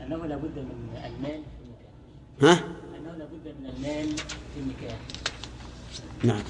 أنه 0.06 0.26
لابد 0.26 0.58
من 0.58 0.96
المال 1.04 1.42
في 1.42 2.40
النكاح. 2.40 2.42
ها؟ 2.42 2.64
أنه 2.98 3.12
لابد 3.18 3.54
من 3.60 3.66
المال 3.76 4.16
في 4.16 4.60
النكاح. 4.60 4.98
نعم. 6.24 6.42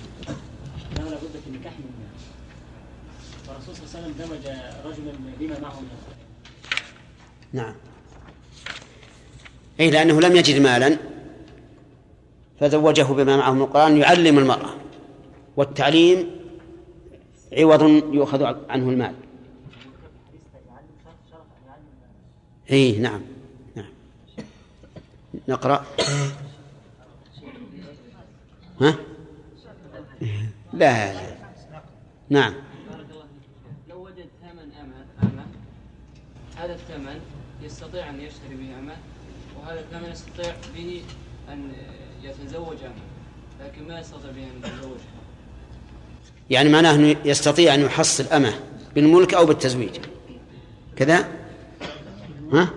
أنه 0.98 1.04
لابد 1.10 1.30
في 1.44 1.50
النكاح 1.50 1.72
من 1.72 1.84
المال. 1.94 2.14
والرسول 3.48 3.74
صلى 3.76 3.84
الله 3.84 3.96
عليه 3.96 4.14
وسلم 4.14 4.26
زوج 4.28 4.46
رجلا 4.92 5.12
بما 5.40 5.60
معه 5.60 5.80
من 5.80 5.88
القرآن. 5.92 6.18
نعم. 7.52 7.74
أي 9.80 9.90
لأنه 9.90 10.20
لم 10.20 10.36
يجد 10.36 10.60
مالا 10.62 10.96
فزوجه 12.60 13.02
بما 13.02 13.36
معه 13.36 13.52
من 13.52 13.62
القرآن 13.62 13.96
يعلم 13.96 14.38
المرأة. 14.38 14.70
والتعليم 15.56 16.30
عوض 17.56 17.82
يؤخذ 18.14 18.42
عنه 18.68 18.90
المال. 18.90 19.14
إي 22.70 22.98
نعم 22.98 23.20
نعم. 23.76 23.90
نقرأ. 25.48 25.84
ها؟ 28.80 28.94
لا 30.72 31.12
لا 31.12 31.36
نعم. 32.28 32.54
لو 33.88 34.04
وجد 34.04 34.26
ثمن 34.42 34.72
أمة 34.82 35.46
هذا 36.56 36.74
الثمن 36.74 37.20
يستطيع 37.62 38.10
أن 38.10 38.20
يشتري 38.20 38.54
به 38.54 38.78
أمة 38.78 38.96
وهذا 39.60 39.80
الثمن 39.80 40.10
يستطيع 40.10 40.54
به 40.74 41.02
أن 41.48 41.72
يتزوج 42.22 42.76
أمة 42.84 43.04
لكن 43.60 43.88
ما 43.88 44.00
يستطيع 44.00 44.30
به 44.30 44.42
أن 44.42 44.58
يتزوجها؟ 44.58 45.13
يعني 46.50 46.68
معناه 46.68 46.94
أنه 46.94 47.16
يستطيع 47.24 47.74
أن 47.74 47.80
يحصل 47.80 48.24
أمة 48.24 48.54
بالملك 48.94 49.34
أو 49.34 49.46
بالتزويج. 49.46 49.90
كذا؟ 50.96 51.28
ها؟ 52.52 52.70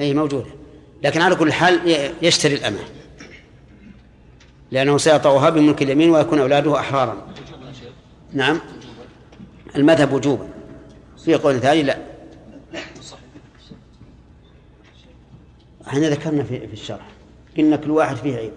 أي 0.00 0.14
موجودة. 0.14 0.46
لكن 1.02 1.20
على 1.20 1.34
كل 1.34 1.52
حال 1.52 1.80
يشتري 2.22 2.54
الأمة. 2.54 2.78
لأنه 4.70 4.98
سيطأها 4.98 5.50
بملك 5.50 5.82
اليمين 5.82 6.10
ويكون 6.10 6.38
أولاده 6.38 6.80
أحرارا. 6.80 7.26
نعم. 8.32 8.60
المذهب 9.76 10.12
وجوبا. 10.12 10.48
في 11.24 11.34
قول 11.34 11.60
ثاني 11.60 11.82
لا. 11.82 11.98
إحنا 15.88 16.10
ذكرنا 16.10 16.42
في 16.44 16.66
في 16.66 16.72
الشرح. 16.72 17.06
قلنا 17.56 17.76
كل 17.76 17.90
واحد 17.90 18.16
فيه 18.16 18.36
عيب. 18.36 18.52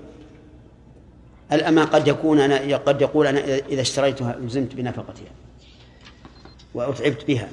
الأمة 1.54 1.86
قد 1.86 2.08
يكون 2.08 2.40
أنا 2.40 2.78
قد 2.78 3.02
يقول 3.02 3.28
أنا 3.28 3.40
إذا 3.58 3.82
اشتريتها 3.82 4.36
لزمت 4.40 4.76
بنفقتها 4.76 5.32
وأتعبت 6.74 7.26
بها. 7.28 7.50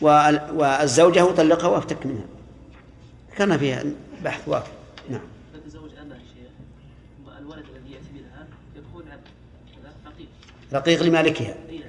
وال- 0.00 0.50
والزوجة 0.54 1.30
أطلقها 1.30 1.68
وأفتك 1.68 2.06
منها. 2.06 2.24
ذكرنا 3.32 3.58
فيها 3.58 3.84
بحث 4.24 4.48
وافر 4.48 4.70
نعم. 5.10 5.20
فتزوج 5.54 5.90
أمة 6.02 6.14
شيخ 6.14 6.50
الولد 7.38 7.64
الذي 7.76 7.92
يأتي 7.92 8.04
منها 8.14 8.46
يكون 8.76 9.02
عبد 9.12 9.22
رقيق. 10.06 10.28
رقيق 10.72 11.02
لمالكها. 11.02 11.54
أي 11.68 11.78
نعم. 11.78 11.88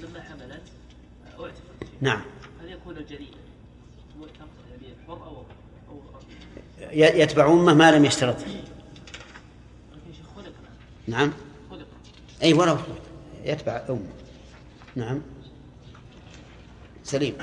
لما 0.00 0.20
حملت 0.20 0.62
أعتقت. 1.40 1.52
نعم. 2.00 2.20
هل 2.62 2.72
يكون 2.72 2.96
الجريمة 2.96 3.30
يتبع 6.92 7.46
أمه 7.52 7.74
ما 7.74 7.90
لم 7.92 8.04
يشترط 8.04 8.36
لكن 8.36 8.48
يا 8.50 10.12
شيخ 10.16 10.26
خلق 10.36 10.52
نعم. 11.08 11.32
أي 12.42 12.52
ولو 12.52 12.76
يتبع 13.44 13.82
أمه. 13.90 14.00
نعم. 14.96 15.20
سليم. 17.04 17.34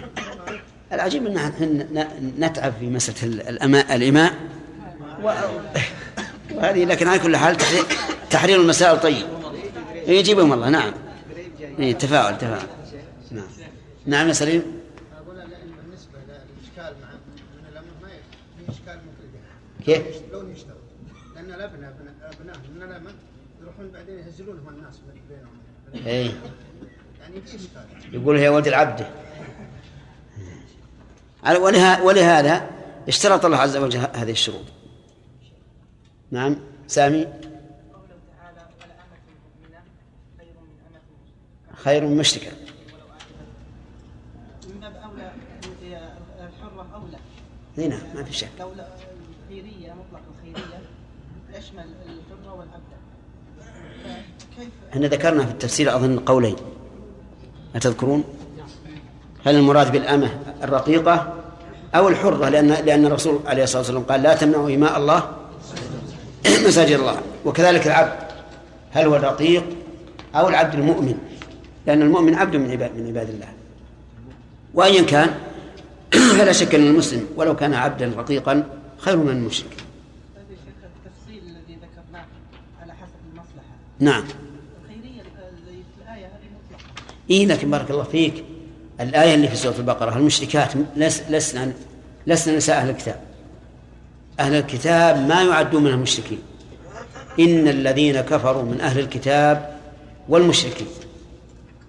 العجيب 0.94 1.28
أن 1.28 2.34
نتعب 2.40 2.74
في 2.80 2.86
مسألة 2.90 3.50
الأماء 3.50 3.96
الإماء. 3.96 4.34
و- 5.24 5.32
وهذه 6.56 6.86
لكن 6.86 7.08
على 7.08 7.20
كل 7.20 7.38
حال 7.38 7.58
تحرير, 8.30 8.62
المسائل 8.62 9.00
طيب. 9.00 9.26
يجيبهم 10.08 10.54
الله 10.54 10.70
نعم. 10.70 10.94
إيه 11.80 11.94
تفاؤل 11.94 12.38
تفاؤل. 12.38 12.68
نعم. 13.32 13.48
نعم 14.06 14.28
يا 14.28 14.34
سليم. 14.34 14.62
بالنسبة 15.86 16.20
للإشكال 16.28 16.96
مع 17.02 17.10
من 17.12 17.66
الامر 17.72 17.88
ما 18.02 18.08
في 18.66 18.72
إشكال 18.72 18.98
مثل 18.98 19.28
ذلك 19.34 19.86
كيف؟ 19.86 20.22
اي 25.96 26.32
يقول 28.12 28.38
هي 28.38 28.50
ولد 28.50 28.68
العبد. 28.68 29.08
ولهذا 32.04 32.70
اشترط 33.08 33.46
الله 33.46 33.58
عز 33.58 33.78
وجل 33.78 34.00
هذه 34.00 34.32
الشروط. 34.32 34.66
نعم. 36.32 36.56
سامي؟ 36.88 37.28
خير 41.76 42.06
من 42.06 42.18
مشركة. 42.18 42.52
من 44.68 44.80
باب 44.80 44.96
أولى 44.96 45.32
الحرة 46.40 46.88
أولى 46.96 47.90
نعم 47.90 48.16
ما 48.16 48.24
في 48.24 48.34
شك. 48.34 48.50
لو 48.60 48.72
الخيرية 48.72 49.94
مطلق 49.94 50.22
الخيرية 50.36 50.82
يشمل 51.54 51.90
إحنا 54.92 55.08
ذكرنا 55.08 55.46
في 55.46 55.52
التفسير 55.52 55.96
أظن 55.96 56.20
قولين 56.20 56.56
أتذكرون؟ 57.76 58.24
هل 59.46 59.56
المراد 59.56 59.92
بالأمة 59.92 60.30
الرقيقة 60.64 61.34
أو 61.96 62.10
الحرة؟ 62.10 62.50
لأن 62.50 62.68
لأن 62.68 63.06
الرسول 63.06 63.40
عليه 63.46 63.64
الصلاة 63.64 63.82
والسلام 63.82 64.04
قال 64.04 64.24
لا 64.24 64.36
تمنعوا 64.36 64.70
إماء 64.70 64.98
الله 64.98 65.32
مساجد 66.68 67.00
الله. 67.00 67.22
وكذلك 67.46 67.88
العبد 67.88 68.14
هل 68.92 69.06
هو 69.06 69.16
الرقيق 69.16 69.64
أو 70.36 70.50
العبد 70.50 70.74
المؤمن؟ 70.74 71.18
لأن 71.86 72.02
المؤمن 72.02 72.36
عبد 72.36 72.56
من 72.56 72.72
عباد 72.72 72.96
من 72.98 73.08
عباد 73.08 73.30
الله. 73.30 73.48
وأيا 74.74 75.02
كان 75.02 75.30
فلا 76.38 76.52
شك 76.52 76.76
أن 76.76 76.88
المسلم 76.88 77.26
ولو 77.36 77.56
كان 77.56 77.74
عبدا 77.74 78.14
رقيقا 78.18 78.64
خير 78.98 79.18
من 79.18 79.30
المشرك. 79.30 79.70
طيب 80.36 80.46
يا 80.52 80.56
شيخ 80.56 80.76
التفصيل 80.84 81.44
الذي 81.44 81.78
ذكرناه 81.82 82.26
على 82.82 82.94
حسب 82.94 83.20
المصلحة 83.32 83.76
نعم 84.00 84.24
الخيرية 84.86 85.22
الذي 85.22 85.84
في 85.96 86.04
الآية 86.04 86.26
هذه 86.26 86.48
إيه 87.30 87.46
لكن 87.46 87.72
بارك 87.72 87.92
الله 87.92 88.04
فيك 88.04 88.44
الآية 89.00 89.36
اللي 89.36 89.48
في 89.48 89.56
سورة 89.56 89.76
البقرة 89.78 90.18
المشركات 90.18 90.72
لس 90.96 91.24
لسنا 91.30 91.74
لسنا 92.28 92.58
نساء 92.58 92.78
أهل 92.78 92.90
الكتاب. 92.90 93.20
أهل 94.40 94.54
الكتاب 94.56 95.28
ما 95.28 95.44
يعدون 95.44 95.84
من 95.84 95.90
المشركين. 95.90 96.40
إن 97.40 97.68
الذين 97.68 98.22
كفروا 98.22 98.64
من 98.64 98.82
أهل 98.82 99.00
الكتاب 99.00 99.78
والمشركين 100.30 100.88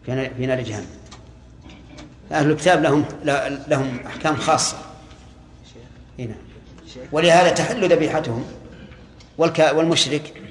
في 0.06 0.46
نار- 0.46 0.60
جهنم. 0.60 0.86
أهل 2.32 2.50
الكتاب 2.50 2.82
لهم 2.82 3.04
لهم 3.68 3.98
أحكام 4.06 4.36
خاصة. 4.36 4.76
هنا 6.18 6.34
ولهذا 7.12 7.50
تحل 7.50 7.92
ذبيحتهم. 7.92 8.44
والمشرك 9.38 10.42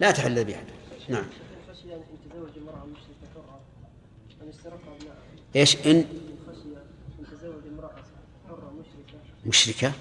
لا 0.00 0.10
تحل 0.10 0.38
ذبيحته. 0.38 0.72
نعم 1.08 1.24
خشي 1.72 1.94
أن 1.94 2.00
تزوج 2.32 2.48
امرأة 2.62 2.84
مشركة 2.86 3.34
حرة 3.34 3.60
أن 4.42 4.48
يسترق 4.48 4.80
أبنائها 4.96 5.14
إيش؟ 5.56 5.86
إن 5.86 6.04
مشركة؟ 9.46 9.92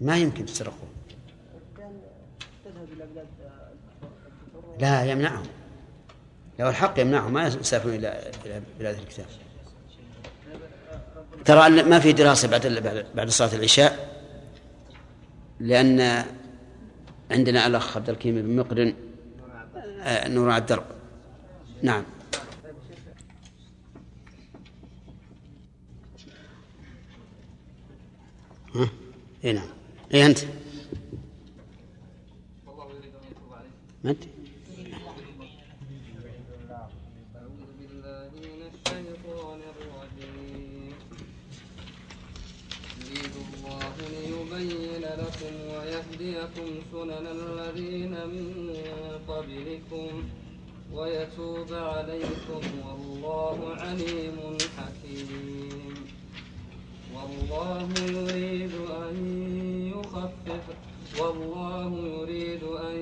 ما 0.00 0.16
يمكن 0.18 0.46
تسرقه 0.46 0.74
كان 1.76 2.00
تذهب 2.64 2.88
إلى 2.92 3.06
بلاد 3.12 3.26
الكفر 3.26 4.80
لا 4.80 5.04
يمنعهم. 5.04 5.46
لو 6.58 6.68
الحق 6.68 6.98
يمنعهم 7.00 7.32
ما 7.32 7.46
يسافرون 7.46 7.94
إلى 7.94 8.30
إلى 8.46 8.62
بلاد 8.78 8.98
الكتاب. 8.98 9.26
ترى 11.44 11.66
أن 11.66 11.88
ما 11.90 11.98
في 11.98 12.12
دراسة 12.12 12.48
بعد 12.48 12.66
بعد- 13.14 13.28
صلاة 13.30 13.54
العشاء 13.54 14.12
لأن 15.60 16.24
عندنا 17.30 17.66
الأخ 17.66 17.96
عبد 17.96 18.10
الكريم 18.10 18.34
بن 18.42 18.56
مقرن 18.56 18.94
آه، 20.02 20.28
نور 20.28 20.50
على 20.50 20.60
الدرب. 20.60 20.84
نعم. 21.82 22.04
ها؟ 28.74 28.88
اي 29.44 29.52
نعم. 29.52 29.68
اي 30.14 30.26
أنت؟ 30.26 30.38
ما 34.04 34.10
أنت؟ 34.10 34.24
ليبين 44.52 45.02
لكم 45.02 45.54
ويهديكم 45.70 46.68
سنن 46.92 47.26
الذين 47.26 48.10
من 48.10 48.76
قبلكم. 49.28 50.41
ويتوب 50.94 51.72
عليكم 51.72 52.62
والله 52.86 53.76
عليم 53.76 54.38
حكيم. 54.76 55.94
والله 57.14 57.88
يريد 57.98 58.72
أن 59.04 59.16
يخفف 59.94 60.64
والله 61.20 61.90
يريد 62.06 62.62
أن 62.62 62.96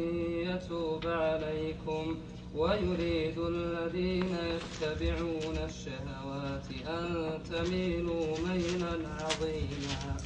يتوب 0.48 1.06
عليكم. 1.06 2.16
ويريد 2.54 3.38
الذين 3.38 4.36
يتبعون 4.52 5.56
الشهوات 5.70 6.66
أن 6.86 7.38
تميلوا 7.50 8.26
ميلا 8.48 8.94
عظيما. 9.20 10.16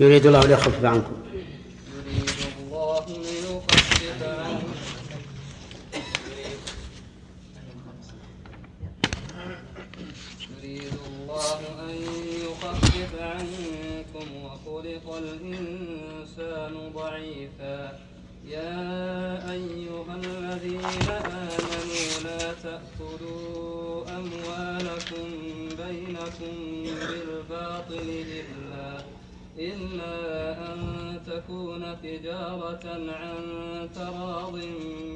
يريد 0.00 0.26
الله 0.26 0.46
ليخفف 0.46 0.84
عنكم. 0.84 1.16
إلا 29.94 30.72
أن 30.72 31.20
تكون 31.26 31.96
تجارة 32.02 32.86
عن 33.08 33.38
تراض 33.94 34.56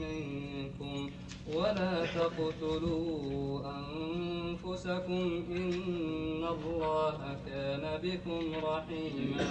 منكم 0.02 1.10
ولا 1.54 2.06
تقتلوا 2.06 3.62
أنفسكم 3.78 5.44
إن 5.50 6.44
الله 6.44 7.36
كان 7.46 7.84
بكم 8.02 8.42
رحيما. 8.64 9.50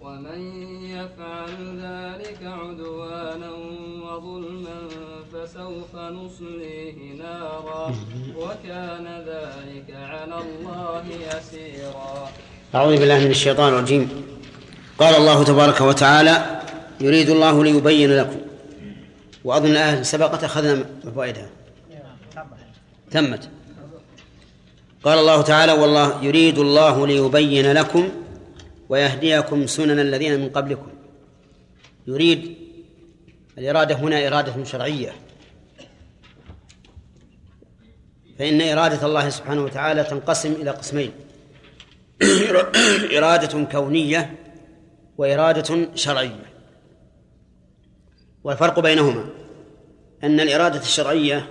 ومن 0.00 0.40
يفعل 0.84 1.80
ذلك 1.80 2.42
عدوانا 2.42 3.52
وظلما 4.04 4.88
فسوف 5.32 5.96
نصليه 5.96 7.14
نارا. 7.18 7.94
وكان 8.36 9.06
ذلك 9.26 9.90
على 9.90 10.38
الله 10.40 11.04
يسيرا. 11.08 12.28
أعوذ 12.74 12.98
بالله 12.98 13.18
من 13.18 13.30
الشيطان 13.30 13.74
الرجيم. 13.74 14.24
قال 14.98 15.14
الله 15.14 15.44
تبارك 15.44 15.80
وتعالى 15.80 16.60
يريد 17.00 17.30
الله 17.30 17.64
ليبين 17.64 18.16
لكم 18.16 18.36
وأظن 19.44 19.70
الآية 19.70 20.02
سبقت 20.02 20.44
أخذنا 20.44 20.84
فوائدها 21.14 21.48
تمت. 23.10 23.48
قال 25.04 25.18
الله 25.18 25.42
تعالى 25.42 25.72
والله 25.72 26.24
يريد 26.24 26.58
الله 26.58 27.06
ليبين 27.06 27.72
لكم 27.72 28.08
ويهديكم 28.88 29.66
سنن 29.66 30.00
الذين 30.00 30.40
من 30.40 30.48
قبلكم. 30.48 30.88
يريد 32.06 32.56
الإرادة 33.58 33.94
هنا 33.94 34.26
إرادة 34.26 34.64
شرعية. 34.64 35.12
فإن 38.38 38.60
إرادة 38.60 39.06
الله 39.06 39.30
سبحانه 39.30 39.62
وتعالى 39.64 40.04
تنقسم 40.04 40.52
إلى 40.52 40.70
قسمين. 40.70 41.10
إرادة 43.18 43.64
كونية 43.64 44.34
وإرادة 45.18 45.94
شرعية. 45.94 46.54
والفرق 48.44 48.80
بينهما 48.80 49.24
أن 50.24 50.40
الإرادة 50.40 50.80
الشرعية 50.80 51.50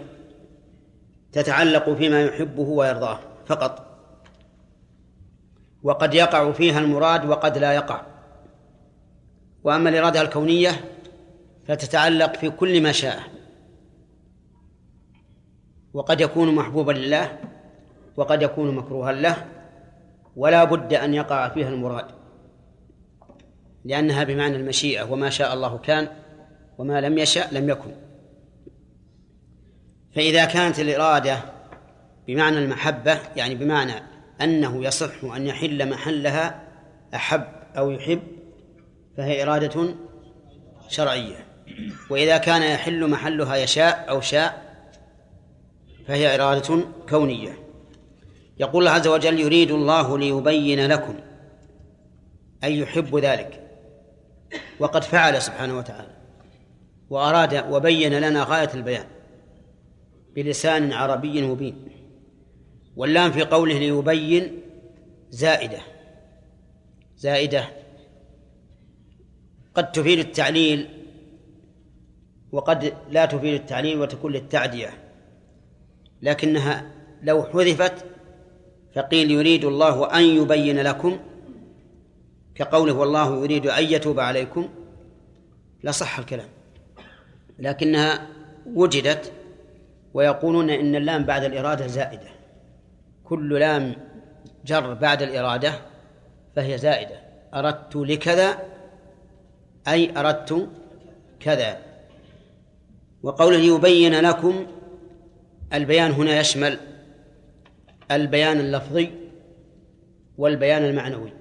تتعلق 1.31 1.89
فيما 1.89 2.21
يحبه 2.21 2.61
ويرضاه 2.61 3.19
فقط 3.45 3.99
وقد 5.83 6.13
يقع 6.13 6.51
فيها 6.51 6.79
المراد 6.79 7.25
وقد 7.25 7.57
لا 7.57 7.73
يقع. 7.73 8.01
وأما 9.63 9.89
الإرادة 9.89 10.21
الكونية 10.21 10.71
فتتعلق 11.67 12.35
في 12.35 12.49
كل 12.49 12.83
ما 12.83 12.91
شاء 12.91 13.19
وقد 15.93 16.21
يكون 16.21 16.55
محبوبا 16.55 16.91
لله 16.91 17.39
وقد 18.17 18.41
يكون 18.41 18.75
مكروها 18.75 19.11
له 19.11 19.45
ولا 20.35 20.63
بد 20.63 20.93
أن 20.93 21.13
يقع 21.13 21.49
فيها 21.49 21.69
المراد 21.69 22.05
لأنها 23.85 24.23
بمعنى 24.23 24.55
المشيئة 24.55 25.11
وما 25.11 25.29
شاء 25.29 25.53
الله 25.53 25.77
كان 25.77 26.07
وما 26.77 27.01
لم 27.01 27.17
يشأ 27.17 27.47
لم 27.51 27.69
يكن. 27.69 27.91
فإذا 30.15 30.45
كانت 30.45 30.79
الإرادة 30.79 31.37
بمعنى 32.27 32.57
المحبة 32.57 33.19
يعني 33.35 33.55
بمعنى 33.55 33.93
أنه 34.41 34.85
يصح 34.85 35.23
أن 35.23 35.47
يحل 35.47 35.89
محلها 35.89 36.63
أحب 37.15 37.43
أو 37.77 37.91
يحب 37.91 38.21
فهي 39.17 39.43
إرادة 39.43 39.95
شرعية. 40.87 41.45
وإذا 42.09 42.37
كان 42.37 42.61
يحل 42.61 43.09
محلها 43.09 43.55
يشاء 43.55 44.05
أو 44.09 44.21
شاء 44.21 44.73
فهي 46.07 46.35
إرادة 46.35 46.83
كونية. 47.09 47.62
يقول 48.59 48.83
الله 48.83 48.91
عز 48.91 49.07
وجل 49.07 49.39
يريد 49.39 49.71
الله 49.71 50.17
ليبين 50.17 50.85
لكم 50.87 51.15
أي 52.63 52.79
يحب 52.79 53.17
ذلك. 53.17 53.59
وقد 54.79 55.03
فعل 55.03 55.41
سبحانه 55.41 55.77
وتعالى. 55.77 56.17
وأراد 57.09 57.65
وبين 57.71 58.13
لنا 58.13 58.43
غاية 58.43 58.69
البيان 58.73 59.05
بلسان 60.35 60.93
عربي 60.93 61.41
مبين. 61.41 61.87
واللام 62.95 63.31
في 63.31 63.43
قوله 63.43 63.79
ليبين 63.79 64.61
زائدة. 65.29 65.79
زائدة. 67.17 67.69
قد 69.75 69.91
تفيد 69.91 70.19
التعليل 70.19 70.89
وقد 72.51 72.93
لا 73.09 73.25
تفيد 73.25 73.53
التعليل 73.53 73.99
وتكون 73.99 74.31
للتعدية 74.31 74.89
لكنها 76.21 76.91
لو 77.23 77.43
حذفت 77.43 78.05
فقيل 78.95 79.31
يريد 79.31 79.65
الله 79.65 80.17
أن 80.17 80.23
يبين 80.23 80.79
لكم 80.79 81.19
كقوله 82.55 82.93
والله 82.93 83.43
يريد 83.43 83.67
أن 83.67 83.83
يتوب 83.83 84.19
عليكم 84.19 84.69
لصح 85.83 86.19
الكلام. 86.19 86.49
لكنها 87.59 88.27
وجدت 88.65 89.31
ويقولون 90.13 90.69
إن 90.69 90.95
اللام 90.95 91.23
بعد 91.23 91.43
الإرادة 91.43 91.87
زائدة. 91.87 92.27
كل 93.23 93.59
لام 93.59 93.95
جر 94.65 94.93
بعد 94.93 95.21
الإرادة 95.21 95.73
فهي 96.55 96.77
زائدة. 96.77 97.19
أردت 97.53 97.95
لكذا 97.95 98.57
أي 99.87 100.17
أردت 100.17 100.69
كذا. 101.39 101.77
وقوله 103.23 103.57
ليبين 103.57 104.13
لكم 104.13 104.65
البيان 105.73 106.11
هنا 106.11 106.39
يشمل 106.39 106.77
البيان 108.11 108.59
اللفظي 108.59 109.11
والبيان 110.37 110.85
المعنوي 110.85 111.33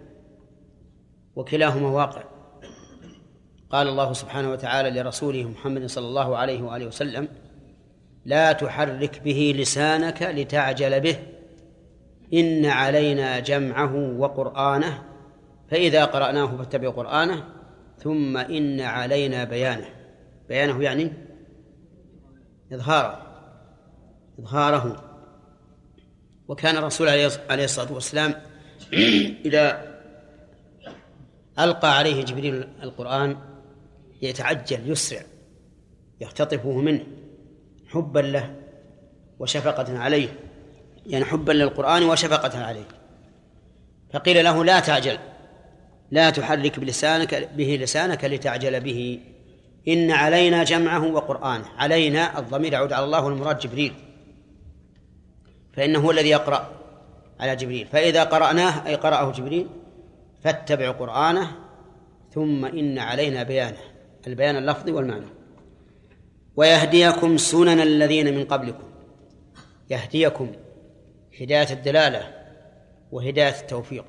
وكلاهما 1.37 1.89
واقع. 1.89 2.23
قال 3.71 3.89
الله 3.89 4.13
سبحانه 4.13 4.51
وتعالى 4.51 5.01
لرسوله 5.01 5.49
محمد 5.49 5.87
صلى 5.87 6.07
الله 6.07 6.37
عليه 6.37 6.63
وآله 6.63 6.87
وسلم 6.87 7.29
لا 8.25 8.53
تحرك 8.53 9.21
به 9.25 9.55
لسانك 9.59 10.23
لتعجل 10.23 11.01
به 11.01 11.17
إن 12.35 12.67
علينا 12.67 13.41
جمعه 13.41 14.19
وقرآنه 14.19 15.03
فإذا 15.71 16.05
قرأناه 16.05 16.57
فاتبع 16.57 16.91
قرآنه 16.91 17.45
ثم 17.99 18.37
إن 18.37 18.81
علينا 18.81 19.45
بيانه. 19.45 19.89
بيانه 20.49 20.83
يعني 20.83 21.13
إظهاره 22.73 23.23
إظهاره. 24.41 25.12
وكان 26.49 26.77
الرسول 26.77 27.09
عليه 27.09 27.65
الصلاة 27.65 27.93
والسلام 27.93 28.35
إذا 29.47 29.93
ألقى 31.59 31.99
عليه 31.99 32.25
جبريل 32.25 32.69
القرآن 32.83 33.37
يتعجل 34.23 34.91
يسرع 34.91 35.23
يختطفه 36.21 36.73
منه 36.73 37.05
حبا 37.89 38.21
له 38.21 38.55
وشفقة 39.39 39.99
عليه 39.99 40.29
يعني 41.07 41.25
حبا 41.25 41.53
للقرآن 41.53 42.03
وشفقة 42.03 42.65
عليه. 42.65 42.89
فقيل 44.13 44.45
له 44.45 44.65
لا 44.65 44.81
تعجل 44.81 45.19
لا 46.11 46.31
تحرك 46.31 46.81
بلسانك 46.81 47.49
به 47.57 47.79
لسانك 47.81 48.25
لتعجل 48.25 48.81
به. 48.81 49.21
إن 49.89 50.11
علينا 50.11 50.65
جمعه 50.65 51.13
وقرآنه 51.13 51.65
علينا 51.79 52.39
الضمير 52.39 52.73
يعود 52.73 52.93
على 52.93 53.05
الله 53.05 53.25
والمراد 53.25 53.59
جبريل. 53.59 53.93
فإنه 55.73 55.99
هو 55.99 56.11
الذي 56.11 56.29
يقرأ 56.29 56.71
على 57.41 57.57
جبريل. 57.57 57.87
فإذا 57.87 58.25
قرأناه 58.25 58.87
أي 58.87 58.95
قرأه 58.95 59.33
جبريل 59.33 59.69
فاتبع 60.43 60.91
قرآنه 60.91 61.51
ثم 62.35 62.65
إن 62.65 62.99
علينا 62.99 63.43
بيانه 63.43 63.81
البيان 64.27 64.57
اللفظي 64.57 64.93
والمعنى. 64.93 65.27
ويهديكم 66.57 67.37
سنن 67.37 67.81
الذين 67.81 68.35
من 68.35 68.45
قبلكم. 68.45 68.93
يهديكم 69.91 70.53
هداية 71.41 71.73
الدلالة 71.73 72.35
وهداية 73.13 73.61
التوفيق. 73.61 74.05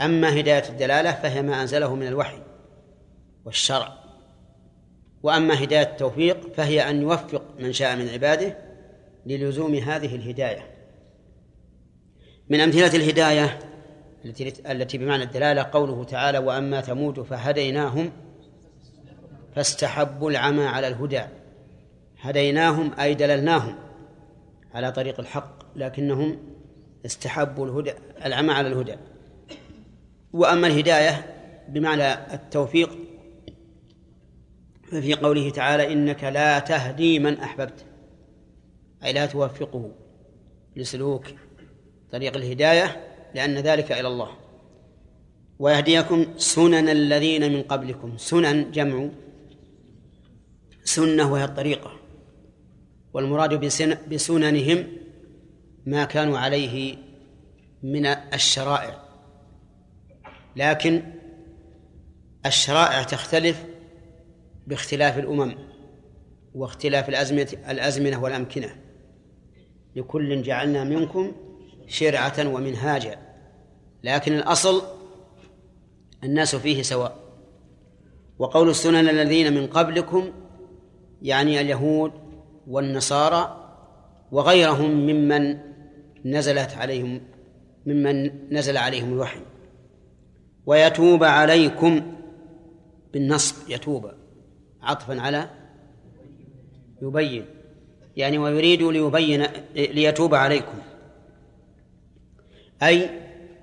أما 0.00 0.40
هداية 0.40 0.68
الدلالة 0.68 1.12
فهي 1.12 1.42
ما 1.42 1.62
أنزله 1.62 1.94
من 1.94 2.06
الوحي 2.06 2.38
والشرع. 3.44 4.00
وأما 5.22 5.64
هداية 5.64 5.82
التوفيق 5.82 6.54
فهي 6.54 6.90
أن 6.90 7.02
يوفق 7.02 7.42
من 7.58 7.72
شاء 7.72 7.96
من 7.96 8.08
عباده 8.08 8.69
للزوم 9.26 9.74
هذه 9.74 10.16
الهداية. 10.16 10.66
من 12.48 12.60
أمثلة 12.60 12.96
الهداية 12.96 13.58
التي 14.24 14.52
التي 14.70 14.98
بمعنى 14.98 15.22
الدلالة 15.22 15.62
قوله 15.62 16.04
تعالى 16.04 16.38
وأما 16.38 16.80
ثمود 16.80 17.22
فهديناهم 17.22 18.12
فاستحبوا 19.56 20.30
العمى 20.30 20.64
على 20.64 20.88
الهدى. 20.88 21.22
هديناهم 22.20 23.00
أي 23.00 23.14
دللناهم 23.14 23.74
على 24.74 24.92
طريق 24.92 25.20
الحق 25.20 25.76
لكنهم 25.76 26.38
استحبوا 27.06 27.66
الهدى 27.66 27.92
العمى 28.24 28.52
على 28.52 28.68
الهدى. 28.68 28.96
وأما 30.32 30.66
الهداية 30.66 31.36
بمعنى 31.68 32.12
التوفيق 32.34 32.98
ففي 34.90 35.14
قوله 35.14 35.50
تعالى 35.50 35.92
إنك 35.92 36.24
لا 36.24 36.58
تهدي 36.58 37.18
من 37.18 37.38
أحببت. 37.38 37.84
أي 39.04 39.12
لا 39.12 39.26
توفقه 39.26 39.90
لسلوك 40.76 41.24
طريق 42.12 42.36
الهداية 42.36 43.14
لأن 43.34 43.58
ذلك 43.58 43.92
إلى 43.92 44.08
الله. 44.08 44.30
ويهديكم 45.58 46.26
سنن 46.36 46.88
الذين 46.88 47.52
من 47.52 47.62
قبلكم. 47.62 48.16
سنن 48.16 48.70
جمع. 48.70 49.08
سنة 50.84 51.32
وهي 51.32 51.44
الطريقة. 51.44 51.92
والمراد 53.12 53.54
بسننهم 54.08 54.86
ما 55.86 56.04
كانوا 56.04 56.38
عليه 56.38 56.96
من 57.82 58.06
الشرائع. 58.06 59.02
لكن 60.56 61.02
الشرائع 62.46 63.02
تختلف 63.02 63.64
باختلاف 64.66 65.18
الأمم 65.18 65.54
واختلاف 66.54 67.08
الأزمنة 67.08 67.48
الأزمنة 67.68 68.22
والأمكنة. 68.22 68.89
لكل 69.96 70.42
جعلنا 70.42 70.84
منكم 70.84 71.32
شرعة 71.86 72.54
ومنهاجا. 72.54 73.18
لكن 74.04 74.32
الأصل 74.32 74.82
الناس 76.24 76.56
فيه 76.56 76.82
سواء. 76.82 77.16
وقول 78.38 78.68
السنن 78.68 79.08
الذين 79.08 79.54
من 79.54 79.66
قبلكم 79.66 80.32
يعني 81.22 81.60
اليهود 81.60 82.12
والنصارى 82.66 83.56
وغيرهم 84.32 84.90
ممن 84.90 85.58
نزلت 86.24 86.74
عليهم 86.74 87.20
ممن 87.86 88.30
نزل 88.54 88.76
عليهم 88.76 89.12
الوحي. 89.12 89.40
ويتوب 90.66 91.24
عليكم 91.24 92.16
بالنصب 93.12 93.70
يتوب 93.70 94.10
عطفا 94.82 95.20
على 95.20 95.50
يبين. 97.02 97.59
يعني 98.16 98.38
ويريد 98.38 98.82
ليبين 98.82 99.42
ليتوب 99.74 100.34
عليكم. 100.34 100.78
أي 102.82 103.10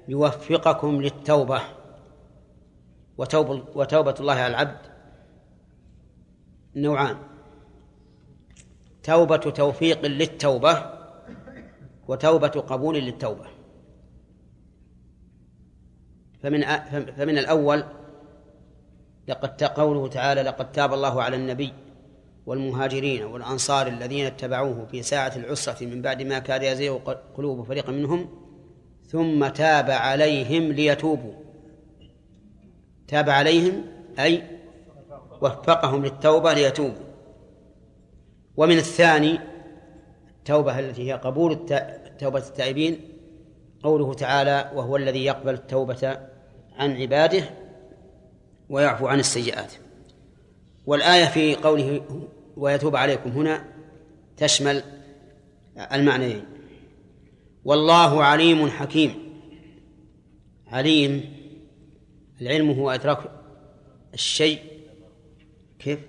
يوفقكم 0.08 1.02
للتوبة 1.02 1.62
وتوب 3.18 3.64
وتوبة 3.76 4.16
الله 4.20 4.34
على 4.34 4.48
العبد 4.48 4.78
نوعان. 6.76 7.18
توبة 9.04 9.38
توفيق 9.38 10.06
للتوبة 10.06 10.94
وتوبة 12.08 12.48
قبول 12.48 12.96
للتوبة. 12.96 13.46
فمن 16.44 16.64
فمن 17.12 17.38
الأول 17.38 17.84
لقد 19.28 19.64
قوله 19.64 20.08
تعالى 20.08 20.42
لقد 20.42 20.72
تاب 20.72 20.94
الله 20.94 21.24
على 21.24 21.36
النبي 21.36 21.74
والمهاجرين 22.48 23.24
والأنصار 23.24 23.88
الذين 23.88 24.26
اتبعوه 24.26 24.88
في 24.92 25.04
ساعة 25.04 25.34
العسرة 25.36 25.86
من 25.86 26.02
بعد 26.02 26.22
ما 26.22 26.40
كاد 26.40 26.64
يزيغ 26.64 26.98
قلوب 27.38 27.68
فريق 27.68 27.90
منهم 27.90 28.30
ثم 29.08 29.48
تاب 29.48 29.90
عليهم 29.90 30.72
ليتوبوا. 30.72 31.34
تاب 33.08 33.30
عليهم 33.30 33.84
أي 34.20 34.44
وفقهم 35.42 36.06
للتوبة 36.06 36.54
ليتوبوا. 36.54 37.06
ومن 38.58 38.78
الثاني 38.78 39.40
التوبة 40.38 40.80
التي 40.80 41.12
هي 41.12 41.14
قبول 41.14 41.66
توبة 42.20 42.40
التائبين 42.40 43.00
قوله 43.84 44.14
تعالى 44.14 44.72
وهو 44.76 44.96
الذي 44.96 45.26
يقبل 45.26 45.54
التوبة 45.54 46.18
عن 46.78 47.02
عباده 47.02 47.44
ويعفو 48.70 49.08
عن 49.08 49.20
السيئات. 49.20 49.74
والآية 50.86 51.26
في 51.26 51.56
قوله 51.56 52.02
ويتوب 52.58 52.96
عليكم. 52.96 53.30
هنا 53.30 53.66
تشمل 54.38 54.84
المعنيين. 55.92 56.46
والله 57.66 58.24
عليم 58.24 58.70
حكيم. 58.70 59.12
عليم 60.68 61.34
العلم 62.42 62.72
هو 62.72 62.92
إدراك 62.92 63.32
الشيء. 64.14 64.60
كيف؟ 65.80 66.00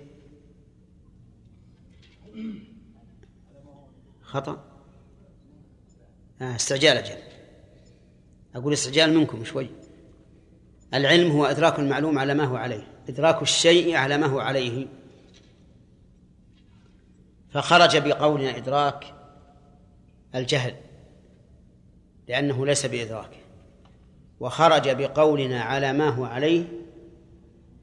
خطأ؟ 4.21 4.65
آه 6.41 6.55
استعجال 6.55 6.97
أجل. 6.97 7.17
أقول 8.55 8.73
استعجال 8.73 9.17
منكم 9.17 9.43
شوي. 9.43 9.67
العلم 10.93 11.31
هو 11.31 11.45
إدراك 11.45 11.79
المعلوم 11.79 12.19
على 12.19 12.33
ما 12.33 12.43
هو 12.43 12.55
عليه. 12.55 12.87
إدراك 13.09 13.41
الشيء 13.41 13.95
على 13.95 14.17
ما 14.17 14.27
هو 14.27 14.39
عليه. 14.39 14.87
فخرج 17.51 17.97
بقولنا 17.97 18.57
إدراك 18.57 19.13
الجهل 20.35 20.73
لأنه 22.27 22.65
ليس 22.65 22.85
بإدراك. 22.85 23.29
وخرج 24.39 24.89
بقولنا 24.89 25.61
على 25.61 25.93
ما 25.93 26.09
هو 26.09 26.25
عليه 26.25 26.63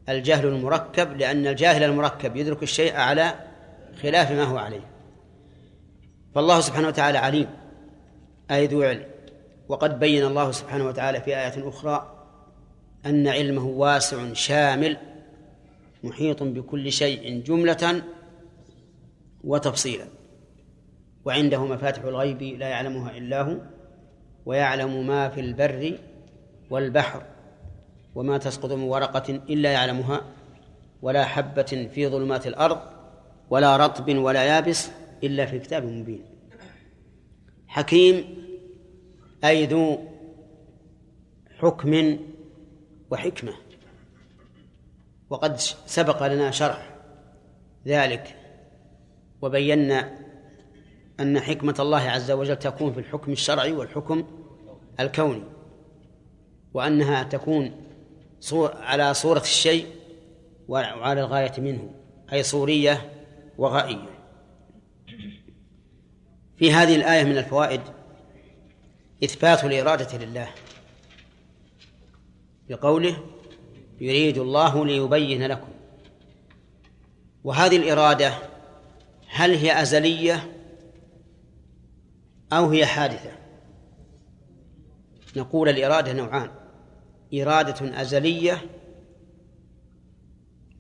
الجهل 0.09 0.47
المركب 0.47 1.17
لأن 1.17 1.47
الجاهل 1.47 1.83
المركب 1.83 2.37
يدرك 2.37 2.63
الشيء 2.63 2.97
على 2.97 3.35
خلاف 4.03 4.33
ما 4.33 4.45
هو 4.45 4.59
عليه. 4.59 4.91
فالله 6.35 6.61
سبحانه 6.61 6.89
وتعالى 6.89 7.19
عليم 7.19 7.49
أي 8.51 8.67
ذو 8.67 8.83
علم. 8.83 9.05
وقد 9.69 9.99
بين 9.99 10.25
الله 10.25 10.53
سبحانه 10.53 10.87
وتعالى 10.87 11.21
في 11.21 11.37
آية 11.37 11.69
أخرى 11.69 12.13
أن 13.07 13.29
علمه 13.29 13.67
واسع 13.67 14.33
شامل 14.33 14.97
محيط 16.05 16.43
بكل 16.43 16.93
شيء 16.93 17.43
جملة 17.43 18.03
وتفصيلا. 19.47 20.07
وعنده 21.25 21.65
مفاتح 21.65 22.03
الغيب 22.03 22.43
لا 22.43 22.69
يعلمها 22.69 23.17
إلا 23.17 23.43
هو 23.43 23.57
ويعلم 24.47 25.07
ما 25.07 25.29
في 25.29 25.41
البر 25.41 25.99
والبحر 26.71 27.23
وما 28.15 28.39
تسقط 28.39 28.73
من 28.73 28.83
ورقة 28.83 29.31
إلا 29.31 29.73
يعلمها 29.73 30.21
ولا 31.03 31.25
حبة 31.25 31.89
في 31.95 32.09
ظلمات 32.09 32.47
الأرض 32.47 32.81
ولا 33.51 33.77
رطب 33.77 34.17
ولا 34.17 34.45
يابس 34.45 34.91
إلا 35.23 35.47
في 35.47 35.59
كتاب 35.59 35.85
مبين. 35.85 36.25
حكيم 37.67 38.25
أي 39.45 39.67
ذو 39.67 39.99
حكم 41.59 42.19
وحكمة. 43.11 43.53
وقد 45.31 45.57
سبق 45.87 46.27
لنا 46.27 46.51
شرح 46.51 46.97
ذلك 47.87 48.36
وبينا 49.43 50.19
أن 51.21 51.41
حكمة 51.41 51.75
الله 51.79 52.01
عز 52.01 52.31
وجل 52.31 52.57
تكون 52.57 52.93
في 52.93 53.01
الحكم 53.01 53.33
الشرعي 53.33 53.73
والحكم 53.73 54.25
الكوني 55.01 55.43
وأنها 56.75 57.23
تكون 57.23 57.73
على 58.53 59.15
صورة 59.15 59.41
الشيء 59.41 59.87
وعلى 60.69 61.21
الغاية 61.21 61.53
منه 61.59 61.91
أي 62.33 62.43
صورية 62.43 63.13
وغائية. 63.59 64.17
في 66.57 66.73
هذه 66.73 66.97
الآية 66.97 67.25
من 67.25 67.39
الفوائد 67.39 67.81
إثبات 69.25 69.65
الإرادة 69.65 70.19
لله 70.19 70.49
بقوله 72.69 73.17
يريد 74.01 74.39
الله 74.39 74.87
ليبين 74.87 75.47
لكم. 75.47 75.69
وهذه 77.45 77.77
الإرادة 77.77 78.33
هل 79.37 79.55
هي 79.55 79.83
أزلية 79.83 80.53
أو 82.53 82.71
هي 82.71 82.87
حادثة؟ 82.87 83.33
نقول 85.37 85.69
الإرادة 85.69 86.13
نوعان 86.13 86.51
إرادة 87.35 88.03
أزلية 88.03 88.71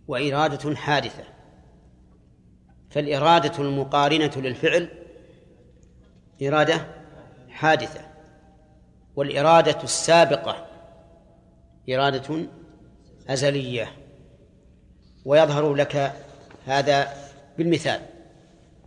وإرادة 0.09 0.75
حادثة. 0.75 1.25
فالإرادة 2.91 3.63
المقارنة 3.63 4.33
للفعل 4.37 4.89
إرادة 6.43 6.87
حادثة 7.49 8.01
والإرادة 9.17 9.83
السابقة 9.83 10.67
إرادة 11.91 12.47
أزلية. 13.29 13.93
ويظهر 15.25 15.75
لك 15.75 16.13
هذا 16.67 17.09
بالمثال. 17.59 18.16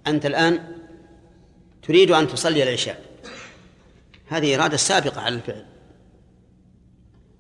أنت 0.10 0.26
الآن 0.26 0.60
تريد 1.82 2.12
أن 2.12 2.28
تصلي 2.28 2.64
العشاء. 2.64 3.02
هذه 4.28 4.56
إرادة 4.56 4.78
سابقة 4.78 5.22
على 5.22 5.36
الفعل. 5.36 5.66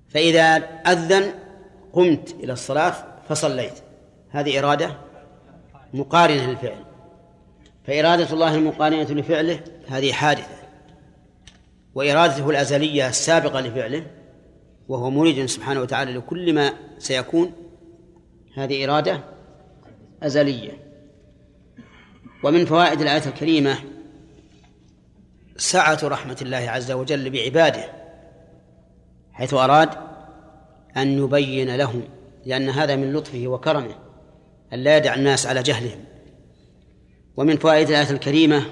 فإذا 0.10 0.56
أذن 0.88 1.34
قمت 1.94 2.36
إلى 2.44 2.54
الصلاة 2.54 2.94
فصليت. 3.30 3.74
هذه 4.30 4.60
إرادة 4.60 4.98
مقارنة 5.94 6.50
للفعل. 6.50 6.86
فإرادة 7.88 8.34
الله 8.34 8.56
المقارنة 8.56 9.12
لفعله 9.12 9.60
هذه 9.88 10.12
حادثة. 10.12 10.60
وإرادته 11.96 12.50
الأزلية 12.50 13.08
السابقة 13.08 13.62
لفعله 13.62 14.06
وهو 14.88 15.10
مريد 15.10 15.46
سبحانه 15.46 15.82
وتعالى 15.82 16.14
لكل 16.14 16.54
ما 16.54 16.74
سيكون 16.98 17.54
هذه 18.56 18.86
إرادة 18.86 19.24
أزلية. 20.24 20.89
ومن 22.44 22.66
فوائد 22.66 23.02
الآية 23.02 23.26
الكريمة 23.26 23.78
سعة 25.58 26.00
رحمة 26.04 26.38
الله 26.42 26.58
عز 26.58 26.92
وجل 26.92 27.30
بعباده 27.30 27.92
حيث 29.34 29.54
أراد 29.54 29.90
أن 30.98 31.24
يبين 31.24 31.76
لهم 31.76 32.04
لأن 32.46 32.70
هذا 32.70 32.96
من 32.96 33.14
لطفه 33.14 33.48
وكرمه 33.48 33.96
أن 34.74 34.80
لا 34.80 34.98
يدع 34.98 35.16
الناس 35.16 35.48
على 35.48 35.64
جهلهم. 35.64 36.04
ومن 37.38 37.58
فوائد 37.58 37.90
الآية 37.90 38.10
الكريمة 38.10 38.66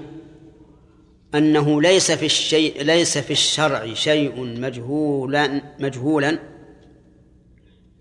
أنه 1.34 1.82
ليس 1.82 2.10
في 2.10 2.26
الشيء 2.26 2.82
ليس 2.82 3.18
في 3.18 3.30
الشرع 3.30 3.94
شيء 3.94 4.60
مجهولا 4.60 5.62
مجهولا 5.78 6.38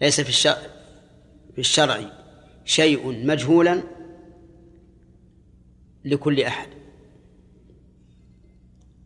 ليس 0.01 0.21
في 0.21 0.29
الشرع 0.29 0.57
في 1.55 1.59
الشرع 1.61 1.99
شيء 2.65 3.25
مجهولا 3.25 3.83
لكل 6.07 6.41
أحد. 6.41 6.69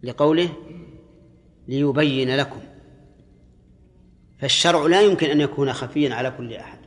لقوله 0.03 0.49
ليبين 1.67 2.35
لكم. 2.35 2.61
فالشرع 4.39 4.85
لا 4.85 5.01
يمكن 5.01 5.29
أن 5.29 5.41
يكون 5.41 5.73
خفيا 5.73 6.15
على 6.15 6.31
كل 6.31 6.53
أحد. 6.53 6.79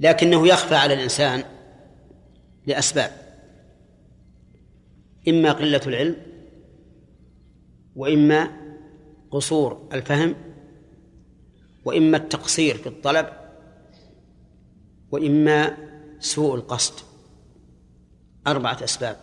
لكنه 0.00 0.48
يخفى 0.48 0.74
على 0.74 0.94
الإنسان 0.94 1.44
لأسباب. 2.66 3.10
إما 5.28 5.52
قلة 5.52 5.80
العلم 5.86 6.16
وإما 7.96 8.50
قصور 9.30 9.88
الفهم 9.92 10.34
وإما 11.84 12.16
التقصير 12.16 12.76
في 12.76 12.86
الطلب 12.86 13.28
وإما 15.10 15.76
سوء 16.20 16.54
القصد. 16.54 17.11
أربعة 18.46 18.78
أسباب 18.84 19.16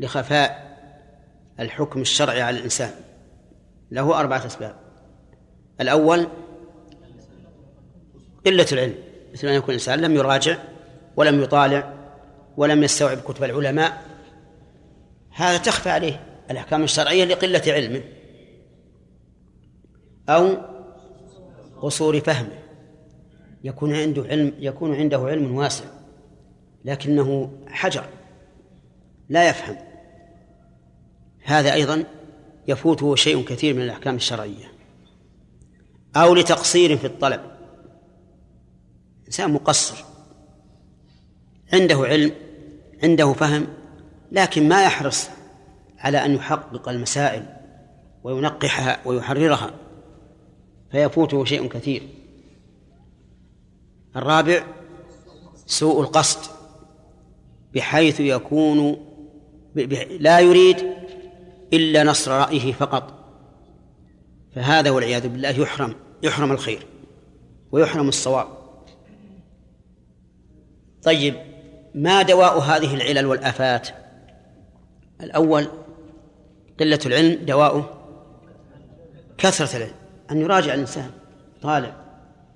لخفاء 0.00 0.72
الحكم 1.60 2.00
الشرعي 2.00 2.42
على 2.42 2.58
الإنسان. 2.58 2.90
له 3.90 4.20
أربعة 4.20 4.46
أسباب. 4.46 4.76
الأول 5.80 6.26
قلة 8.46 8.66
العلم 8.72 8.94
مثل 9.32 9.48
أن 9.48 9.54
يكون 9.54 9.68
الإنسان 9.68 10.00
لم 10.00 10.14
يراجع 10.14 10.58
ولم 11.16 11.42
يطالع 11.42 11.94
ولم 12.56 12.82
يستوعب 12.82 13.18
كتب 13.18 13.44
العلماء. 13.44 14.02
هذا 15.30 15.58
تخفى 15.58 15.90
عليه 15.90 16.20
الأحكام 16.50 16.82
الشرعية 16.82 17.24
لقلة 17.24 17.62
علمه 17.66 18.02
أو 20.28 20.56
قصور 21.80 22.20
فهمه. 22.20 22.58
يكون 23.64 23.94
عنده 23.94 24.22
علم 24.22 24.52
يكون 24.58 24.94
عنده 24.94 25.18
علم 25.18 25.54
واسع. 25.54 25.84
لكنه 26.84 27.52
حجر 27.68 28.04
لا 29.28 29.48
يفهم. 29.48 29.76
هذا 31.44 31.72
أيضا 31.72 32.04
يفوته 32.68 33.14
شيء 33.14 33.44
كثير 33.44 33.74
من 33.74 33.82
الأحكام 33.82 34.14
الشرعية. 34.14 34.72
أو 36.16 36.34
لتقصير 36.34 36.96
في 36.96 37.06
الطلب. 37.06 37.40
إنسان 39.26 39.52
مقصر. 39.52 40.04
عنده 41.72 41.96
علم 41.96 42.32
عنده 43.02 43.32
فهم 43.32 43.66
لكن 44.32 44.68
ما 44.68 44.84
يحرص 44.84 45.28
على 45.98 46.24
أن 46.24 46.34
يحقق 46.34 46.88
المسائل 46.88 47.46
وينقحها 48.24 49.00
ويحررها. 49.04 49.74
فيفوته 50.90 51.44
شيء 51.44 51.68
كثير. 51.68 52.08
الرابع 54.16 54.64
سوء 55.66 56.00
القصد. 56.00 56.61
بحيث 57.74 58.20
يكون 58.20 58.96
لا 60.20 60.40
يريد 60.40 60.76
إلا 61.72 62.04
نصر 62.04 62.32
رأيه 62.32 62.72
فقط. 62.72 63.18
فهذا 64.54 64.90
والعياذ 64.90 65.28
بالله 65.28 65.50
يحرم 65.50 65.94
يحرم 66.22 66.52
الخير 66.52 66.86
ويحرم 67.72 68.08
الصواب. 68.08 68.46
طيب 71.02 71.34
ما 71.94 72.22
دواء 72.22 72.58
هذه 72.58 72.94
العلل 72.94 73.26
والآفات؟ 73.26 73.88
الأول 75.20 75.68
قلة 76.80 76.98
العلم 77.06 77.44
دواؤه 77.44 77.90
كثرة 79.38 79.76
العلم 79.76 79.94
أن 80.30 80.40
يراجع 80.40 80.74
الإنسان 80.74 81.10
طالع 81.62 81.96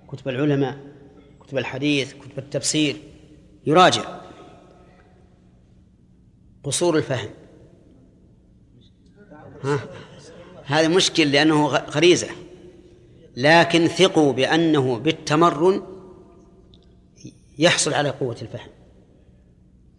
كتب 0.09 0.29
العلماء 0.29 0.77
كتب 1.41 1.59
الحديث 1.59 2.13
كتب 2.13 2.39
التفسير 2.39 2.97
يراجع. 3.67 4.16
قصور 6.67 6.97
الفهم. 6.97 7.29
ها؟ 9.65 9.81
هذا 10.65 10.89
مشكل 10.89 11.33
لأنه 11.33 11.67
غريزة. 11.67 12.29
لكن 13.37 13.87
ثقوا 13.87 14.33
بأنه 14.33 14.99
بالتمرن 14.99 15.83
يحصل 17.59 17.95
على 17.95 18.11
قوة 18.11 18.37
الفهم. 18.43 18.69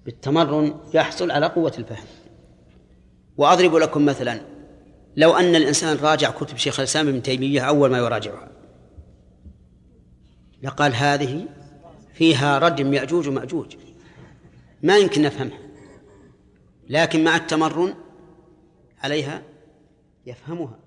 بالتمرن 0.06 0.76
يحصل 0.94 1.32
على 1.32 1.46
قوة 1.46 1.74
الفهم. 1.78 2.06
وأضرب 3.38 3.76
لكم 3.76 4.06
مثلا 4.06 4.42
لو 5.18 5.34
أن 5.34 5.56
الإنسان 5.56 5.98
راجع 5.98 6.32
كتب 6.32 6.58
شيخ 6.58 6.80
الإسلام 6.80 7.08
ابن 7.08 7.22
تيمية 7.22 7.62
أول 7.62 7.92
ما 7.92 7.98
يراجعها. 7.98 8.52
لقال 10.64 10.96
هذه 10.96 11.46
فيها 12.14 12.60
ردم 12.60 12.94
يأجوج 12.94 13.28
ومأجوج. 13.28 13.76
ما 14.84 14.98
يمكن 14.98 15.22
نفهمها. 15.22 15.67
لكن 16.90 17.24
مع 17.24 17.36
التمرن 17.36 17.96
عليها 19.04 19.44
يفهمها. 20.26 20.80